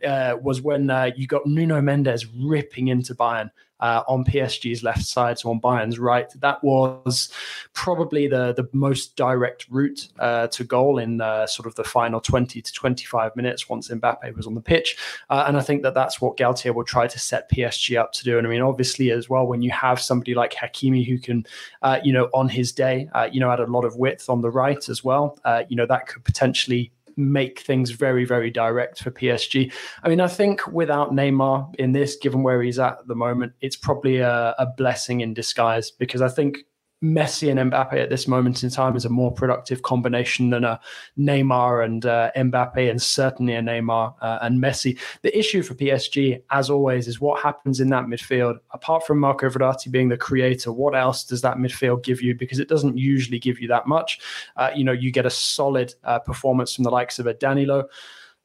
Uh, 0.05 0.35
was 0.41 0.61
when 0.61 0.89
uh, 0.89 1.11
you 1.15 1.25
got 1.25 1.45
Nuno 1.45 1.81
Mendes 1.81 2.25
ripping 2.25 2.89
into 2.89 3.15
Bayern 3.15 3.49
uh, 3.79 4.03
on 4.07 4.25
PSG's 4.25 4.83
left 4.83 5.05
side, 5.05 5.39
so 5.39 5.49
on 5.49 5.59
Bayern's 5.59 5.99
right. 5.99 6.31
That 6.39 6.63
was 6.63 7.29
probably 7.73 8.27
the 8.27 8.53
the 8.53 8.67
most 8.73 9.15
direct 9.15 9.65
route 9.69 10.07
uh, 10.19 10.47
to 10.47 10.63
goal 10.63 10.99
in 10.99 11.21
uh, 11.21 11.47
sort 11.47 11.67
of 11.67 11.75
the 11.75 11.83
final 11.83 12.19
20 12.19 12.61
to 12.61 12.73
25 12.73 13.35
minutes 13.35 13.69
once 13.69 13.89
Mbappe 13.89 14.35
was 14.35 14.47
on 14.47 14.55
the 14.55 14.61
pitch. 14.61 14.97
Uh, 15.29 15.45
and 15.47 15.57
I 15.57 15.61
think 15.61 15.83
that 15.83 15.93
that's 15.93 16.19
what 16.21 16.37
Galtier 16.37 16.73
will 16.73 16.83
try 16.83 17.07
to 17.07 17.19
set 17.19 17.51
PSG 17.51 17.97
up 17.97 18.11
to 18.13 18.23
do. 18.23 18.37
And 18.37 18.47
I 18.47 18.49
mean, 18.49 18.61
obviously, 18.61 19.11
as 19.11 19.29
well, 19.29 19.45
when 19.45 19.61
you 19.61 19.71
have 19.71 19.99
somebody 19.99 20.33
like 20.33 20.53
Hakimi 20.53 21.05
who 21.05 21.19
can, 21.19 21.45
uh, 21.81 21.99
you 22.03 22.13
know, 22.13 22.29
on 22.33 22.49
his 22.49 22.71
day, 22.71 23.09
uh, 23.13 23.29
you 23.31 23.39
know, 23.39 23.51
add 23.51 23.59
a 23.59 23.65
lot 23.65 23.85
of 23.85 23.95
width 23.95 24.29
on 24.29 24.41
the 24.41 24.49
right 24.49 24.89
as 24.89 25.03
well, 25.03 25.37
you 25.69 25.75
know, 25.75 25.85
that 25.85 26.07
could 26.07 26.23
potentially 26.23 26.91
make 27.17 27.59
things 27.59 27.89
very, 27.91 28.23
very 28.23 28.51
direct 28.51 29.03
for 29.03 29.11
PSG. 29.11 29.73
I 30.03 30.09
mean, 30.09 30.21
I 30.21 30.27
think 30.27 30.65
without 30.67 31.11
Neymar 31.11 31.75
in 31.75 31.91
this, 31.91 32.15
given 32.15 32.43
where 32.43 32.61
he's 32.61 32.79
at 32.79 32.99
at 32.99 33.07
the 33.07 33.15
moment, 33.15 33.53
it's 33.59 33.75
probably 33.75 34.17
a, 34.17 34.55
a 34.57 34.67
blessing 34.77 35.21
in 35.21 35.33
disguise 35.33 35.91
because 35.91 36.21
I 36.21 36.29
think 36.29 36.59
Messi 37.03 37.51
and 37.51 37.71
Mbappe 37.71 37.93
at 37.93 38.09
this 38.09 38.27
moment 38.27 38.63
in 38.63 38.71
time 38.71 38.95
is 38.95 39.05
a 39.05 39.09
more 39.09 39.31
productive 39.31 39.83
combination 39.83 40.49
than 40.49 40.63
a 40.63 40.79
Neymar 41.17 41.85
and 41.85 42.05
uh, 42.05 42.31
Mbappe, 42.35 42.89
and 42.89 42.99
certainly 42.99 43.53
a 43.53 43.61
Neymar 43.61 44.15
uh, 44.21 44.39
and 44.41 44.61
Messi. 44.61 44.97
The 45.21 45.37
issue 45.37 45.61
for 45.61 45.75
PSG, 45.75 46.41
as 46.49 46.69
always, 46.71 47.07
is 47.07 47.21
what 47.21 47.41
happens 47.41 47.79
in 47.79 47.89
that 47.89 48.05
midfield. 48.05 48.57
Apart 48.71 49.05
from 49.05 49.19
Marco 49.19 49.47
Verratti 49.47 49.91
being 49.91 50.09
the 50.09 50.17
creator, 50.17 50.71
what 50.71 50.95
else 50.95 51.23
does 51.23 51.41
that 51.41 51.57
midfield 51.57 52.03
give 52.03 52.21
you? 52.21 52.33
Because 52.33 52.57
it 52.57 52.67
doesn't 52.67 52.97
usually 52.97 53.39
give 53.39 53.59
you 53.59 53.67
that 53.67 53.85
much. 53.85 54.19
Uh, 54.55 54.71
you 54.75 54.83
know, 54.83 54.91
you 54.91 55.11
get 55.11 55.25
a 55.25 55.31
solid 55.31 55.93
uh, 56.03 56.17
performance 56.17 56.73
from 56.73 56.83
the 56.83 56.91
likes 56.91 57.19
of 57.19 57.27
a 57.27 57.33
Danilo. 57.33 57.87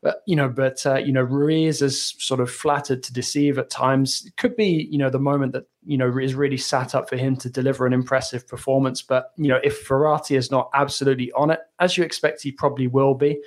But 0.02 0.22
you 0.26 0.34
know, 0.34 0.48
but 0.48 0.84
uh, 0.84 0.96
you 0.96 1.12
know, 1.12 1.22
Ruiz 1.22 1.80
is 1.80 2.16
sort 2.18 2.40
of 2.40 2.50
flattered 2.50 3.04
to 3.04 3.12
deceive 3.12 3.56
at 3.56 3.70
times. 3.70 4.24
It 4.26 4.36
could 4.36 4.56
be, 4.56 4.88
you 4.90 4.98
know, 4.98 5.10
the 5.10 5.20
moment 5.20 5.52
that 5.52 5.64
you 5.86 5.96
know 5.96 6.18
is 6.18 6.34
really 6.34 6.56
sat 6.56 6.94
up 6.94 7.08
for 7.08 7.16
him 7.16 7.36
to 7.36 7.48
deliver 7.48 7.86
an 7.86 7.92
impressive 7.92 8.46
performance. 8.48 9.00
But 9.00 9.30
you 9.36 9.46
know, 9.46 9.60
if 9.62 9.86
Verratti 9.86 10.36
is 10.36 10.50
not 10.50 10.70
absolutely 10.74 11.30
on 11.32 11.50
it, 11.50 11.60
as 11.78 11.96
you 11.96 12.02
expect, 12.02 12.42
he 12.42 12.50
probably 12.50 12.88
will 12.88 13.14
be. 13.14 13.40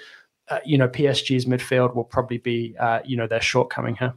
Uh, 0.47 0.59
you 0.63 0.77
know, 0.77 0.87
PSG's 0.87 1.45
midfield 1.45 1.95
will 1.95 2.03
probably 2.03 2.37
be, 2.37 2.75
uh, 2.79 2.99
you 3.03 3.17
know, 3.17 3.25
their 3.27 3.41
shortcoming 3.41 3.95
here. 3.95 4.13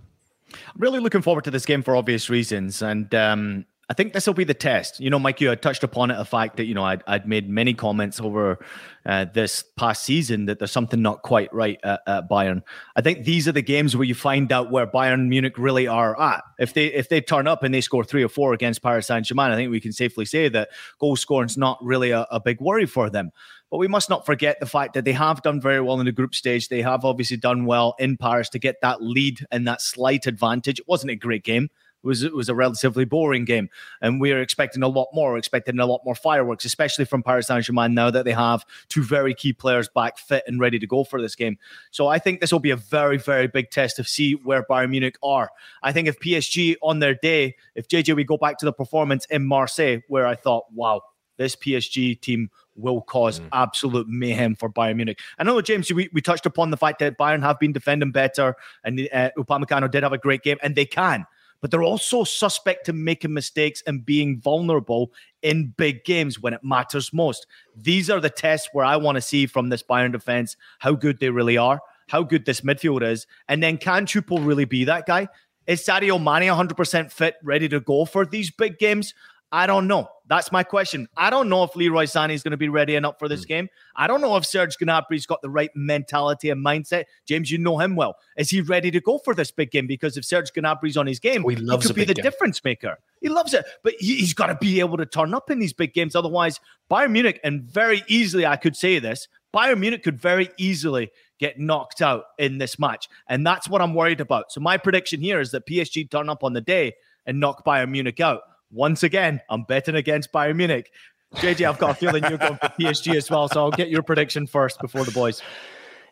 I'm 0.53 0.81
really 0.81 1.01
looking 1.01 1.23
forward 1.23 1.45
to 1.45 1.51
this 1.51 1.67
game 1.67 1.83
for 1.83 1.97
obvious 1.97 2.31
reasons, 2.31 2.83
and 2.83 3.13
um, 3.15 3.67
I 3.91 3.95
think 3.95 4.13
this 4.13 4.27
will 4.27 4.35
be 4.35 4.45
the 4.45 4.53
test. 4.53 5.01
You 5.01 5.09
know, 5.09 5.19
Mike, 5.19 5.41
you 5.41 5.49
had 5.49 5.63
touched 5.63 5.83
upon 5.83 6.11
it, 6.11 6.19
the 6.19 6.25
fact 6.27 6.59
that, 6.59 6.67
you 6.67 6.75
know, 6.75 6.85
I'd, 6.85 7.03
I'd 7.07 7.27
made 7.27 7.49
many 7.49 7.73
comments 7.73 8.21
over 8.21 8.59
uh, 9.07 9.25
this 9.33 9.65
past 9.77 10.05
season 10.05 10.45
that 10.45 10.59
there's 10.59 10.73
something 10.73 11.01
not 11.01 11.23
quite 11.23 11.53
right 11.55 11.81
at, 11.83 12.01
at, 12.07 12.29
Bayern. 12.29 12.63
I 12.97 13.01
think 13.01 13.25
these 13.25 13.49
are 13.49 13.53
the 13.53 13.63
games 13.63 13.97
where 13.97 14.05
you 14.05 14.15
find 14.15 14.53
out 14.53 14.71
where 14.71 14.87
Bayern 14.87 15.29
Munich 15.29 15.57
really 15.57 15.87
are 15.87 16.21
at. 16.21 16.45
If 16.59 16.75
they 16.75 16.87
if 16.87 17.09
they 17.09 17.23
turn 17.23 17.47
up 17.47 17.63
and 17.63 17.73
they 17.73 17.81
score 17.81 18.05
three 18.05 18.23
or 18.23 18.29
four 18.29 18.53
against 18.53 18.83
Paris 18.83 19.07
Saint-Germain, 19.07 19.51
I 19.51 19.57
think 19.57 19.71
we 19.71 19.81
can 19.81 19.93
safely 19.93 20.27
say 20.27 20.51
that 20.51 20.69
goal 21.01 21.17
scoring 21.17 21.49
is 21.49 21.57
not 21.57 21.79
really 21.83 22.11
a, 22.11 22.27
a 22.31 22.41
big 22.41 22.61
worry 22.61 22.87
for 22.87 23.09
them. 23.09 23.31
But 23.71 23.79
we 23.79 23.89
must 23.89 24.11
not 24.11 24.27
forget 24.27 24.61
the 24.61 24.67
fact 24.67 24.95
that 24.95 25.05
they 25.05 25.13
have 25.13 25.43
done 25.43 25.61
very 25.61 25.81
well 25.81 26.01
in 26.01 26.07
the 26.07 26.13
group 26.13 26.35
stage. 26.35 26.69
They 26.69 26.83
have 26.83 27.05
obviously 27.05 27.37
done 27.39 27.65
well 27.65 27.95
in 27.99 28.17
Paris 28.19 28.49
to 28.51 28.59
get 28.59 28.77
that 28.83 29.03
lead 29.03 29.47
and 29.51 29.67
that 29.67 29.81
slight 29.81 30.27
advantage. 30.27 30.79
It 30.79 30.89
wasn't 30.89 31.13
a 31.13 31.17
great 31.17 31.45
game. 31.45 31.69
Was 32.03 32.23
it 32.23 32.35
was 32.35 32.49
a 32.49 32.55
relatively 32.55 33.05
boring 33.05 33.45
game, 33.45 33.69
and 34.01 34.21
we're 34.21 34.41
expecting 34.41 34.83
a 34.83 34.89
lot 34.89 35.09
more. 35.13 35.37
Expecting 35.37 35.79
a 35.79 35.87
lot 35.87 36.01
more 36.05 36.15
fireworks, 36.15 36.65
especially 36.65 37.05
from 37.05 37.23
Paris 37.23 37.47
Saint 37.47 37.65
Germain 37.65 37.95
now 37.95 38.11
that 38.11 38.25
they 38.25 38.33
have 38.33 38.65
two 38.89 39.03
very 39.03 39.35
key 39.35 39.53
players 39.53 39.89
back 39.89 40.19
fit 40.19 40.45
and 40.47 40.61
ready 40.61 40.79
to 40.79 40.87
go 40.87 41.05
for 41.05 41.21
this 41.21 41.35
game. 41.35 41.59
So 41.91 42.07
I 42.09 42.19
think 42.19 42.41
this 42.41 42.53
will 42.53 42.61
be 42.61 42.71
a 42.71 42.77
very 42.77 43.19
very 43.19 43.47
big 43.47 43.71
test 43.71 43.97
to 43.97 44.05
see 44.05 44.33
where 44.35 44.65
Bayern 44.65 44.91
Munich 44.91 45.17
are. 45.23 45.51
I 45.83 45.93
think 45.93 46.09
if 46.09 46.19
PSG 46.21 46.77
on 46.83 46.99
their 47.01 47.15
day, 47.15 47.57
if 47.75 47.89
JJ 47.89 48.17
we 48.17 48.25
go 48.25 48.37
back 48.37 48.59
to 48.59 48.65
the 48.65 48.73
performance 48.73 49.27
in 49.27 49.47
Marseille, 49.47 50.01
where 50.09 50.27
I 50.27 50.35
thought, 50.35 50.67
wow, 50.73 51.03
this 51.39 51.57
PSG 51.57 52.21
team 52.21 52.51
will 52.77 53.01
cause 53.01 53.41
mm. 53.41 53.49
absolute 53.53 54.09
mayhem 54.09 54.55
for 54.55 54.69
Bayern 54.69 54.97
Munich. 54.97 55.19
I 55.39 55.45
know, 55.45 55.61
James, 55.61 55.91
we, 55.93 56.09
we 56.13 56.21
touched 56.21 56.47
upon 56.47 56.71
the 56.71 56.77
fact 56.77 56.99
that 56.99 57.19
Bayern 57.19 57.43
have 57.43 57.59
been 57.59 57.73
defending 57.73 58.13
better 58.13 58.55
and 58.85 59.09
uh, 59.13 59.31
Upamecano 59.39 59.91
did 59.91 60.03
have 60.03 60.13
a 60.13 60.19
great 60.19 60.43
game, 60.43 60.59
and 60.63 60.77
they 60.77 60.85
can 60.85 61.27
but 61.61 61.71
they're 61.71 61.83
also 61.83 62.25
suspect 62.25 62.87
to 62.87 62.93
making 62.93 63.33
mistakes 63.33 63.83
and 63.87 64.05
being 64.05 64.41
vulnerable 64.41 65.13
in 65.43 65.75
big 65.77 66.05
games 66.05 66.41
when 66.41 66.55
it 66.55 66.65
matters 66.65 67.13
most. 67.13 67.47
These 67.77 68.11
are 68.11 68.21
the 68.21 68.31
tests 68.31 68.69
where 68.73 68.85
I 68.85 68.97
want 68.97 69.17
to 69.17 69.23
see 69.23 69.47
from 69.47 69.69
this 69.69 69.83
Bayern 69.83 70.13
defense 70.13 70.57
how 70.79 70.93
good 70.93 71.19
they 71.21 71.31
really 71.31 71.57
are, 71.57 71.81
how 72.09 72.23
good 72.23 72.45
this 72.45 72.63
midfield 72.63 73.03
is, 73.03 73.27
and 73.49 73.63
then 73.63 73.77
can 73.79 74.07
Choupo 74.07 74.45
really 74.45 74.65
be 74.65 74.85
that 74.85 75.07
guy? 75.07 75.29
Is 75.67 75.85
Sadio 75.85 76.19
Mane 76.19 76.49
100% 76.49 77.13
fit, 77.13 77.35
ready 77.43 77.69
to 77.69 77.81
go 77.81 78.07
for 78.07 78.25
these 78.25 78.51
big 78.51 78.79
games? 78.79 79.13
I 79.51 79.67
don't 79.67 79.87
know. 79.87 80.09
That's 80.27 80.53
my 80.53 80.63
question. 80.63 81.09
I 81.17 81.31
don't 81.31 81.49
know 81.49 81.63
if 81.65 81.75
Leroy 81.75 82.05
Sané 82.05 82.35
is 82.35 82.43
going 82.43 82.51
to 82.51 82.59
be 82.59 82.69
ready 82.69 82.97
and 82.97 83.07
up 83.07 83.19
for 83.19 83.29
this 83.29 83.47
mm. 83.47 83.49
game. 83.49 83.69
I 83.97 84.07
don't 84.07 84.21
know 84.21 84.37
if 84.37 84.45
Serge 84.45 84.77
Gnabry's 84.79 85.25
got 85.25 85.41
the 85.41 85.49
right 85.49 85.71
mentality 85.75 86.51
and 86.51 86.65
mindset. 86.65 87.05
James, 87.25 87.51
you 87.51 87.57
know 87.57 87.79
him 87.79 87.97
well. 87.97 88.17
Is 88.37 88.51
he 88.51 88.61
ready 88.61 88.91
to 88.91 89.01
go 89.01 89.19
for 89.19 89.35
this 89.35 89.51
big 89.51 89.71
game? 89.71 89.87
Because 89.87 90.19
if 90.19 90.27
Serge 90.27 90.51
Gnabry's 90.55 90.99
on 90.99 91.07
his 91.07 91.19
game, 91.19 91.47
oh, 91.47 91.49
he, 91.49 91.57
he 91.57 91.79
could 91.79 91.95
be 91.95 92.05
the 92.05 92.13
game. 92.13 92.23
difference 92.23 92.63
maker. 92.63 92.99
He 93.23 93.31
loves 93.31 93.55
it, 93.55 93.65
but 93.83 93.95
he, 93.99 94.21
has 94.21 94.35
got 94.35 94.49
to 94.49 94.55
be 94.57 94.81
able 94.81 94.99
to 94.99 95.07
turn 95.07 95.33
up 95.33 95.51
in 95.51 95.61
these 95.61 95.73
big 95.73 95.95
games. 95.95 96.15
Otherwise, 96.15 96.61
Bayern 96.91 97.13
Munich, 97.13 97.41
and 97.43 97.63
very 97.63 98.03
easily, 98.07 98.45
I 98.45 98.57
could 98.57 98.77
say 98.77 98.99
this, 98.99 99.29
Bayern 99.55 99.81
Munich 99.81 100.03
could 100.03 100.21
very 100.21 100.51
easily 100.59 101.11
get 101.39 101.59
knocked 101.59 102.03
out 102.03 102.25
in 102.39 102.59
this 102.59 102.79
match. 102.79 103.09
And 103.29 103.47
that's 103.47 103.67
what 103.67 103.81
I'm 103.81 103.95
worried 103.95 104.21
about. 104.21 104.53
So 104.53 104.61
my 104.61 104.77
prediction 104.77 105.23
here 105.23 105.41
is 105.41 105.53
that 105.53 105.67
PSG 105.67 106.11
turn 106.11 106.29
up 106.29 106.45
on 106.45 106.53
the 106.53 106.61
day 106.61 106.95
and 107.25 107.41
knock 107.41 107.65
Bayern 107.65 107.91
Munich 107.91 108.21
out 108.21 108.43
once 108.71 109.03
again, 109.03 109.41
I'm 109.49 109.65
betting 109.65 109.95
against 109.95 110.33
Bayern 110.33 110.57
Munich. 110.57 110.91
JJ, 111.37 111.69
I've 111.69 111.79
got 111.79 111.91
a 111.91 111.95
feeling 111.95 112.25
you're 112.29 112.39
going 112.39 112.57
for 112.57 112.69
PSG 112.81 113.15
as 113.15 113.31
well, 113.31 113.49
so 113.49 113.61
I'll 113.61 113.71
get 113.71 113.91
your 113.91 114.03
prediction 114.03 114.47
first 114.47 114.81
before 114.81 115.05
the 115.05 115.13
boys. 115.13 115.43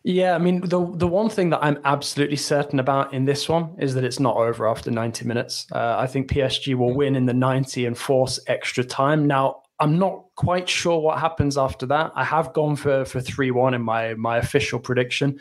Yeah, 0.05 0.37
I 0.37 0.39
mean 0.39 0.61
the 0.61 0.87
the 0.95 1.09
one 1.09 1.29
thing 1.29 1.51
that 1.51 1.65
I'm 1.65 1.79
absolutely 1.85 2.37
certain 2.37 2.79
about 2.79 3.13
in 3.13 3.25
this 3.25 3.49
one 3.49 3.75
is 3.81 3.95
that 3.95 4.05
it's 4.05 4.21
not 4.21 4.37
over 4.37 4.69
after 4.69 4.89
90 4.89 5.25
minutes. 5.25 5.67
Uh, 5.73 5.97
I 5.99 6.07
think 6.07 6.31
PSG 6.31 6.77
will 6.77 6.95
win 6.95 7.17
in 7.17 7.27
the 7.27 7.35
90 7.35 7.87
and 7.87 7.99
force 7.99 8.39
extra 8.47 8.85
time. 8.85 9.27
Now, 9.27 9.63
I'm 9.81 9.99
not 9.99 10.27
quite 10.37 10.69
sure 10.69 11.01
what 11.01 11.19
happens 11.19 11.59
after 11.59 11.87
that. 11.87 12.13
I 12.15 12.23
have 12.23 12.53
gone 12.53 12.77
for 12.77 13.05
for 13.05 13.21
three 13.21 13.51
one 13.51 13.75
in 13.75 13.83
my 13.83 14.15
my 14.15 14.37
official 14.37 14.79
prediction 14.79 15.41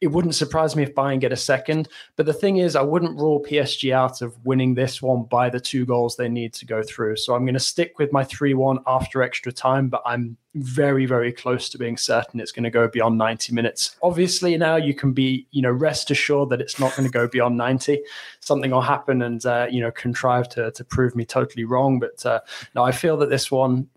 it 0.00 0.06
wouldn't 0.06 0.34
surprise 0.34 0.74
me 0.74 0.82
if 0.82 0.94
Bayern 0.94 1.20
get 1.20 1.32
a 1.32 1.36
second. 1.36 1.88
But 2.16 2.26
the 2.26 2.32
thing 2.32 2.56
is, 2.56 2.74
I 2.74 2.82
wouldn't 2.82 3.18
rule 3.18 3.42
PSG 3.42 3.92
out 3.92 4.22
of 4.22 4.34
winning 4.46 4.74
this 4.74 5.02
one 5.02 5.24
by 5.24 5.50
the 5.50 5.60
two 5.60 5.84
goals 5.84 6.16
they 6.16 6.28
need 6.28 6.54
to 6.54 6.66
go 6.66 6.82
through. 6.82 7.16
So 7.16 7.34
I'm 7.34 7.44
going 7.44 7.54
to 7.54 7.60
stick 7.60 7.98
with 7.98 8.12
my 8.12 8.24
3 8.24 8.54
1 8.54 8.78
after 8.86 9.22
extra 9.22 9.52
time, 9.52 9.88
but 9.88 10.02
I'm 10.06 10.36
very, 10.54 11.06
very 11.06 11.32
close 11.32 11.68
to 11.68 11.78
being 11.78 11.96
certain 11.96 12.40
it's 12.40 12.50
going 12.50 12.64
to 12.64 12.70
go 12.70 12.88
beyond 12.88 13.18
90 13.18 13.52
minutes. 13.52 13.96
Obviously, 14.02 14.56
now 14.56 14.76
you 14.76 14.94
can 14.94 15.12
be, 15.12 15.46
you 15.50 15.62
know, 15.62 15.70
rest 15.70 16.10
assured 16.10 16.48
that 16.48 16.60
it's 16.60 16.80
not 16.80 16.96
going 16.96 17.06
to 17.06 17.12
go 17.12 17.28
beyond 17.28 17.56
90. 17.56 18.02
Something 18.40 18.70
will 18.70 18.80
happen 18.80 19.22
and, 19.22 19.44
uh, 19.44 19.66
you 19.70 19.80
know, 19.80 19.90
contrive 19.90 20.48
to, 20.50 20.70
to 20.72 20.84
prove 20.84 21.14
me 21.14 21.24
totally 21.24 21.64
wrong. 21.64 21.98
But 22.00 22.24
uh, 22.24 22.40
no, 22.74 22.82
I 22.82 22.92
feel 22.92 23.16
that 23.18 23.28
this 23.28 23.50
one 23.50 23.88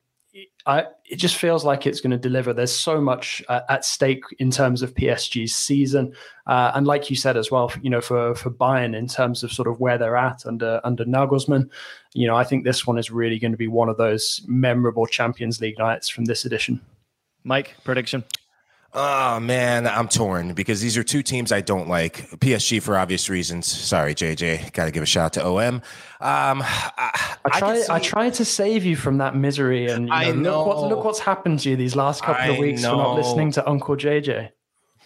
I, 0.66 0.86
it 1.06 1.18
just 1.18 1.36
feels 1.36 1.64
like 1.64 1.86
it's 1.86 2.02
going 2.02 2.12
to 2.12 2.18
deliver. 2.18 2.54
There's 2.54 2.76
so 2.76 3.00
much 3.00 3.44
uh, 3.50 3.62
at 3.70 3.86
stake 3.86 4.24
in 4.40 4.50
terms 4.50 4.82
of 4.82 4.96
PSG's 4.96 5.54
season, 5.54 6.14
uh, 6.48 6.72
and 6.74 6.88
like 6.88 7.10
you 7.10 7.16
said 7.16 7.38
as 7.38 7.52
well, 7.52 7.72
you 7.82 7.90
know, 7.90 8.02
for 8.02 8.34
for 8.34 8.50
Bayern 8.50 8.96
in 8.96 9.08
terms 9.08 9.44
of 9.44 9.52
sort 9.52 9.68
of 9.68 9.80
where 9.80 9.98
they're 9.98 10.18
at 10.18 10.46
under 10.46 10.82
under 10.84 11.06
Nagelsmann, 11.06 11.70
you 12.14 12.26
know, 12.26 12.36
I 12.36 12.44
think 12.44 12.64
this 12.64 12.88
one 12.88 12.98
is 12.98 13.12
really 13.12 13.38
going 13.38 13.52
to 13.52 13.58
be 13.58 13.68
one 13.68 13.90
of 13.90 13.98
those 13.98 14.42
memorable 14.48 15.06
Champions 15.06 15.62
League 15.62 15.78
nights 15.78 16.10
from 16.10 16.26
this 16.26 16.46
edition. 16.46 16.82
Mike, 17.44 17.76
prediction. 17.84 18.24
Oh 18.96 19.40
man, 19.40 19.88
I'm 19.88 20.08
torn 20.08 20.54
because 20.54 20.80
these 20.80 20.98
are 20.98 21.04
two 21.04 21.24
teams 21.24 21.52
I 21.52 21.62
don't 21.62 21.90
like. 21.90 22.30
PSG 22.40 22.80
for 22.80 22.96
obvious 22.96 23.28
reasons. 23.28 23.66
Sorry, 23.66 24.14
JJ. 24.14 24.72
Got 24.74 24.86
to 24.86 24.92
give 24.92 25.02
a 25.02 25.08
shout 25.08 25.26
out 25.26 25.34
to 25.34 25.46
OM. 25.46 25.76
Um, 25.76 25.82
I, 26.22 27.38
I 27.46 27.60
try. 27.60 27.84
I, 27.90 27.96
I 27.96 28.00
try 28.00 28.30
to 28.30 28.46
save 28.46 28.86
you 28.86 28.96
from 28.96 29.18
that 29.18 29.36
misery, 29.36 29.88
and 29.88 30.04
you 30.04 30.10
know, 30.10 30.16
I 30.16 30.32
know. 30.32 30.66
Look, 30.66 30.78
what, 30.78 30.90
look 30.90 31.06
what's 31.06 31.20
happened 31.20 31.60
to 31.62 31.72
you 31.72 31.76
these 31.76 31.96
last 31.96 32.22
couple 32.22 32.52
of 32.52 32.60
weeks 32.60 32.84
know. 32.84 32.92
for 32.92 32.98
not 32.98 33.16
listening 33.16 33.52
to 33.54 33.68
Uncle 33.68 33.96
JJ. 33.96 34.52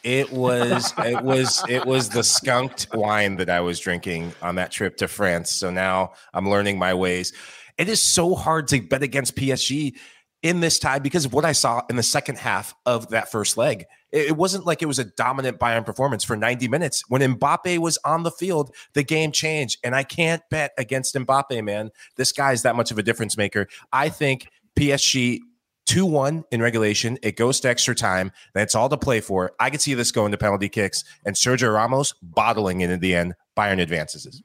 It 0.03 0.31
was 0.31 0.93
it 0.97 1.23
was 1.23 1.63
it 1.69 1.85
was 1.85 2.09
the 2.09 2.23
skunked 2.23 2.87
wine 2.93 3.37
that 3.37 3.49
I 3.49 3.61
was 3.61 3.79
drinking 3.79 4.33
on 4.41 4.55
that 4.55 4.71
trip 4.71 4.97
to 4.97 5.07
France. 5.07 5.51
So 5.51 5.69
now 5.69 6.11
I'm 6.33 6.49
learning 6.49 6.77
my 6.77 6.93
ways. 6.93 7.31
It 7.77 7.89
is 7.89 8.01
so 8.01 8.35
hard 8.35 8.67
to 8.69 8.81
bet 8.81 9.03
against 9.03 9.35
PSG 9.35 9.95
in 10.43 10.59
this 10.59 10.79
tie 10.79 10.99
because 10.99 11.25
of 11.25 11.33
what 11.33 11.45
I 11.45 11.51
saw 11.51 11.81
in 11.89 11.95
the 11.95 12.03
second 12.03 12.37
half 12.37 12.75
of 12.85 13.09
that 13.09 13.31
first 13.31 13.57
leg. 13.57 13.85
It, 14.11 14.37
wasn't 14.37 14.65
like 14.65 14.81
it 14.81 14.85
was 14.85 14.99
a 14.99 15.03
dominant 15.03 15.59
Bayern 15.59 15.85
performance 15.85 16.23
for 16.23 16.37
90 16.37 16.67
minutes. 16.67 17.03
When 17.09 17.21
Mbappe 17.21 17.77
was 17.79 17.97
on 18.05 18.23
the 18.23 18.31
field, 18.31 18.73
the 18.93 19.03
game 19.03 19.31
changed. 19.31 19.79
And 19.83 19.95
I 19.95 20.03
can't 20.03 20.41
bet 20.49 20.71
against 20.77 21.15
Mbappe, 21.15 21.63
man. 21.63 21.89
This 22.15 22.31
guy 22.31 22.53
is 22.53 22.61
that 22.61 22.75
much 22.75 22.91
of 22.91 22.97
a 22.97 23.03
difference 23.03 23.35
maker. 23.35 23.67
I 23.91 24.09
think 24.09 24.47
PSG 24.77 25.39
2 25.87 26.05
1 26.05 26.45
in 26.51 26.61
regulation. 26.61 27.17
It 27.23 27.35
goes 27.35 27.59
to 27.61 27.69
extra 27.69 27.95
time. 27.95 28.31
That's 28.53 28.75
all 28.75 28.89
to 28.89 28.97
play 28.97 29.21
for. 29.21 29.53
I 29.59 29.69
could 29.69 29.81
see 29.81 29.93
this 29.93 30.11
going 30.11 30.31
to 30.31 30.37
penalty 30.37 30.69
kicks 30.69 31.03
and 31.25 31.35
Sergio 31.35 31.73
Ramos 31.73 32.13
bottling 32.21 32.81
it 32.81 32.89
in 32.89 32.99
the 32.99 33.15
end. 33.15 33.33
Bayern 33.57 33.81
advances. 33.81 34.41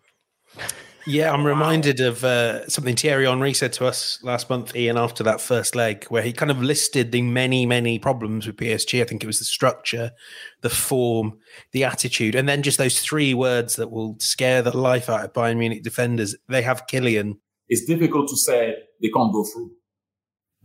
Yeah, 1.07 1.33
I'm 1.33 1.45
reminded 1.45 2.01
of 2.01 2.23
uh, 2.25 2.69
something 2.69 2.95
Thierry 2.95 3.27
Henry 3.27 3.55
said 3.55 3.73
to 3.75 3.87
us 3.87 4.19
last 4.23 4.49
month, 4.49 4.77
Ian, 4.77 4.97
after 4.97 5.25
that 5.25 5.41
first 5.41 5.75
leg, 5.75 6.05
where 6.05 6.23
he 6.23 6.33
kind 6.33 6.51
of 6.51 6.63
listed 6.63 7.13
the 7.13 7.23
many, 7.23 7.67
many 7.67 7.99
problems 7.99 8.47
with 8.47 8.57
PSG. 8.57 9.01
I 9.01 9.05
think 9.05 9.23
it 9.23 9.27
was 9.27 9.39
the 9.39 9.45
structure, 9.45 10.13
the 10.61 10.71
form, 10.71 11.39
the 11.73 11.85
attitude, 11.85 12.35
and 12.35 12.49
then 12.49 12.63
just 12.63 12.79
those 12.79 13.01
three 13.01 13.35
words 13.35 13.77
that 13.77 13.91
will 13.91 14.17
scare 14.21 14.63
the 14.63 14.77
life 14.77 15.09
out 15.09 15.25
of 15.25 15.33
Bayern 15.33 15.59
Munich 15.59 15.83
defenders. 15.83 16.37
They 16.49 16.63
have 16.63 16.87
Kylian. 16.87 17.39
It's 17.69 17.85
difficult 17.85 18.29
to 18.29 18.37
say 18.37 18.75
they 19.01 19.09
can't 19.09 19.33
go 19.33 19.45
through 19.45 19.73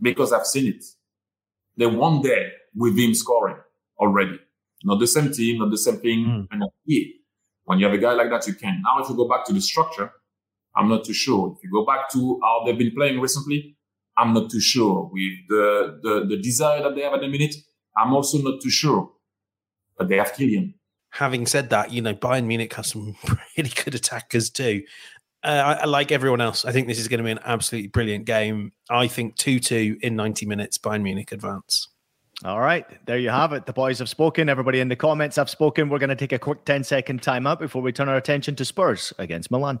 because 0.00 0.32
I've 0.32 0.46
seen 0.46 0.74
it. 0.74 0.84
They 1.76 1.86
won 1.86 2.22
there 2.22 2.52
with 2.74 2.98
him 2.98 3.14
scoring 3.14 3.56
already. 3.98 4.38
Not 4.84 5.00
the 5.00 5.06
same 5.06 5.32
team, 5.32 5.58
not 5.58 5.70
the 5.70 5.78
same 5.78 5.98
thing. 5.98 6.24
Mm. 6.24 6.48
And 6.50 6.64
yeah, 6.86 7.04
when 7.64 7.78
you 7.78 7.86
have 7.86 7.94
a 7.94 7.98
guy 7.98 8.12
like 8.12 8.30
that, 8.30 8.46
you 8.46 8.54
can. 8.54 8.82
Now, 8.84 9.02
if 9.02 9.08
you 9.08 9.16
go 9.16 9.28
back 9.28 9.44
to 9.46 9.52
the 9.52 9.60
structure, 9.60 10.12
I'm 10.78 10.88
not 10.88 11.04
too 11.04 11.12
sure. 11.12 11.54
If 11.56 11.64
you 11.64 11.70
go 11.70 11.84
back 11.84 12.08
to 12.12 12.38
how 12.42 12.62
they've 12.64 12.78
been 12.78 12.94
playing 12.94 13.20
recently, 13.20 13.76
I'm 14.16 14.32
not 14.32 14.50
too 14.50 14.60
sure. 14.60 15.10
With 15.12 15.32
the, 15.48 15.98
the, 16.02 16.26
the 16.28 16.36
desire 16.40 16.82
that 16.82 16.94
they 16.94 17.02
have 17.02 17.14
at 17.14 17.20
the 17.20 17.28
minute, 17.28 17.56
I'm 17.96 18.14
also 18.14 18.38
not 18.38 18.60
too 18.62 18.70
sure. 18.70 19.10
But 19.96 20.08
they 20.08 20.16
have 20.16 20.32
Kylian. 20.32 20.74
Having 21.10 21.46
said 21.46 21.70
that, 21.70 21.90
you 21.92 22.00
know, 22.00 22.14
Bayern 22.14 22.46
Munich 22.46 22.72
has 22.74 22.88
some 22.88 23.16
really 23.56 23.70
good 23.84 23.96
attackers 23.96 24.50
too. 24.50 24.84
Uh, 25.42 25.48
I, 25.48 25.72
I, 25.82 25.84
like 25.84 26.12
everyone 26.12 26.40
else. 26.40 26.64
I 26.64 26.72
think 26.72 26.88
this 26.88 26.98
is 26.98 27.08
going 27.08 27.18
to 27.18 27.24
be 27.24 27.30
an 27.30 27.40
absolutely 27.44 27.88
brilliant 27.88 28.24
game. 28.24 28.72
I 28.90 29.06
think 29.08 29.36
2 29.36 29.60
2 29.60 29.98
in 30.02 30.16
90 30.16 30.46
minutes, 30.46 30.78
Bayern 30.78 31.02
Munich 31.02 31.32
advance. 31.32 31.88
All 32.44 32.60
right, 32.60 32.86
there 33.06 33.18
you 33.18 33.30
have 33.30 33.52
it. 33.52 33.66
The 33.66 33.72
boys 33.72 33.98
have 33.98 34.08
spoken. 34.08 34.48
Everybody 34.48 34.78
in 34.78 34.88
the 34.88 34.96
comments 34.96 35.36
have 35.36 35.50
spoken. 35.50 35.88
We're 35.88 35.98
going 35.98 36.10
to 36.10 36.16
take 36.16 36.32
a 36.32 36.38
quick 36.38 36.64
10 36.64 36.84
second 36.84 37.20
timeout 37.20 37.58
before 37.58 37.82
we 37.82 37.92
turn 37.92 38.08
our 38.08 38.16
attention 38.16 38.54
to 38.56 38.64
Spurs 38.64 39.12
against 39.18 39.50
Milan. 39.50 39.80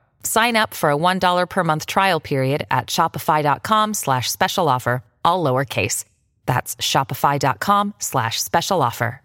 Sign 0.23 0.55
up 0.55 0.73
for 0.73 0.89
a 0.91 0.97
$1 0.97 1.49
per 1.49 1.63
month 1.63 1.85
trial 1.85 2.19
period 2.19 2.65
at 2.71 2.87
shopify.com 2.87 3.93
slash 3.93 4.31
special 4.31 4.67
offer, 4.69 5.03
all 5.23 5.43
lowercase. 5.43 6.05
That's 6.45 6.75
shopify.com 6.77 7.93
slash 7.99 8.41
special 8.41 8.81
offer. 8.81 9.21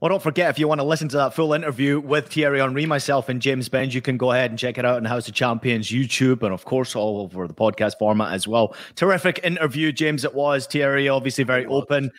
Well, 0.00 0.10
don't 0.10 0.22
forget, 0.22 0.50
if 0.50 0.58
you 0.58 0.68
want 0.68 0.80
to 0.80 0.86
listen 0.86 1.08
to 1.08 1.16
that 1.16 1.34
full 1.34 1.54
interview 1.54 1.98
with 1.98 2.28
Thierry 2.28 2.60
Henry, 2.60 2.84
myself, 2.84 3.30
and 3.30 3.40
James 3.40 3.70
Benge, 3.70 3.94
you 3.94 4.02
can 4.02 4.18
go 4.18 4.30
ahead 4.30 4.50
and 4.50 4.58
check 4.58 4.76
it 4.76 4.84
out 4.84 4.96
on 4.98 5.06
House 5.06 5.26
of 5.26 5.32
Champions 5.32 5.88
YouTube 5.88 6.42
and, 6.42 6.52
of 6.52 6.66
course, 6.66 6.94
all 6.94 7.22
over 7.22 7.48
the 7.48 7.54
podcast 7.54 7.98
format 7.98 8.34
as 8.34 8.46
well. 8.46 8.76
Terrific 8.94 9.40
interview, 9.42 9.92
James, 9.92 10.24
it 10.24 10.34
was. 10.34 10.66
Thierry, 10.66 11.08
obviously, 11.08 11.44
very 11.44 11.64
open. 11.64 12.10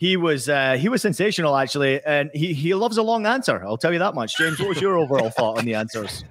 He 0.00 0.16
was 0.16 0.48
uh, 0.48 0.78
he 0.78 0.88
was 0.88 1.02
sensational 1.02 1.54
actually, 1.54 2.02
and 2.06 2.30
he 2.32 2.54
he 2.54 2.72
loves 2.72 2.96
a 2.96 3.02
long 3.02 3.26
answer. 3.26 3.62
I'll 3.62 3.76
tell 3.76 3.92
you 3.92 3.98
that 3.98 4.14
much. 4.14 4.34
James, 4.38 4.58
what 4.58 4.70
was 4.70 4.80
your 4.80 4.96
overall 4.96 5.28
thought 5.28 5.58
on 5.58 5.66
the 5.66 5.74
answers? 5.74 6.24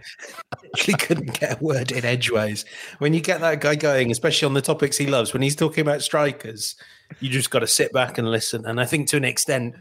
He 0.75 0.93
couldn't 0.93 1.39
get 1.39 1.61
a 1.61 1.63
word 1.63 1.91
in 1.91 2.03
edgeways. 2.03 2.65
When 2.97 3.13
you 3.13 3.21
get 3.21 3.41
that 3.41 3.61
guy 3.61 3.75
going, 3.75 4.09
especially 4.09 4.47
on 4.47 4.55
the 4.55 4.61
topics 4.63 4.97
he 4.97 5.05
loves, 5.05 5.33
when 5.33 5.43
he's 5.43 5.55
talking 5.55 5.83
about 5.83 6.01
strikers, 6.01 6.77
you 7.19 7.29
just 7.29 7.51
got 7.51 7.59
to 7.59 7.67
sit 7.67 7.93
back 7.93 8.17
and 8.17 8.31
listen. 8.31 8.65
And 8.65 8.81
I 8.81 8.85
think 8.85 9.07
to 9.09 9.17
an 9.17 9.23
extent, 9.23 9.75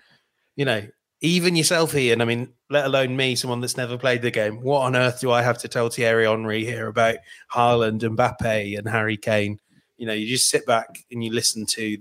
you 0.54 0.66
know, 0.66 0.86
even 1.22 1.56
yourself, 1.56 1.94
Ian, 1.94 2.20
I 2.20 2.26
mean, 2.26 2.52
let 2.68 2.84
alone 2.84 3.16
me, 3.16 3.36
someone 3.36 3.62
that's 3.62 3.78
never 3.78 3.96
played 3.96 4.20
the 4.20 4.30
game, 4.30 4.60
what 4.60 4.82
on 4.82 4.96
earth 4.96 5.20
do 5.20 5.30
I 5.30 5.40
have 5.40 5.56
to 5.58 5.68
tell 5.68 5.88
Thierry 5.88 6.26
Henry 6.26 6.62
here 6.62 6.88
about 6.88 7.16
Haaland, 7.54 8.02
and 8.02 8.18
Mbappe, 8.18 8.78
and 8.78 8.86
Harry 8.86 9.16
Kane? 9.16 9.58
You 9.96 10.06
know, 10.06 10.12
you 10.12 10.26
just 10.26 10.50
sit 10.50 10.66
back 10.66 11.06
and 11.10 11.24
you 11.24 11.32
listen 11.32 11.64
to 11.70 11.96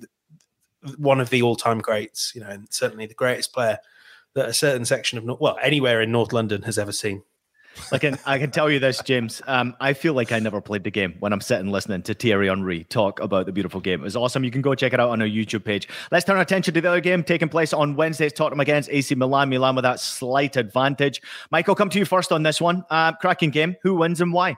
one 0.98 1.20
of 1.20 1.30
the 1.30 1.42
all-time 1.42 1.80
greats, 1.80 2.34
you 2.36 2.42
know, 2.42 2.48
and 2.48 2.68
certainly 2.70 3.06
the 3.06 3.14
greatest 3.14 3.54
player 3.54 3.80
that 4.36 4.48
a 4.48 4.54
certain 4.54 4.86
section 4.86 5.18
of 5.18 5.40
well, 5.40 5.58
anywhere 5.62 6.02
in 6.02 6.12
North 6.12 6.32
London 6.32 6.62
has 6.64 6.78
ever 6.78 6.92
seen. 6.92 7.24
I 7.92 7.98
can 7.98 8.18
I 8.26 8.40
can 8.40 8.52
tell 8.52 8.70
you 8.70 8.80
this, 8.80 9.02
James. 9.04 9.42
Um, 9.48 9.76
I 9.80 9.94
feel 9.94 10.14
like 10.14 10.32
I 10.32 10.40
never 10.40 10.62
played 10.62 10.84
the 10.84 10.92
game 10.92 11.16
when 11.20 11.32
I'm 11.34 11.42
sitting 11.42 11.72
listening 11.72 12.02
to 12.04 12.14
Thierry 12.14 12.48
Henry 12.48 12.84
talk 12.86 13.20
about 13.20 13.46
the 13.46 13.52
beautiful 13.52 13.80
game. 13.80 14.02
It 14.02 14.04
was 14.04 14.16
awesome. 14.16 14.44
You 14.44 14.52
can 14.52 14.62
go 14.62 14.76
check 14.76 14.94
it 14.94 15.00
out 15.00 15.10
on 15.10 15.22
our 15.22 15.28
YouTube 15.28 15.64
page. 15.64 15.88
Let's 16.12 16.26
turn 16.26 16.36
our 16.36 16.42
attention 16.42 16.74
to 16.74 16.82
the 16.82 16.88
other 16.88 17.02
game 17.02 17.24
taking 17.24 17.50
place 17.50 17.74
on 17.74 17.96
Wednesday. 17.96 18.28
It's 18.28 18.38
Tottenham 18.38 18.60
against 18.60 18.90
AC 18.92 19.14
Milan. 19.16 19.50
Milan 19.50 19.76
with 19.76 19.84
that 19.84 20.00
slight 20.00 20.56
advantage. 20.56 21.22
Michael, 21.52 21.76
come 21.76 21.90
to 21.90 22.00
you 22.00 22.06
first 22.06 22.32
on 22.32 22.44
this 22.44 22.60
one. 22.60 22.84
Uh, 22.90 23.14
cracking 23.14 23.52
game. 23.52 23.76
Who 23.84 23.96
wins 23.96 24.22
and 24.22 24.34
why? 24.34 24.56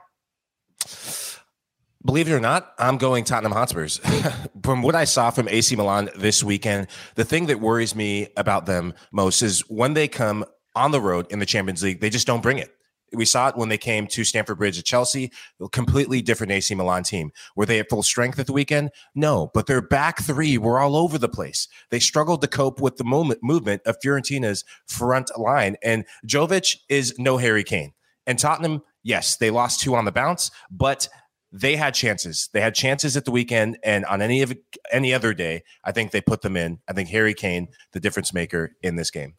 Believe 2.04 2.28
it 2.28 2.32
or 2.32 2.40
not, 2.40 2.72
I'm 2.78 2.96
going 2.96 3.24
Tottenham 3.24 3.52
Hotspurs. 3.52 4.00
from 4.62 4.80
what 4.80 4.94
I 4.94 5.04
saw 5.04 5.30
from 5.30 5.48
AC 5.48 5.76
Milan 5.76 6.08
this 6.16 6.42
weekend, 6.42 6.86
the 7.14 7.26
thing 7.26 7.46
that 7.46 7.60
worries 7.60 7.94
me 7.94 8.28
about 8.38 8.64
them 8.64 8.94
most 9.12 9.42
is 9.42 9.60
when 9.68 9.92
they 9.92 10.08
come 10.08 10.46
on 10.74 10.92
the 10.92 11.00
road 11.00 11.26
in 11.30 11.40
the 11.40 11.46
Champions 11.46 11.82
League, 11.82 12.00
they 12.00 12.08
just 12.08 12.26
don't 12.26 12.42
bring 12.42 12.58
it. 12.58 12.70
We 13.12 13.26
saw 13.26 13.48
it 13.48 13.56
when 13.56 13.68
they 13.68 13.76
came 13.76 14.06
to 14.06 14.24
Stamford 14.24 14.56
Bridge 14.56 14.78
at 14.78 14.84
Chelsea, 14.84 15.30
a 15.60 15.68
completely 15.68 16.22
different 16.22 16.52
AC 16.52 16.74
Milan 16.74 17.02
team. 17.02 17.32
Were 17.54 17.66
they 17.66 17.80
at 17.80 17.90
full 17.90 18.02
strength 18.02 18.38
at 18.38 18.46
the 18.46 18.52
weekend? 18.52 18.92
No, 19.14 19.50
but 19.52 19.66
their 19.66 19.82
back 19.82 20.22
three 20.22 20.56
were 20.56 20.78
all 20.78 20.96
over 20.96 21.18
the 21.18 21.28
place. 21.28 21.68
They 21.90 21.98
struggled 21.98 22.40
to 22.42 22.48
cope 22.48 22.80
with 22.80 22.96
the 22.96 23.04
moment, 23.04 23.40
movement 23.42 23.82
of 23.84 23.96
Fiorentina's 24.00 24.64
front 24.86 25.36
line. 25.36 25.76
And 25.82 26.04
Jovic 26.26 26.76
is 26.88 27.18
no 27.18 27.36
Harry 27.36 27.64
Kane. 27.64 27.92
And 28.26 28.38
Tottenham, 28.38 28.82
yes, 29.02 29.36
they 29.36 29.50
lost 29.50 29.80
two 29.80 29.96
on 29.96 30.04
the 30.04 30.12
bounce, 30.12 30.52
but 30.70 31.08
they 31.52 31.76
had 31.76 31.94
chances. 31.94 32.48
They 32.52 32.60
had 32.60 32.74
chances 32.74 33.16
at 33.16 33.24
the 33.24 33.30
weekend, 33.30 33.78
and 33.82 34.04
on 34.04 34.22
any 34.22 34.42
of 34.42 34.56
any 34.92 35.12
other 35.12 35.34
day, 35.34 35.62
I 35.84 35.92
think 35.92 36.12
they 36.12 36.20
put 36.20 36.42
them 36.42 36.56
in. 36.56 36.78
I 36.88 36.92
think 36.92 37.08
Harry 37.08 37.34
Kane, 37.34 37.68
the 37.92 38.00
difference 38.00 38.32
maker 38.32 38.76
in 38.82 38.96
this 38.96 39.10
game. 39.10 39.34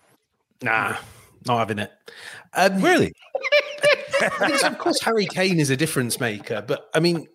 Nah, 0.61 0.97
not 1.45 1.59
having 1.59 1.79
it. 1.79 1.91
Um, 2.53 2.81
really? 2.81 3.13
Of 4.63 4.77
course, 4.77 5.01
Harry 5.01 5.25
Kane 5.25 5.59
is 5.59 5.71
a 5.71 5.75
difference 5.75 6.19
maker, 6.19 6.63
but 6.67 6.91
I 6.93 6.99
mean, 6.99 7.27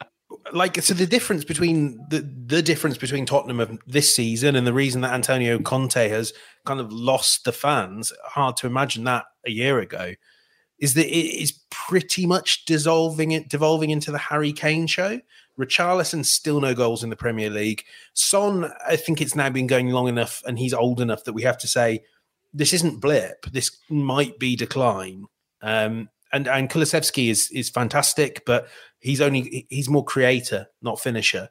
like, 0.53 0.81
so 0.81 0.95
the 0.95 1.07
difference 1.07 1.45
between 1.45 1.99
the 2.11 2.21
the 2.47 2.63
difference 2.63 2.97
between 2.97 3.27
Tottenham 3.27 3.59
of 3.59 3.77
this 3.89 4.15
season 4.15 4.55
and 4.55 4.65
the 4.65 4.73
reason 4.73 5.01
that 5.01 5.13
Antonio 5.13 5.59
Conte 5.59 6.09
has 6.09 6.33
kind 6.65 6.79
of 6.79 6.93
lost 6.93 7.45
the 7.45 7.51
fans, 7.51 8.13
hard 8.25 8.57
to 8.59 8.69
imagine 8.69 9.03
that 9.03 9.25
a 9.45 9.51
year 9.51 9.81
ago, 9.81 10.13
is 10.79 10.95
that 10.95 11.07
it 11.07 11.43
is 11.43 11.53
pretty 11.71 12.27
much 12.27 12.65
dissolving 12.65 13.33
it, 13.33 13.49
devolving 13.49 13.91
into 13.91 14.11
the 14.11 14.19
Harry 14.19 14.53
Kane 14.53 14.87
show. 14.87 15.21
Richarlison 15.59 16.25
still 16.25 16.61
no 16.61 16.75
goals 16.75 17.03
in 17.03 17.11
the 17.11 17.17
Premier 17.17 17.49
League. 17.49 17.85
Son, 18.13 18.71
I 18.87 18.97
think 18.97 19.21
it's 19.21 19.35
now 19.35 19.49
been 19.49 19.67
going 19.67 19.89
long 19.89 20.09
enough, 20.09 20.43
and 20.47 20.59
he's 20.59 20.75
old 20.75 21.01
enough 21.01 21.25
that 21.25 21.33
we 21.33 21.43
have 21.43 21.59
to 21.59 21.67
say 21.67 22.03
this 22.53 22.73
isn't 22.73 23.01
blip. 23.01 23.47
This 23.53 23.71
might 23.89 24.39
be 24.39 24.57
decline. 24.57 25.27
Um, 25.63 26.09
and 26.33 26.49
and 26.49 26.69
Kulusevski 26.69 27.31
is 27.31 27.51
is 27.53 27.71
fantastic, 27.71 28.45
but 28.45 28.69
he's 28.99 29.21
only 29.21 29.67
he's 29.71 29.89
more 29.89 30.05
creator, 30.05 30.67
not 30.83 31.01
finisher. 31.01 31.49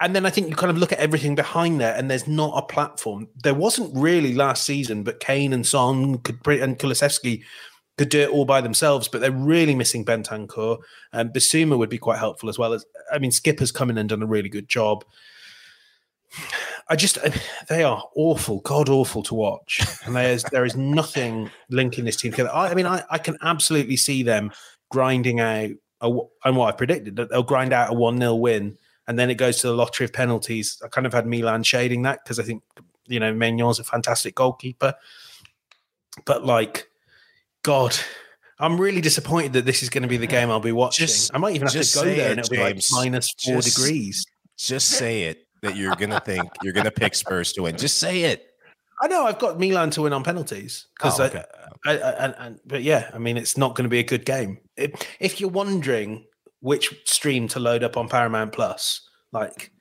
And 0.00 0.14
then 0.14 0.26
I 0.26 0.30
think 0.30 0.48
you 0.48 0.56
kind 0.56 0.70
of 0.70 0.78
look 0.78 0.92
at 0.92 0.98
everything 0.98 1.34
behind 1.34 1.80
there, 1.80 1.94
and 1.94 2.10
there's 2.10 2.26
not 2.26 2.56
a 2.56 2.66
platform. 2.66 3.28
There 3.42 3.54
wasn't 3.54 3.96
really 3.96 4.34
last 4.34 4.64
season, 4.64 5.02
but 5.02 5.20
Kane 5.20 5.52
and 5.52 5.66
Son 5.66 6.18
could 6.18 6.46
and 6.46 6.78
Kulusevski 6.78 7.42
could 7.96 8.08
do 8.08 8.20
it 8.20 8.30
all 8.30 8.44
by 8.44 8.60
themselves, 8.60 9.08
but 9.08 9.20
they're 9.20 9.30
really 9.30 9.74
missing 9.74 10.04
Bentancur. 10.04 10.78
And 11.12 11.28
um, 11.28 11.32
Bissouma 11.32 11.78
would 11.78 11.90
be 11.90 11.98
quite 11.98 12.18
helpful 12.18 12.48
as 12.48 12.58
well 12.58 12.72
as 12.72 12.84
I 13.12 13.18
mean, 13.18 13.30
Skipper's 13.30 13.72
come 13.72 13.90
in 13.90 13.98
and 13.98 14.08
done 14.08 14.22
a 14.22 14.26
really 14.26 14.48
good 14.48 14.68
job. 14.68 15.04
I 16.88 16.96
just 16.96 17.18
they 17.68 17.82
are 17.82 18.04
awful, 18.14 18.60
god 18.60 18.88
awful 18.88 19.22
to 19.24 19.34
watch, 19.34 19.80
and 20.04 20.14
there's 20.14 20.42
there 20.44 20.64
is 20.64 20.76
nothing 20.76 21.50
linking 21.70 22.04
this 22.04 22.16
team 22.16 22.32
together. 22.32 22.52
I, 22.52 22.70
I 22.70 22.74
mean, 22.74 22.86
I, 22.86 23.04
I 23.10 23.18
can 23.18 23.38
absolutely 23.40 23.96
see 23.96 24.22
them 24.22 24.50
grinding 24.90 25.40
out, 25.40 25.70
a, 26.00 26.10
and 26.44 26.56
what 26.56 26.74
I 26.74 26.76
predicted 26.76 27.16
that 27.16 27.30
they'll 27.30 27.42
grind 27.42 27.72
out 27.72 27.90
a 27.90 27.94
one 27.94 28.18
0 28.18 28.34
win, 28.34 28.76
and 29.06 29.18
then 29.18 29.30
it 29.30 29.36
goes 29.36 29.60
to 29.60 29.68
the 29.68 29.74
lottery 29.74 30.04
of 30.04 30.12
penalties. 30.12 30.82
I 30.84 30.88
kind 30.88 31.06
of 31.06 31.14
had 31.14 31.26
Milan 31.26 31.62
shading 31.62 32.02
that 32.02 32.20
because 32.22 32.38
I 32.38 32.42
think 32.42 32.62
you 33.06 33.20
know 33.20 33.32
Maignan's 33.32 33.78
a 33.78 33.84
fantastic 33.84 34.34
goalkeeper, 34.34 34.94
but 36.26 36.44
like, 36.44 36.90
God, 37.64 37.96
I'm 38.60 38.80
really 38.80 39.00
disappointed 39.00 39.54
that 39.54 39.64
this 39.64 39.82
is 39.82 39.90
going 39.90 40.02
to 40.02 40.08
be 40.08 40.18
the 40.18 40.26
game 40.26 40.50
I'll 40.50 40.60
be 40.60 40.70
watching. 40.70 41.06
Just, 41.06 41.34
I 41.34 41.38
might 41.38 41.56
even 41.56 41.66
have 41.66 41.82
to 41.82 41.94
go 41.94 42.04
there, 42.04 42.28
it, 42.28 42.30
and 42.30 42.40
it'll 42.40 42.54
James. 42.54 42.88
be 42.90 42.94
like 42.96 43.04
minus 43.04 43.32
four 43.32 43.56
just, 43.56 43.76
degrees. 43.76 44.26
Just 44.56 44.88
say 44.90 45.22
it 45.22 45.46
that 45.62 45.74
you're 45.74 45.96
gonna 45.96 46.20
think 46.20 46.48
you're 46.62 46.74
gonna 46.74 46.90
pick 46.90 47.14
Spurs 47.14 47.52
to 47.54 47.62
win. 47.62 47.76
Just 47.76 47.98
say 47.98 48.24
it. 48.24 48.54
I 49.00 49.08
know 49.08 49.26
I've 49.26 49.38
got 49.38 49.58
Milan 49.58 49.90
to 49.90 50.02
win 50.02 50.12
on 50.12 50.22
penalties 50.22 50.86
because, 50.96 51.18
oh, 51.18 51.24
okay. 51.24 51.42
I, 51.84 51.98
I, 51.98 52.10
I, 52.10 52.26
I, 52.26 52.54
but 52.64 52.82
yeah, 52.82 53.10
I 53.12 53.18
mean 53.18 53.36
it's 53.36 53.56
not 53.56 53.74
going 53.74 53.84
to 53.84 53.88
be 53.88 53.98
a 53.98 54.04
good 54.04 54.24
game. 54.24 54.58
If, 54.76 54.92
if 55.18 55.40
you're 55.40 55.50
wondering 55.50 56.24
which 56.60 56.94
stream 57.04 57.48
to 57.48 57.60
load 57.60 57.82
up 57.82 57.96
on 57.96 58.08
Paramount 58.08 58.52
Plus, 58.52 59.08
like, 59.32 59.72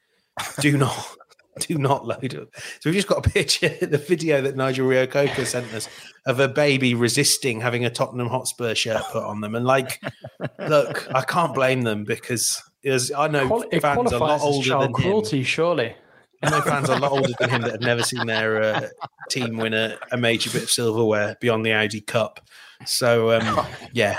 do 0.60 0.78
not. 0.78 1.16
do 1.60 1.78
not 1.78 2.06
load 2.06 2.24
it. 2.24 2.50
So 2.80 2.90
we've 2.90 2.96
just 2.96 3.08
got 3.08 3.26
a 3.26 3.30
picture, 3.30 3.70
the 3.70 3.98
video 3.98 4.42
that 4.42 4.56
Nigel 4.56 4.88
Reo-Coker 4.88 5.46
sent 5.46 5.74
us 5.74 5.88
of 6.26 6.40
a 6.40 6.48
baby 6.48 6.94
resisting 6.94 7.62
having 7.62 7.86
a 7.86 7.90
Tottenham 7.90 8.28
Hotspur 8.28 8.76
shirt 8.76 9.04
put 9.12 9.24
on 9.24 9.42
them. 9.42 9.56
And 9.56 9.66
like, 9.66 10.02
look, 10.60 11.08
I 11.14 11.22
can't 11.22 11.54
blame 11.54 11.82
them 11.82 12.04
because 12.04 12.62
is 12.84 13.12
I 13.12 13.28
know 13.28 13.64
it 13.72 13.82
fans 13.82 14.12
a 14.12 14.18
lot 14.18 14.42
older 14.42 14.80
than 14.80 14.94
cruelty, 14.94 15.40
him. 15.40 15.46
Surely, 15.46 15.96
I 16.42 16.50
know 16.50 16.62
fans 16.62 16.90
are 16.90 16.98
a 16.98 17.00
lot 17.00 17.12
older 17.12 17.32
than 17.40 17.50
him 17.50 17.62
that 17.62 17.72
have 17.72 17.82
never 17.82 18.04
seen 18.04 18.26
their 18.28 18.62
uh, 18.62 18.88
team 19.30 19.56
win 19.56 19.74
a, 19.74 19.98
a, 20.12 20.18
major 20.18 20.50
bit 20.50 20.64
of 20.64 20.70
silverware 20.70 21.38
beyond 21.40 21.66
the 21.66 21.72
Audi 21.72 22.02
Cup. 22.02 22.42
So 22.86 23.32
um, 23.32 23.66
yeah, 23.94 24.18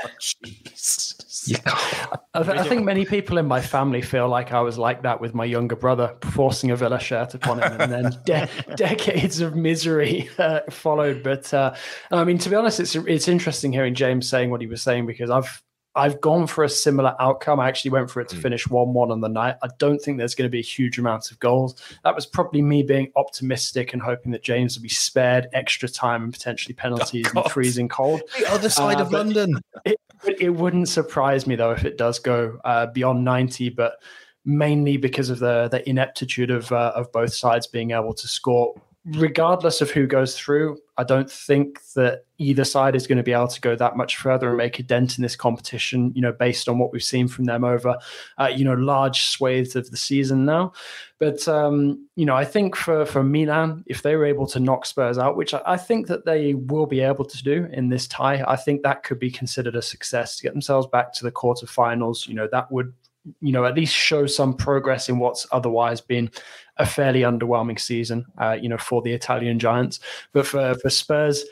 I, 2.35 2.41
I, 2.41 2.63
think 2.63 2.85
many 2.85 3.05
people 3.05 3.39
in 3.39 3.47
my 3.47 3.61
family 3.61 4.01
feel 4.01 4.29
like 4.29 4.53
I 4.53 4.61
was 4.61 4.79
like 4.79 5.03
that 5.03 5.21
with 5.21 5.35
my 5.35 5.45
younger 5.45 5.77
brother, 5.77 6.17
forcing 6.31 6.71
a 6.71 6.77
Villa 6.77 6.99
shirt 6.99 7.35
upon 7.35 7.63
him, 7.63 7.81
and 7.81 7.93
then 7.93 8.17
de- 8.25 8.49
decades 8.77 9.41
of 9.41 9.55
misery 9.55 10.29
uh, 10.39 10.61
followed. 10.71 11.23
But 11.23 11.53
uh, 11.53 11.75
I 12.11 12.25
mean, 12.25 12.39
to 12.39 12.49
be 12.49 12.57
honest, 12.57 12.81
it's 12.81 12.95
it's 12.95 13.29
interesting 13.29 13.73
hearing 13.73 13.95
James 13.95 14.29
saying 14.29 14.51
what 14.51 14.61
he 14.61 14.67
was 14.67 14.83
saying 14.83 15.07
because 15.07 15.31
I've 15.31 15.63
I've 15.97 16.21
gone 16.21 16.47
for 16.47 16.65
a 16.65 16.69
similar 16.69 17.15
outcome. 17.21 17.61
I 17.61 17.69
actually 17.69 17.93
went 17.93 18.11
for 18.11 18.21
it 18.21 18.29
to 18.31 18.37
hmm. 18.37 18.43
finish 18.43 18.69
1 18.69 18.93
1 18.93 19.11
on 19.11 19.21
the 19.21 19.29
night. 19.29 19.57
I 19.63 19.69
don't 19.79 20.01
think 20.01 20.19
there's 20.19 20.35
going 20.35 20.47
to 20.47 20.53
be 20.53 20.59
a 20.59 20.63
huge 20.63 20.99
amount 20.99 21.31
of 21.31 21.39
goals. 21.39 21.81
That 22.03 22.15
was 22.15 22.27
probably 22.27 22.63
me 22.63 22.83
being 22.83 23.13
optimistic 23.17 23.93
and 23.93 24.03
hoping 24.03 24.33
that 24.33 24.43
James 24.43 24.77
would 24.77 24.83
be 24.83 24.89
spared 24.89 25.49
extra 25.53 25.89
time 25.89 26.25
and 26.25 26.33
potentially 26.33 26.75
penalties 26.75 27.27
oh, 27.37 27.43
and 27.43 27.53
freezing 27.53 27.89
cold. 27.89 28.23
The 28.39 28.51
other 28.51 28.69
side 28.69 28.99
uh, 28.99 29.05
of 29.05 29.13
London. 29.13 29.61
It, 29.85 29.99
it, 30.25 30.51
wouldn't 30.51 30.89
surprise 30.89 31.47
me, 31.47 31.55
though, 31.55 31.73
if 31.73 31.85
it 31.85 31.99
does 31.99 32.19
go 32.19 32.59
uh, 32.65 32.87
beyond 32.87 33.25
90, 33.25 33.71
but 33.71 34.03
mainly 34.45 34.97
because 34.97 35.31
of 35.31 35.39
the, 35.39 35.69
the 35.69 35.89
ineptitude 35.89 36.51
of, 36.51 36.71
uh, 36.73 36.93
of 36.95 37.11
both 37.13 37.33
sides 37.33 37.67
being 37.67 37.93
able 37.93 38.15
to 38.15 38.29
score 38.29 38.75
regardless 39.05 39.83
of 39.83 39.91
who 39.91 40.07
goes 40.07 40.37
through, 40.39 40.79
I 40.97 41.05
don't 41.05 41.31
think 41.31 41.81
that 41.95 42.25
either 42.39 42.65
side 42.65 42.97
is 42.97 43.07
going 43.07 43.19
to 43.19 43.25
be 43.25 43.33
able 43.33 43.49
to 43.49 43.61
go 43.61 43.77
that 43.77 43.97
much 43.97 44.17
further 44.17 44.49
and 44.49 44.57
make 44.57 44.79
a 44.79 44.83
dent 44.83 45.19
in 45.19 45.23
this 45.23 45.37
competition. 45.37 46.13
You 46.15 46.23
know, 46.23 46.33
based 46.33 46.69
on 46.69 46.79
what 46.79 46.93
we've 46.93 47.03
seen 47.03 47.29
from 47.29 47.45
them 47.45 47.65
over, 47.65 47.97
uh, 48.39 48.51
you 48.55 48.65
know, 48.65 48.75
large 48.75 49.25
swathes 49.25 49.77
of 49.77 49.91
the 49.91 49.97
season 49.97 50.45
now. 50.47 50.73
But 51.19 51.47
um, 51.47 52.09
you 52.17 52.25
know, 52.25 52.35
I 52.35 52.45
think 52.45 52.77
for 52.77 53.05
for 53.05 53.23
Milan, 53.23 53.85
if 53.87 54.03
they 54.03 54.17
were 54.17 54.25
able 54.25 54.47
to 54.49 54.61
knock 54.61 54.87
Spurs 54.87 55.19
out, 55.19 55.37
which 55.37 55.53
I, 55.53 55.63
I 55.67 55.77
think 55.77 56.07
that 56.07 56.25
they 56.25 56.55
will 56.55 56.87
be 56.87 57.01
able 57.01 57.25
to 57.27 57.43
do 57.43 57.69
in 57.73 57.91
this 57.91 58.07
tie, 58.07 58.43
I 58.47 58.57
think 58.57 58.83
that 58.83 59.03
could 59.03 59.19
be 59.19 59.31
considered 59.31 59.77
a 59.77 59.83
success 59.83 60.37
to 60.37 60.43
get 60.43 60.53
themselves 60.53 60.87
back 60.87 61.13
to 61.15 61.25
the 61.25 61.33
quarterfinals. 61.33 62.27
You 62.27 62.35
know, 62.35 62.49
that 62.53 62.71
would 62.73 62.95
you 63.41 63.53
know, 63.53 63.65
at 63.65 63.75
least 63.75 63.95
show 63.95 64.27
some 64.27 64.55
progress 64.55 65.09
in 65.09 65.19
what's 65.19 65.47
otherwise 65.53 66.01
been 66.01 66.31
a 66.77 66.87
fairly 66.87 67.21
underwhelming 67.21 67.81
season, 67.81 68.27
uh, 68.39 68.57
you 68.61 68.69
know, 68.69 68.79
for 68.79 69.03
the 69.03 69.13
Italian 69.13 69.59
Giants. 69.59 70.01
But 70.33 70.47
for, 70.47 70.75
for 70.75 70.91
Spurs, 70.91 71.45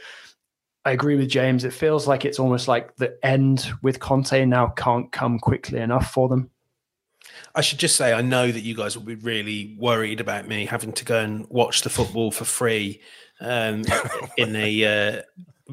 I 0.84 0.92
agree 0.92 1.16
with 1.16 1.28
James. 1.28 1.64
It 1.64 1.72
feels 1.72 2.08
like 2.08 2.24
it's 2.24 2.38
almost 2.38 2.68
like 2.68 2.96
the 2.96 3.16
end 3.24 3.72
with 3.82 4.00
Conte 4.00 4.44
now 4.44 4.68
can't 4.68 5.10
come 5.12 5.38
quickly 5.38 5.80
enough 5.80 6.10
for 6.10 6.28
them. 6.28 6.50
I 7.54 7.60
should 7.60 7.78
just 7.78 7.96
say, 7.96 8.12
I 8.12 8.20
know 8.20 8.50
that 8.50 8.60
you 8.60 8.74
guys 8.74 8.96
will 8.96 9.04
be 9.04 9.14
really 9.14 9.76
worried 9.78 10.20
about 10.20 10.48
me 10.48 10.66
having 10.66 10.92
to 10.94 11.04
go 11.04 11.20
and 11.20 11.46
watch 11.48 11.82
the 11.82 11.90
football 11.90 12.30
for 12.30 12.44
free 12.44 13.00
um, 13.40 13.84
in 14.36 14.52
the 14.52 14.86
uh, 14.86 15.22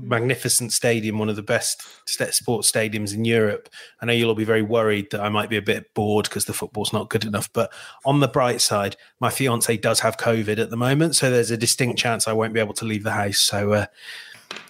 magnificent 0.02 0.74
stadium, 0.74 1.18
one 1.18 1.30
of 1.30 1.36
the 1.36 1.43
best 1.43 1.84
sports 2.34 2.72
stadiums 2.72 3.14
in 3.14 3.26
Europe. 3.26 3.70
I 4.02 4.06
know 4.06 4.14
you'll 4.14 4.30
all 4.30 4.36
be 4.36 4.43
very 4.43 4.62
worried 4.62 5.12
that 5.12 5.22
I 5.22 5.30
might 5.30 5.50
be 5.50 5.58
a 5.58 5.62
bit 5.62 5.93
bored 5.93 6.26
because 6.26 6.45
the 6.45 6.54
football's 6.54 6.93
not 6.93 7.10
good 7.10 7.26
enough. 7.26 7.52
But 7.54 7.72
on 8.06 8.20
the 8.20 8.28
bright 8.28 8.62
side, 8.62 8.95
my 9.20 9.30
fiance 9.30 9.76
does 9.78 10.00
have 10.02 10.18
COVID 10.18 10.60
at 10.60 10.70
the 10.70 10.78
moment, 10.78 11.16
so 11.16 11.30
there's 11.30 11.52
a 11.52 11.58
distinct 11.58 12.00
chance 12.00 12.28
I 12.28 12.34
won't 12.34 12.54
be 12.54 12.60
able 12.60 12.74
to 12.76 12.86
leave 12.86 13.04
the 13.04 13.12
house. 13.12 13.39
So 13.39 13.74
uh, 13.74 13.86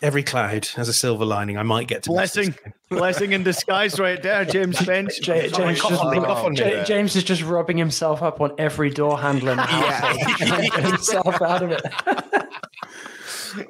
every 0.02 0.24
cloud 0.24 0.66
has 0.76 0.88
a 0.88 0.94
silver 0.94 1.26
lining. 1.26 1.58
I 1.58 1.64
might 1.64 1.88
get 1.88 2.04
to 2.04 2.10
blessing, 2.10 2.56
blessing 2.90 3.34
in 3.34 3.44
disguise, 3.44 4.00
right 4.00 4.22
there, 4.22 4.46
James 4.46 4.80
Finch. 4.80 5.22
James, 5.22 5.52
James, 5.52 5.82
just, 5.82 6.88
James, 6.88 7.16
is 7.16 7.24
just 7.24 7.44
rubbing 7.44 7.78
himself 7.78 8.22
up 8.22 8.42
on 8.42 8.54
every 8.58 8.90
door 8.90 9.20
handle 9.20 9.50
in 9.50 9.58
the 9.58 9.64
house, 9.64 10.40
yeah. 10.40 10.82
himself 10.90 11.42
out 11.42 11.64
of 11.64 11.72
it. 11.72 11.82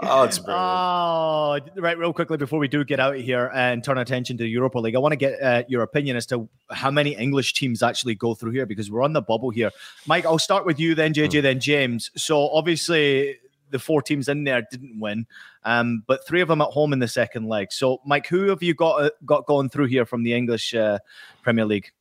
Oh, 0.01 0.23
it's 0.23 0.39
brilliant. 0.39 0.47
Oh, 0.47 1.59
right. 1.77 1.97
Real 1.97 2.13
quickly 2.13 2.37
before 2.37 2.59
we 2.59 2.67
do 2.67 2.83
get 2.83 2.99
out 2.99 3.15
of 3.15 3.21
here 3.21 3.51
and 3.53 3.83
turn 3.83 3.97
attention 3.97 4.37
to 4.37 4.43
the 4.43 4.49
Europa 4.49 4.79
League, 4.79 4.95
I 4.95 4.99
want 4.99 5.13
to 5.13 5.17
get 5.17 5.41
uh, 5.41 5.63
your 5.67 5.83
opinion 5.83 6.17
as 6.17 6.25
to 6.27 6.49
how 6.69 6.91
many 6.91 7.15
English 7.15 7.53
teams 7.53 7.83
actually 7.83 8.15
go 8.15 8.35
through 8.35 8.51
here 8.51 8.65
because 8.65 8.91
we're 8.91 9.03
on 9.03 9.13
the 9.13 9.21
bubble 9.21 9.49
here. 9.49 9.71
Mike, 10.05 10.25
I'll 10.25 10.39
start 10.39 10.65
with 10.65 10.79
you, 10.79 10.95
then 10.95 11.13
JJ, 11.13 11.29
mm. 11.29 11.41
then 11.41 11.59
James. 11.59 12.11
So 12.15 12.49
obviously 12.49 13.37
the 13.71 13.79
four 13.79 14.01
teams 14.01 14.27
in 14.27 14.43
there 14.43 14.65
didn't 14.69 14.99
win, 14.99 15.25
um, 15.63 16.03
but 16.07 16.25
three 16.25 16.41
of 16.41 16.47
them 16.47 16.61
at 16.61 16.69
home 16.69 16.93
in 16.93 16.99
the 16.99 17.07
second 17.07 17.47
leg. 17.47 17.71
So, 17.71 18.01
Mike, 18.05 18.27
who 18.27 18.49
have 18.49 18.63
you 18.63 18.73
got 18.73 19.01
uh, 19.01 19.09
got 19.25 19.45
going 19.45 19.69
through 19.69 19.85
here 19.85 20.05
from 20.05 20.23
the 20.23 20.33
English 20.33 20.73
uh, 20.73 20.99
Premier 21.43 21.65
League? 21.65 21.91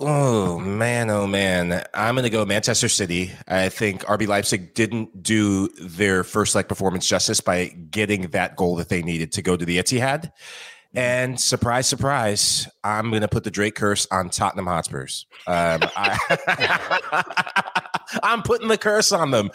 Oh 0.00 0.60
man, 0.60 1.10
oh 1.10 1.26
man. 1.26 1.84
I'm 1.92 2.14
to 2.16 2.30
go 2.30 2.44
Manchester 2.46 2.88
City. 2.88 3.32
I 3.48 3.68
think 3.68 4.04
RB 4.04 4.28
Leipzig 4.28 4.74
didn't 4.74 5.24
do 5.24 5.68
their 5.80 6.22
first 6.22 6.54
leg 6.54 6.68
performance 6.68 7.06
justice 7.06 7.40
by 7.40 7.66
getting 7.90 8.28
that 8.28 8.54
goal 8.54 8.76
that 8.76 8.90
they 8.90 9.02
needed 9.02 9.32
to 9.32 9.42
go 9.42 9.56
to 9.56 9.64
the 9.64 9.78
Etihad. 9.78 10.30
And 10.94 11.38
surprise, 11.38 11.88
surprise, 11.88 12.68
I'm 12.84 13.10
going 13.10 13.22
to 13.22 13.28
put 13.28 13.42
the 13.42 13.50
Drake 13.50 13.74
curse 13.74 14.06
on 14.10 14.30
Tottenham 14.30 14.66
Hotspurs. 14.66 15.26
Um, 15.48 15.80
I, 15.96 16.16
am 18.22 18.42
putting 18.42 18.68
the 18.68 18.78
curse 18.78 19.10
on 19.10 19.32
them. 19.32 19.50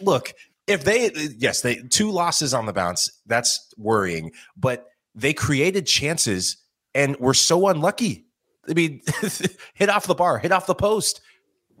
Look, 0.00 0.32
if 0.66 0.82
they, 0.82 1.12
yes, 1.38 1.62
they 1.62 1.76
two 1.76 2.10
losses 2.10 2.52
on 2.52 2.66
the 2.66 2.72
bounce, 2.72 3.08
that's 3.26 3.72
worrying. 3.78 4.32
But 4.56 4.86
they 5.14 5.32
created 5.32 5.86
chances 5.86 6.56
and 6.92 7.16
were 7.18 7.34
so 7.34 7.68
unlucky 7.68 8.26
I 8.70 8.74
mean, 8.74 9.02
hit 9.74 9.88
off 9.88 10.06
the 10.06 10.14
bar, 10.14 10.38
hit 10.38 10.52
off 10.52 10.66
the 10.66 10.74
post. 10.74 11.20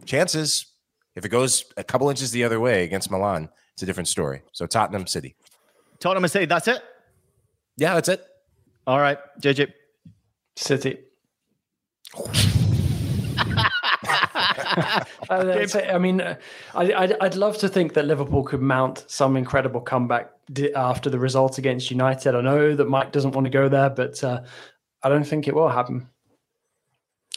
Chances, 0.04 0.66
if 1.14 1.24
it 1.24 1.28
goes 1.28 1.64
a 1.76 1.84
couple 1.84 2.10
inches 2.10 2.30
the 2.30 2.44
other 2.44 2.58
way 2.58 2.84
against 2.84 3.10
Milan, 3.10 3.48
it's 3.74 3.82
a 3.82 3.86
different 3.86 4.08
story. 4.08 4.42
So 4.52 4.66
Tottenham 4.66 5.06
City. 5.06 5.36
Tottenham 6.00 6.26
City, 6.28 6.46
that's 6.46 6.68
it? 6.68 6.82
Yeah, 7.76 7.94
that's 7.94 8.08
it. 8.08 8.24
All 8.86 8.98
right, 8.98 9.18
JJ. 9.40 9.72
City. 10.56 10.98
I 15.30 15.98
mean, 15.98 16.20
I, 16.20 16.36
I'd, 16.74 17.12
I'd 17.20 17.34
love 17.36 17.58
to 17.58 17.68
think 17.68 17.94
that 17.94 18.04
Liverpool 18.04 18.42
could 18.42 18.60
mount 18.60 19.04
some 19.08 19.36
incredible 19.36 19.80
comeback 19.80 20.30
after 20.74 21.10
the 21.10 21.18
result 21.18 21.58
against 21.58 21.90
United. 21.90 22.34
I 22.34 22.40
know 22.40 22.74
that 22.74 22.88
Mike 22.88 23.12
doesn't 23.12 23.32
want 23.32 23.44
to 23.46 23.50
go 23.50 23.68
there, 23.68 23.90
but 23.90 24.22
uh, 24.24 24.42
I 25.02 25.08
don't 25.08 25.24
think 25.24 25.48
it 25.48 25.54
will 25.54 25.68
happen. 25.68 26.08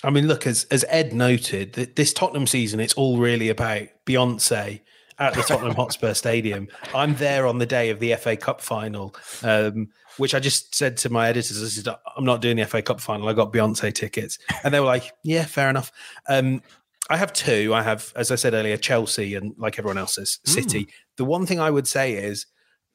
I 0.04 0.10
mean, 0.10 0.28
look, 0.28 0.46
as 0.46 0.66
as 0.66 0.84
Ed 0.90 1.14
noted, 1.14 1.74
that 1.74 1.96
this 1.96 2.14
Tottenham 2.14 2.48
season, 2.48 2.80
it's 2.80 2.94
all 2.94 3.18
really 3.18 3.50
about 3.50 3.88
Beyonce 4.06 4.82
at 5.20 5.34
the 5.34 5.42
Tottenham 5.42 5.76
Hotspur 5.76 6.14
Stadium. 6.14 6.68
I'm 6.94 7.16
there 7.16 7.48
on 7.48 7.60
the 7.60 7.66
day 7.66 7.90
of 7.90 8.00
the 8.00 8.16
FA 8.16 8.36
Cup 8.36 8.62
final, 8.62 9.16
um, 9.44 9.90
which 10.18 10.36
I 10.36 10.40
just 10.40 10.76
said 10.76 10.98
to 10.98 11.10
my 11.10 11.28
editors, 11.28 11.62
I 11.62 11.68
said, 11.68 11.96
I'm 12.18 12.26
not 12.26 12.42
doing 12.42 12.58
the 12.58 12.66
FA 12.66 12.82
Cup 12.82 13.00
final. 13.00 13.28
I 13.30 13.34
got 13.34 13.54
Beyonce 13.54 13.94
tickets. 13.94 14.38
And 14.64 14.74
they 14.74 14.80
were 14.80 14.86
like, 14.86 15.12
yeah, 15.24 15.46
fair 15.46 15.70
enough. 15.70 15.92
Um, 16.28 16.62
I 17.10 17.18
have 17.18 17.34
two. 17.34 17.74
I 17.74 17.84
have, 17.84 18.14
as 18.16 18.32
I 18.32 18.36
said 18.36 18.54
earlier, 18.54 18.78
Chelsea 18.78 19.36
and 19.36 19.54
like 19.58 19.78
everyone 19.78 19.98
else 19.98 20.16
says, 20.16 20.40
City. 20.46 20.86
Mm. 20.86 20.90
The 21.18 21.26
one 21.26 21.46
thing 21.46 21.60
I 21.60 21.70
would 21.70 21.88
say 21.88 22.14
is 22.14 22.46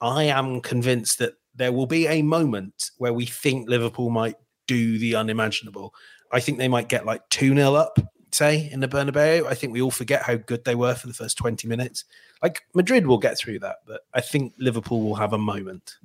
I 0.00 0.24
am 0.24 0.60
convinced 0.60 1.18
that 1.18 1.34
there 1.54 1.72
will 1.72 1.86
be 1.86 2.06
a 2.06 2.22
moment 2.22 2.90
where 2.98 3.12
we 3.12 3.26
think 3.26 3.68
Liverpool 3.68 4.10
might 4.10 4.36
do 4.66 4.98
the 4.98 5.14
unimaginable. 5.14 5.92
I 6.32 6.40
think 6.40 6.58
they 6.58 6.68
might 6.68 6.88
get 6.88 7.06
like 7.06 7.28
2 7.30 7.54
0 7.54 7.74
up, 7.74 7.98
say, 8.30 8.68
in 8.70 8.80
the 8.80 8.88
Bernabeu. 8.88 9.46
I 9.46 9.54
think 9.54 9.72
we 9.72 9.82
all 9.82 9.90
forget 9.90 10.22
how 10.22 10.36
good 10.36 10.64
they 10.64 10.74
were 10.74 10.94
for 10.94 11.06
the 11.06 11.14
first 11.14 11.38
20 11.38 11.66
minutes. 11.68 12.04
Like 12.42 12.62
Madrid 12.74 13.06
will 13.06 13.18
get 13.18 13.38
through 13.38 13.60
that, 13.60 13.78
but 13.86 14.02
I 14.14 14.20
think 14.20 14.54
Liverpool 14.58 15.02
will 15.02 15.14
have 15.16 15.32
a 15.32 15.38
moment. 15.38 15.96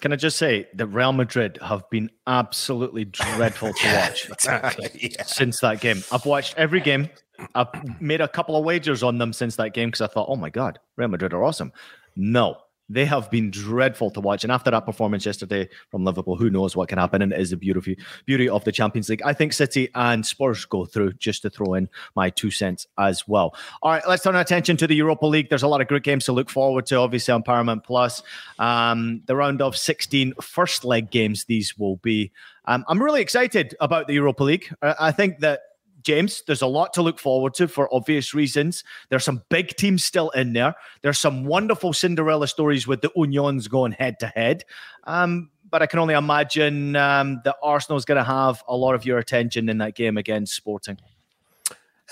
Can 0.00 0.12
I 0.12 0.16
just 0.16 0.36
say 0.36 0.68
that 0.74 0.86
Real 0.86 1.12
Madrid 1.12 1.58
have 1.60 1.88
been 1.90 2.10
absolutely 2.26 3.04
dreadful 3.04 3.72
to 3.72 3.94
watch 3.96 4.30
exactly, 4.30 5.10
yeah. 5.12 5.24
since 5.24 5.60
that 5.60 5.80
game? 5.80 6.04
I've 6.12 6.24
watched 6.24 6.54
every 6.56 6.80
game. 6.80 7.08
I've 7.54 7.68
made 8.00 8.20
a 8.20 8.28
couple 8.28 8.56
of 8.56 8.64
wagers 8.64 9.02
on 9.02 9.18
them 9.18 9.32
since 9.32 9.56
that 9.56 9.74
game 9.74 9.88
because 9.88 10.00
I 10.00 10.06
thought, 10.06 10.28
oh 10.28 10.36
my 10.36 10.50
God, 10.50 10.78
Real 10.96 11.08
Madrid 11.08 11.32
are 11.32 11.44
awesome. 11.44 11.72
No, 12.16 12.58
they 12.88 13.04
have 13.04 13.30
been 13.30 13.50
dreadful 13.50 14.10
to 14.12 14.20
watch. 14.20 14.44
And 14.44 14.52
after 14.52 14.70
that 14.70 14.86
performance 14.86 15.26
yesterday 15.26 15.68
from 15.90 16.04
Liverpool, 16.04 16.36
who 16.36 16.50
knows 16.50 16.74
what 16.74 16.88
can 16.88 16.98
happen? 16.98 17.22
And 17.22 17.32
it 17.32 17.40
is 17.40 17.50
the 17.50 17.56
beauty, 17.56 17.98
beauty 18.24 18.48
of 18.48 18.64
the 18.64 18.72
Champions 18.72 19.08
League. 19.08 19.22
I 19.24 19.32
think 19.32 19.52
City 19.52 19.88
and 19.94 20.24
Spurs 20.24 20.64
go 20.64 20.84
through, 20.84 21.14
just 21.14 21.42
to 21.42 21.50
throw 21.50 21.74
in 21.74 21.88
my 22.16 22.30
two 22.30 22.50
cents 22.50 22.86
as 22.96 23.26
well. 23.28 23.54
All 23.82 23.92
right, 23.92 24.02
let's 24.08 24.22
turn 24.22 24.34
our 24.34 24.40
attention 24.40 24.76
to 24.78 24.86
the 24.86 24.94
Europa 24.94 25.26
League. 25.26 25.48
There's 25.48 25.62
a 25.62 25.68
lot 25.68 25.80
of 25.80 25.88
great 25.88 26.02
games 26.02 26.24
to 26.26 26.32
look 26.32 26.50
forward 26.50 26.86
to, 26.86 26.96
obviously, 26.96 27.32
on 27.32 27.42
Paramount 27.42 27.84
Plus. 27.84 28.22
Um, 28.58 29.22
the 29.26 29.36
round 29.36 29.60
of 29.60 29.76
16 29.76 30.34
first 30.40 30.84
leg 30.84 31.10
games, 31.10 31.44
these 31.44 31.76
will 31.76 31.96
be. 31.96 32.32
Um, 32.64 32.84
I'm 32.88 33.02
really 33.02 33.22
excited 33.22 33.74
about 33.80 34.08
the 34.08 34.14
Europa 34.14 34.44
League. 34.44 34.70
I 34.82 35.10
think 35.10 35.38
that 35.40 35.60
James, 36.02 36.42
there's 36.46 36.62
a 36.62 36.66
lot 36.66 36.92
to 36.94 37.02
look 37.02 37.18
forward 37.18 37.54
to 37.54 37.68
for 37.68 37.92
obvious 37.92 38.34
reasons. 38.34 38.84
There's 39.08 39.24
some 39.24 39.42
big 39.48 39.76
teams 39.76 40.04
still 40.04 40.30
in 40.30 40.52
there. 40.52 40.74
There's 41.02 41.18
some 41.18 41.44
wonderful 41.44 41.92
Cinderella 41.92 42.48
stories 42.48 42.86
with 42.86 43.00
the 43.00 43.10
Unions 43.16 43.68
going 43.68 43.92
head 43.92 44.20
to 44.20 44.26
head. 44.28 44.64
Um, 45.04 45.50
but 45.70 45.82
I 45.82 45.86
can 45.86 45.98
only 45.98 46.14
imagine 46.14 46.96
um, 46.96 47.40
that 47.44 47.56
Arsenal's 47.62 48.04
going 48.04 48.18
to 48.18 48.24
have 48.24 48.62
a 48.68 48.76
lot 48.76 48.94
of 48.94 49.04
your 49.04 49.18
attention 49.18 49.68
in 49.68 49.78
that 49.78 49.94
game 49.94 50.16
against 50.16 50.54
Sporting. 50.54 50.98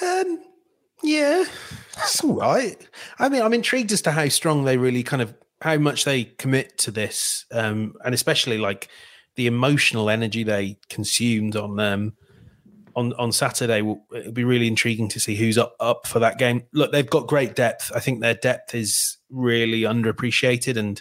Um, 0.02 0.40
yeah, 1.02 1.44
that's 1.94 2.22
all 2.22 2.34
right. 2.34 2.76
I 3.18 3.28
mean, 3.28 3.42
I'm 3.42 3.54
intrigued 3.54 3.92
as 3.92 4.02
to 4.02 4.10
how 4.10 4.28
strong 4.28 4.64
they 4.64 4.76
really 4.76 5.02
kind 5.02 5.22
of 5.22 5.34
how 5.62 5.78
much 5.78 6.04
they 6.04 6.24
commit 6.24 6.76
to 6.78 6.90
this, 6.90 7.46
um, 7.50 7.94
and 8.04 8.14
especially 8.14 8.58
like 8.58 8.88
the 9.36 9.46
emotional 9.46 10.10
energy 10.10 10.42
they 10.42 10.78
consumed 10.88 11.56
on 11.56 11.78
um, 11.80 12.12
on 12.96 13.12
on 13.14 13.30
Saturday. 13.30 13.78
It'll 13.78 14.32
be 14.32 14.44
really 14.44 14.66
intriguing 14.66 15.08
to 15.10 15.20
see 15.20 15.36
who's 15.36 15.58
up 15.58 15.76
up 15.78 16.06
for 16.06 16.18
that 16.18 16.38
game. 16.38 16.64
Look, 16.72 16.90
they've 16.90 17.08
got 17.08 17.28
great 17.28 17.54
depth. 17.54 17.92
I 17.94 18.00
think 18.00 18.20
their 18.20 18.34
depth 18.34 18.74
is 18.74 19.18
really 19.30 19.82
underappreciated, 19.82 20.76
and 20.76 21.00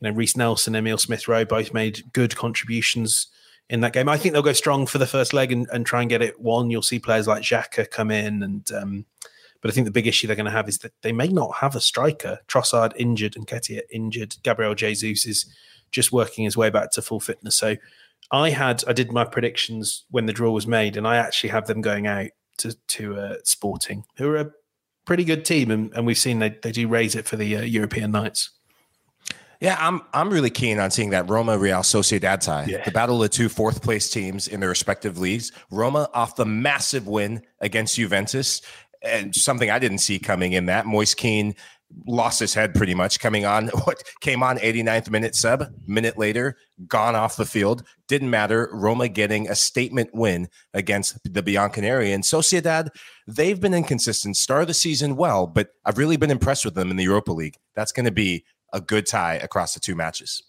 you 0.00 0.10
know, 0.10 0.16
Reiss 0.16 0.36
Nelson, 0.36 0.74
Emil 0.74 0.98
Smith 0.98 1.28
Rowe 1.28 1.44
both 1.44 1.72
made 1.72 2.02
good 2.12 2.34
contributions 2.34 3.28
in 3.68 3.80
that 3.80 3.92
game. 3.92 4.08
I 4.08 4.16
think 4.16 4.32
they'll 4.32 4.42
go 4.42 4.52
strong 4.52 4.86
for 4.86 4.98
the 4.98 5.06
first 5.06 5.32
leg 5.32 5.52
and, 5.52 5.68
and 5.72 5.86
try 5.86 6.00
and 6.00 6.10
get 6.10 6.22
it 6.22 6.40
won. 6.40 6.70
You'll 6.70 6.82
see 6.82 6.98
players 6.98 7.28
like 7.28 7.42
Xhaka 7.42 7.90
come 7.90 8.10
in, 8.10 8.42
and 8.42 8.72
um, 8.72 9.06
but 9.60 9.70
I 9.70 9.74
think 9.74 9.84
the 9.84 9.92
big 9.92 10.06
issue 10.06 10.26
they're 10.26 10.36
going 10.36 10.46
to 10.46 10.52
have 10.52 10.68
is 10.68 10.78
that 10.78 10.92
they 11.02 11.12
may 11.12 11.28
not 11.28 11.56
have 11.56 11.76
a 11.76 11.80
striker. 11.80 12.40
Trossard 12.48 12.92
injured 12.96 13.36
and 13.36 13.46
Nketiah 13.46 13.82
injured. 13.90 14.36
Gabriel 14.42 14.74
Jesus 14.74 15.26
is 15.26 15.46
just 15.90 16.12
working 16.12 16.44
his 16.44 16.56
way 16.56 16.70
back 16.70 16.90
to 16.90 17.02
full 17.02 17.20
fitness. 17.20 17.54
So 17.54 17.76
I 18.30 18.50
had 18.50 18.82
I 18.86 18.92
did 18.92 19.12
my 19.12 19.24
predictions 19.24 20.04
when 20.10 20.26
the 20.26 20.32
draw 20.32 20.50
was 20.50 20.66
made, 20.66 20.96
and 20.96 21.06
I 21.06 21.16
actually 21.16 21.50
have 21.50 21.66
them 21.66 21.80
going 21.80 22.06
out 22.06 22.30
to 22.58 22.76
to 22.88 23.18
uh, 23.18 23.34
Sporting, 23.44 24.04
who 24.16 24.28
are 24.28 24.36
a 24.36 24.50
pretty 25.04 25.24
good 25.24 25.44
team, 25.44 25.70
and, 25.70 25.92
and 25.94 26.06
we've 26.06 26.18
seen 26.18 26.38
they, 26.38 26.56
they 26.62 26.72
do 26.72 26.88
raise 26.88 27.14
it 27.14 27.26
for 27.26 27.36
the 27.36 27.56
uh, 27.56 27.62
European 27.62 28.10
nights. 28.10 28.50
Yeah, 29.60 29.76
I'm 29.78 30.02
I'm 30.12 30.30
really 30.30 30.50
keen 30.50 30.78
on 30.78 30.90
seeing 30.90 31.10
that 31.10 31.28
Roma 31.28 31.56
Real 31.56 31.80
Sociedad 31.80 32.40
tie, 32.40 32.66
yeah. 32.66 32.84
the 32.84 32.90
battle 32.90 33.16
of 33.16 33.30
the 33.30 33.34
two 33.34 33.48
fourth 33.48 33.82
place 33.82 34.10
teams 34.10 34.48
in 34.48 34.60
their 34.60 34.68
respective 34.68 35.18
leagues. 35.18 35.52
Roma 35.70 36.08
off 36.12 36.36
the 36.36 36.46
massive 36.46 37.06
win 37.06 37.42
against 37.60 37.96
Juventus, 37.96 38.62
and 39.02 39.34
something 39.34 39.70
I 39.70 39.78
didn't 39.78 39.98
see 39.98 40.18
coming 40.18 40.52
in 40.52 40.66
that 40.66 40.86
Moise 40.86 41.14
Kean 41.14 41.54
lost 42.06 42.40
his 42.40 42.54
head 42.54 42.74
pretty 42.74 42.94
much 42.94 43.20
coming 43.20 43.44
on. 43.44 43.68
What 43.84 44.02
came 44.20 44.42
on 44.42 44.58
89th 44.58 45.10
minute 45.10 45.34
sub 45.34 45.66
minute 45.86 46.16
later 46.16 46.56
gone 46.86 47.14
off 47.14 47.36
the 47.36 47.44
field. 47.44 47.82
Didn't 48.08 48.30
matter. 48.30 48.68
Roma 48.72 49.08
getting 49.08 49.48
a 49.48 49.54
statement 49.54 50.10
win 50.14 50.48
against 50.72 51.18
the 51.24 51.42
bianconeri. 51.42 52.14
And 52.14 52.24
sociedad 52.24 52.88
they've 53.26 53.60
been 53.60 53.74
inconsistent. 53.74 54.36
Start 54.36 54.62
of 54.62 54.68
the 54.68 54.74
season 54.74 55.16
well 55.16 55.46
but 55.46 55.68
i've 55.84 55.98
really 55.98 56.16
been 56.16 56.30
impressed 56.30 56.64
with 56.64 56.74
them 56.74 56.90
in 56.90 56.96
the 56.96 57.04
europa 57.04 57.32
league. 57.32 57.56
That's 57.74 57.92
going 57.92 58.06
to 58.06 58.12
be 58.12 58.44
a 58.72 58.80
good 58.80 59.06
tie 59.06 59.34
across 59.34 59.74
the 59.74 59.80
two 59.80 59.94
matches 59.94 60.42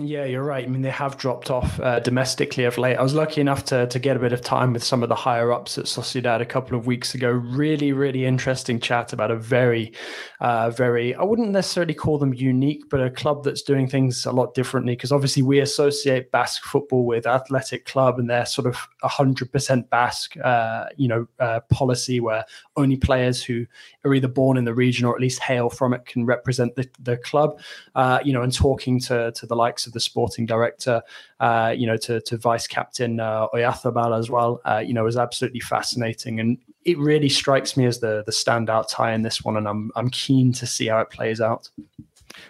yeah, 0.00 0.24
you're 0.24 0.42
right. 0.42 0.64
I 0.64 0.68
mean, 0.68 0.82
they 0.82 0.90
have 0.90 1.16
dropped 1.16 1.50
off 1.50 1.78
uh, 1.78 2.00
domestically 2.00 2.64
of 2.64 2.78
late. 2.78 2.96
I 2.96 3.02
was 3.02 3.14
lucky 3.14 3.40
enough 3.40 3.64
to 3.66 3.86
to 3.86 3.98
get 4.00 4.16
a 4.16 4.20
bit 4.20 4.32
of 4.32 4.40
time 4.40 4.72
with 4.72 4.82
some 4.82 5.04
of 5.04 5.08
the 5.08 5.14
higher 5.14 5.52
ups 5.52 5.78
at 5.78 5.84
Sociedad 5.84 6.40
a 6.40 6.46
couple 6.46 6.76
of 6.76 6.86
weeks 6.86 7.14
ago. 7.14 7.30
Really, 7.30 7.92
really 7.92 8.24
interesting 8.24 8.80
chat 8.80 9.12
about 9.12 9.30
a 9.30 9.36
very, 9.36 9.92
uh, 10.40 10.70
very, 10.70 11.14
I 11.14 11.22
wouldn't 11.22 11.50
necessarily 11.50 11.94
call 11.94 12.18
them 12.18 12.34
unique, 12.34 12.88
but 12.90 13.00
a 13.00 13.10
club 13.10 13.44
that's 13.44 13.62
doing 13.62 13.88
things 13.88 14.26
a 14.26 14.32
lot 14.32 14.54
differently. 14.54 14.94
Because 14.94 15.12
obviously, 15.12 15.42
we 15.42 15.60
associate 15.60 16.32
Basque 16.32 16.64
football 16.64 17.06
with 17.06 17.26
Athletic 17.26 17.84
Club 17.84 18.18
and 18.18 18.28
their 18.28 18.46
sort 18.46 18.66
of 18.66 18.88
100% 19.04 19.90
Basque, 19.90 20.36
uh, 20.38 20.86
you 20.96 21.06
know, 21.06 21.28
uh, 21.38 21.60
policy 21.70 22.18
where 22.18 22.44
only 22.76 22.96
players 22.96 23.44
who 23.44 23.64
are 24.04 24.12
either 24.12 24.28
born 24.28 24.56
in 24.56 24.64
the 24.64 24.74
region 24.74 25.04
or 25.04 25.14
at 25.14 25.20
least 25.20 25.40
hail 25.40 25.70
from 25.70 25.94
it 25.94 26.04
can 26.04 26.26
represent 26.26 26.74
the, 26.74 26.88
the 26.98 27.16
club. 27.18 27.60
Uh, 27.94 28.18
you 28.24 28.32
know, 28.32 28.42
and 28.42 28.52
talking 28.52 28.98
to 28.98 29.30
to 29.32 29.46
the 29.46 29.54
likes 29.54 29.83
of 29.86 29.92
the 29.92 30.00
sporting 30.00 30.46
director, 30.46 31.02
uh, 31.40 31.74
you 31.76 31.86
know, 31.86 31.96
to, 31.98 32.20
to 32.22 32.36
vice 32.36 32.66
captain 32.66 33.20
uh, 33.20 33.48
Oyarzabal 33.48 34.18
as 34.18 34.30
well, 34.30 34.60
uh, 34.64 34.82
you 34.84 34.94
know, 34.94 35.04
was 35.04 35.16
absolutely 35.16 35.60
fascinating. 35.60 36.40
And 36.40 36.58
it 36.84 36.98
really 36.98 37.28
strikes 37.28 37.76
me 37.76 37.86
as 37.86 38.00
the 38.00 38.22
the 38.26 38.32
standout 38.32 38.88
tie 38.88 39.12
in 39.12 39.22
this 39.22 39.42
one, 39.42 39.56
and 39.56 39.66
I'm 39.66 39.90
I'm 39.96 40.10
keen 40.10 40.52
to 40.54 40.66
see 40.66 40.86
how 40.88 41.00
it 41.00 41.10
plays 41.10 41.40
out. 41.40 41.70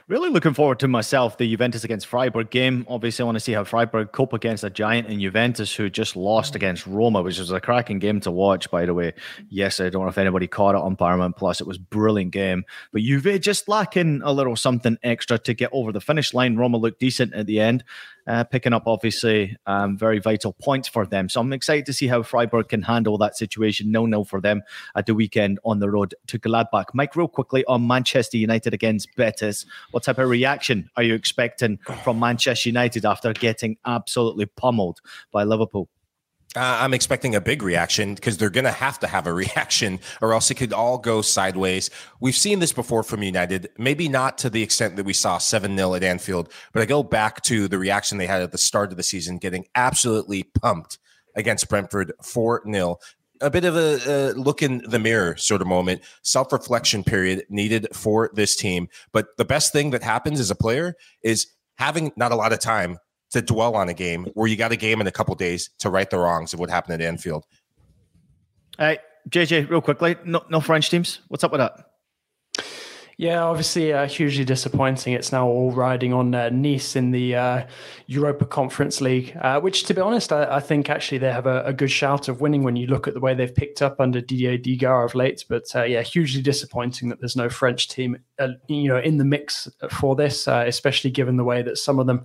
Really 0.09 0.31
looking 0.31 0.55
forward 0.55 0.79
to 0.81 0.89
myself 0.89 1.39
the 1.39 1.49
Juventus 1.49 1.85
against 1.85 2.07
Freiburg 2.07 2.51
game. 2.51 2.87
Obviously, 2.89 3.23
I 3.23 3.27
want 3.27 3.37
to 3.37 3.41
see 3.41 3.53
how 3.53 3.65
Freiburg 3.65 4.13
cope 4.13 4.33
against 4.33 4.65
a 4.65 4.71
giant 4.71 5.09
in 5.09 5.21
Juventus 5.21 5.75
who 5.75 5.91
just 5.91 6.17
lost 6.17 6.53
mm. 6.53 6.57
against 6.57 6.87
Roma, 6.87 7.23
which 7.23 7.39
was 7.39 7.51
a 7.51 7.61
cracking 7.61 7.99
game 7.99 8.21
to 8.21 8.31
watch, 8.31 8.71
by 8.71 8.87
the 8.87 8.95
way. 8.95 9.13
Yes, 9.49 9.81
I 9.81 9.89
don't 9.89 10.03
know 10.03 10.09
if 10.09 10.19
anybody 10.19 10.47
caught 10.47 10.75
it 10.75 10.81
on 10.81 10.97
Paramount 10.97 11.37
Plus. 11.37 11.61
It 11.61 11.67
was 11.67 11.79
brilliant 11.79 12.33
game. 12.33 12.65
But 12.93 13.03
Juve 13.03 13.41
just 13.41 13.69
lacking 13.69 14.23
a 14.25 14.33
little 14.33 14.57
something 14.57 14.99
extra 15.03 15.39
to 15.39 15.55
get 15.55 15.71
over 15.73 15.93
the 15.93 16.01
finish 16.01 16.35
line. 16.35 16.57
Roma 16.57 16.77
looked 16.77 17.01
decent 17.01 17.35
at 17.35 17.47
the 17.47 17.61
end 17.61 17.85
uh, 18.27 18.45
picking 18.45 18.73
up 18.73 18.85
obviously 18.87 19.57
um, 19.67 19.97
very 19.97 20.19
vital 20.19 20.53
points 20.53 20.89
for 20.89 21.07
them. 21.07 21.29
So 21.29 21.41
I'm 21.41 21.53
excited 21.53 21.87
to 21.87 21.93
see 21.93 22.07
how 22.07 22.23
Freiburg 22.23 22.69
can 22.69 22.83
handle 22.83 23.19
that 23.19 23.37
situation. 23.37 23.91
No, 23.91 24.07
no 24.07 24.25
for 24.25 24.41
them 24.41 24.63
at 24.97 25.07
the 25.07 25.15
weekend 25.15 25.59
on 25.65 25.79
the 25.79 25.91
road 25.91 26.15
to 26.29 26.39
Gladbach. 26.39 26.87
Mike, 26.95 27.17
real 27.17 27.29
quickly 27.29 27.65
on 27.67 27.87
Manchester 27.87 28.37
United 28.37 28.75
against 28.75 29.15
Betis. 29.17 29.67
What 29.91 30.05
type 30.05 30.19
of 30.19 30.29
reaction 30.29 30.91
are 30.97 31.03
you 31.03 31.15
expecting 31.15 31.79
from 32.03 32.19
Manchester 32.19 32.69
United 32.69 33.05
after 33.05 33.33
getting 33.33 33.77
absolutely 33.85 34.47
pummeled 34.47 35.01
by 35.33 35.45
Liverpool? 35.45 35.89
Uh, 36.57 36.79
I'm 36.81 36.95
expecting 36.95 37.35
a 37.35 37.41
big 37.41 37.63
reaction 37.63 38.15
because 38.15 38.37
they're 38.37 38.49
going 38.49 38.65
to 38.65 38.71
have 38.71 39.01
to 39.01 39.09
have 39.09 39.27
a 39.27 39.33
reaction, 39.45 39.99
or 40.23 40.33
else 40.33 40.51
it 40.51 40.55
could 40.55 40.73
all 40.73 40.99
go 40.99 41.21
sideways. 41.21 41.91
We've 42.21 42.37
seen 42.37 42.61
this 42.61 42.73
before 42.73 43.03
from 43.03 43.23
United, 43.23 43.71
maybe 43.77 44.09
not 44.09 44.39
to 44.39 44.51
the 44.51 44.63
extent 44.63 44.97
that 44.97 45.05
we 45.05 45.13
saw 45.13 45.39
7 45.39 45.77
0 45.77 45.95
at 45.95 46.05
Anfield, 46.05 46.53
but 46.73 46.83
I 46.83 46.87
go 46.87 47.03
back 47.03 47.43
to 47.43 47.67
the 47.67 47.79
reaction 47.79 48.19
they 48.19 48.27
had 48.27 48.43
at 48.43 48.53
the 48.53 48.59
start 48.59 48.93
of 48.93 48.97
the 48.97 49.03
season, 49.03 49.39
getting 49.39 49.67
absolutely 49.75 50.45
pumped 50.45 50.99
against 51.35 51.69
Brentford 51.69 52.13
4 52.23 52.63
0. 52.71 52.99
A 53.41 53.51
bit 53.51 53.65
of 53.65 53.77
a, 53.77 53.99
a 54.07 54.33
look 54.35 54.63
in 54.63 54.83
the 54.89 55.01
mirror 55.01 55.37
sort 55.37 55.61
of 55.61 55.67
moment, 55.67 56.03
self 56.23 56.53
reflection 56.53 57.03
period 57.03 57.45
needed 57.49 57.89
for 57.93 58.31
this 58.33 58.55
team. 58.55 58.89
But 59.13 59.37
the 59.39 59.45
best 59.45 59.73
thing 59.73 59.91
that 59.91 60.05
happens 60.05 60.39
as 60.39 60.53
a 60.53 60.55
player 60.55 60.95
is 61.23 61.49
having 61.79 62.13
not 62.17 62.31
a 62.31 62.37
lot 62.37 62.53
of 62.53 62.61
time 62.61 62.99
to 63.35 63.43
dwell 63.43 63.77
on 63.77 63.89
a 63.89 63.95
game 63.95 64.25
where 64.35 64.49
you 64.49 64.57
got 64.57 64.73
a 64.73 64.77
game 64.77 65.01
in 65.01 65.07
a 65.07 65.13
couple 65.13 65.35
days 65.35 65.71
to 65.81 65.91
right 65.91 66.09
the 66.09 66.19
wrongs 66.19 66.55
of 66.55 66.61
what 66.61 66.71
happened 66.71 67.01
at 67.01 67.07
Anfield. 67.07 67.45
All 68.79 68.87
right, 68.87 69.01
JJ, 69.29 69.69
real 69.69 69.81
quickly, 69.81 70.17
no, 70.25 70.45
no 70.49 70.61
French 70.61 70.91
teams. 70.91 71.21
What's 71.29 71.45
up 71.45 71.53
with 71.53 71.61
that? 71.61 71.91
Yeah, 73.17 73.45
obviously, 73.45 73.93
uh, 73.93 74.09
hugely 74.09 74.45
disappointing. 74.45 75.13
It's 75.13 75.31
now 75.31 75.47
all 75.47 75.71
riding 75.71 76.13
on 76.13 76.35
uh, 76.35 76.51
Nice 76.51 76.97
in 76.97 77.13
the 77.13 77.37
uh, 77.37 77.67
Europa 78.07 78.45
Conference 78.45 79.01
League, 79.01 79.37
uh, 79.41 79.61
which, 79.61 79.85
to 79.85 79.95
be 79.95 80.01
honest, 80.01 80.33
I, 80.33 80.57
I 80.57 80.61
think 80.61 80.91
actually 80.91 81.19
they 81.19 81.31
have 81.31 81.47
a, 81.47 81.63
a, 81.65 81.73
good 81.73 81.93
shout 81.93 82.29
of 82.29 82.41
winning 82.41 82.65
when 82.65 82.75
you 82.75 82.89
look 82.89 83.07
at 83.07 83.15
the 83.15 83.21
way 83.21 83.33
they've 83.33 83.55
picked 83.55 83.83
up 83.83 84.01
under 84.01 84.21
Didier 84.21 84.59
Digard 84.59 85.05
of 85.05 85.15
late. 85.15 85.45
But 85.49 85.65
uh, 85.77 85.85
yeah, 85.85 86.03
hugely 86.03 86.43
disappointing 86.43 87.09
that 87.11 87.21
there's 87.21 87.37
no 87.37 87.49
French 87.49 87.87
team, 87.87 88.17
uh, 88.41 88.49
you 88.67 88.89
know, 88.89 88.99
in 88.99 89.19
the 89.19 89.25
mix 89.25 89.69
for 89.91 90.17
this, 90.17 90.49
especially 90.49 91.11
given 91.11 91.37
the 91.37 91.45
way 91.45 91.63
that 91.63 91.79
some 91.79 92.01
of 92.01 92.07
them 92.07 92.25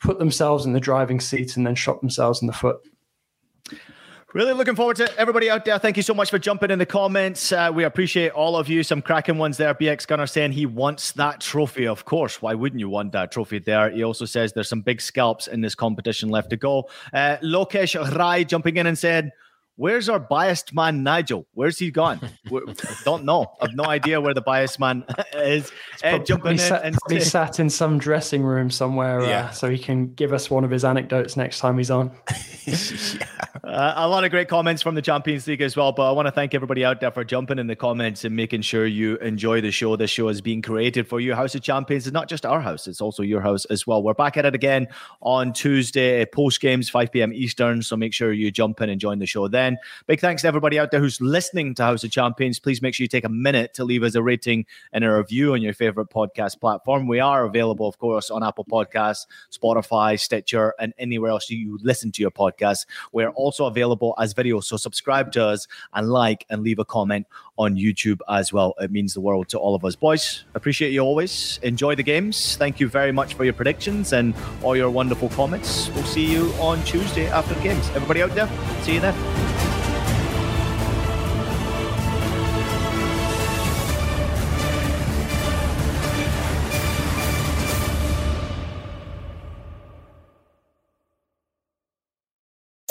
put 0.00 0.18
themselves 0.18 0.64
in 0.64 0.72
the 0.72 0.80
driving 0.80 1.20
seat 1.20 1.56
and 1.56 1.66
then 1.66 1.74
shot 1.74 2.00
themselves 2.00 2.40
in 2.40 2.46
the 2.46 2.52
foot. 2.52 2.80
Really 4.34 4.52
looking 4.52 4.76
forward 4.76 4.96
to 4.96 5.10
everybody 5.18 5.48
out 5.48 5.64
there. 5.64 5.78
Thank 5.78 5.96
you 5.96 6.02
so 6.02 6.12
much 6.12 6.28
for 6.28 6.38
jumping 6.38 6.70
in 6.70 6.78
the 6.78 6.84
comments. 6.84 7.50
Uh, 7.50 7.70
we 7.74 7.84
appreciate 7.84 8.30
all 8.32 8.56
of 8.56 8.68
you. 8.68 8.82
Some 8.82 9.00
cracking 9.00 9.38
ones 9.38 9.56
there. 9.56 9.74
BX 9.74 10.06
Gunner 10.06 10.26
saying 10.26 10.52
he 10.52 10.66
wants 10.66 11.12
that 11.12 11.40
trophy. 11.40 11.86
Of 11.86 12.04
course. 12.04 12.42
Why 12.42 12.52
wouldn't 12.52 12.78
you 12.78 12.90
want 12.90 13.12
that 13.12 13.32
trophy 13.32 13.58
there? 13.58 13.90
He 13.90 14.04
also 14.04 14.26
says 14.26 14.52
there's 14.52 14.68
some 14.68 14.82
big 14.82 15.00
scalps 15.00 15.46
in 15.46 15.62
this 15.62 15.74
competition 15.74 16.28
left 16.28 16.50
to 16.50 16.58
go. 16.58 16.90
Uh, 17.10 17.38
Lokesh 17.42 17.96
Rai 18.18 18.44
jumping 18.44 18.76
in 18.76 18.86
and 18.86 18.98
said, 18.98 19.32
Where's 19.78 20.08
our 20.08 20.18
biased 20.18 20.74
man, 20.74 21.04
Nigel? 21.04 21.46
Where's 21.54 21.78
he 21.78 21.92
gone? 21.92 22.18
don't 23.04 23.24
know. 23.24 23.46
I've 23.60 23.76
no 23.76 23.84
idea 23.84 24.20
where 24.20 24.34
the 24.34 24.40
biased 24.40 24.80
man 24.80 25.04
is. 25.34 25.70
Ed 26.02 26.26
jumping 26.26 26.52
in 26.52 26.58
sat, 26.58 26.84
and 26.84 26.96
probably 26.96 27.20
sat 27.20 27.60
in 27.60 27.70
some 27.70 27.96
dressing 27.96 28.42
room 28.42 28.72
somewhere, 28.72 29.20
uh, 29.20 29.28
yeah. 29.28 29.44
uh, 29.44 29.50
so 29.50 29.70
he 29.70 29.78
can 29.78 30.12
give 30.14 30.32
us 30.32 30.50
one 30.50 30.64
of 30.64 30.72
his 30.72 30.84
anecdotes 30.84 31.36
next 31.36 31.60
time 31.60 31.78
he's 31.78 31.92
on. 31.92 32.10
yeah. 32.66 33.26
Uh, 33.68 33.92
a 33.96 34.08
lot 34.08 34.24
of 34.24 34.30
great 34.30 34.48
comments 34.48 34.80
from 34.80 34.94
the 34.94 35.02
Champions 35.02 35.46
League 35.46 35.60
as 35.60 35.76
well. 35.76 35.92
But 35.92 36.08
I 36.08 36.12
want 36.12 36.26
to 36.26 36.32
thank 36.32 36.54
everybody 36.54 36.84
out 36.84 37.00
there 37.00 37.10
for 37.10 37.22
jumping 37.22 37.58
in 37.58 37.66
the 37.66 37.76
comments 37.76 38.24
and 38.24 38.34
making 38.34 38.62
sure 38.62 38.86
you 38.86 39.16
enjoy 39.18 39.60
the 39.60 39.70
show. 39.70 39.94
This 39.94 40.10
show 40.10 40.28
is 40.28 40.40
being 40.40 40.62
created 40.62 41.06
for 41.06 41.20
you. 41.20 41.34
House 41.34 41.54
of 41.54 41.60
Champions 41.60 42.06
is 42.06 42.12
not 42.12 42.28
just 42.28 42.46
our 42.46 42.60
house; 42.60 42.86
it's 42.86 43.02
also 43.02 43.22
your 43.22 43.42
house 43.42 43.66
as 43.66 43.86
well. 43.86 44.02
We're 44.02 44.14
back 44.14 44.38
at 44.38 44.46
it 44.46 44.54
again 44.54 44.88
on 45.20 45.52
Tuesday, 45.52 46.24
post 46.24 46.60
games, 46.60 46.88
5 46.88 47.12
p.m. 47.12 47.32
Eastern. 47.34 47.82
So 47.82 47.94
make 47.96 48.14
sure 48.14 48.32
you 48.32 48.50
jump 48.50 48.80
in 48.80 48.88
and 48.88 48.98
join 48.98 49.18
the 49.18 49.26
show 49.26 49.48
then. 49.48 49.76
Big 50.06 50.20
thanks 50.20 50.42
to 50.42 50.48
everybody 50.48 50.78
out 50.78 50.90
there 50.90 51.00
who's 51.00 51.20
listening 51.20 51.74
to 51.74 51.82
House 51.82 52.04
of 52.04 52.10
Champions. 52.10 52.58
Please 52.58 52.80
make 52.80 52.94
sure 52.94 53.04
you 53.04 53.08
take 53.08 53.24
a 53.24 53.28
minute 53.28 53.74
to 53.74 53.84
leave 53.84 54.02
us 54.02 54.14
a 54.14 54.22
rating 54.22 54.64
and 54.92 55.04
a 55.04 55.14
review 55.14 55.52
on 55.52 55.60
your 55.60 55.74
favorite 55.74 56.08
podcast 56.08 56.58
platform. 56.58 57.06
We 57.06 57.20
are 57.20 57.44
available, 57.44 57.86
of 57.86 57.98
course, 57.98 58.30
on 58.30 58.42
Apple 58.42 58.64
Podcasts, 58.64 59.26
Spotify, 59.52 60.18
Stitcher, 60.18 60.72
and 60.78 60.94
anywhere 60.98 61.30
else 61.30 61.50
you 61.50 61.78
listen 61.82 62.12
to 62.12 62.22
your 62.22 62.30
podcast. 62.30 62.86
We're 63.12 63.30
also 63.30 63.57
available 63.66 64.14
as 64.18 64.32
video. 64.32 64.60
So 64.60 64.76
subscribe 64.76 65.32
to 65.32 65.44
us 65.44 65.66
and 65.94 66.08
like 66.08 66.46
and 66.50 66.62
leave 66.62 66.78
a 66.78 66.84
comment 66.84 67.26
on 67.56 67.76
YouTube 67.76 68.20
as 68.28 68.52
well. 68.52 68.74
It 68.78 68.90
means 68.90 69.14
the 69.14 69.20
world 69.20 69.48
to 69.50 69.58
all 69.58 69.74
of 69.74 69.84
us. 69.84 69.96
Boys, 69.96 70.44
appreciate 70.54 70.92
you 70.92 71.00
always. 71.00 71.58
Enjoy 71.62 71.94
the 71.94 72.02
games. 72.02 72.56
Thank 72.56 72.80
you 72.80 72.88
very 72.88 73.12
much 73.12 73.34
for 73.34 73.44
your 73.44 73.54
predictions 73.54 74.12
and 74.12 74.34
all 74.62 74.76
your 74.76 74.90
wonderful 74.90 75.28
comments. 75.30 75.90
We'll 75.90 76.04
see 76.04 76.30
you 76.30 76.52
on 76.60 76.82
Tuesday 76.84 77.26
after 77.26 77.54
the 77.54 77.62
games. 77.62 77.88
Everybody 77.90 78.22
out 78.22 78.34
there, 78.34 78.48
see 78.82 78.94
you 78.94 79.00
then. 79.00 79.47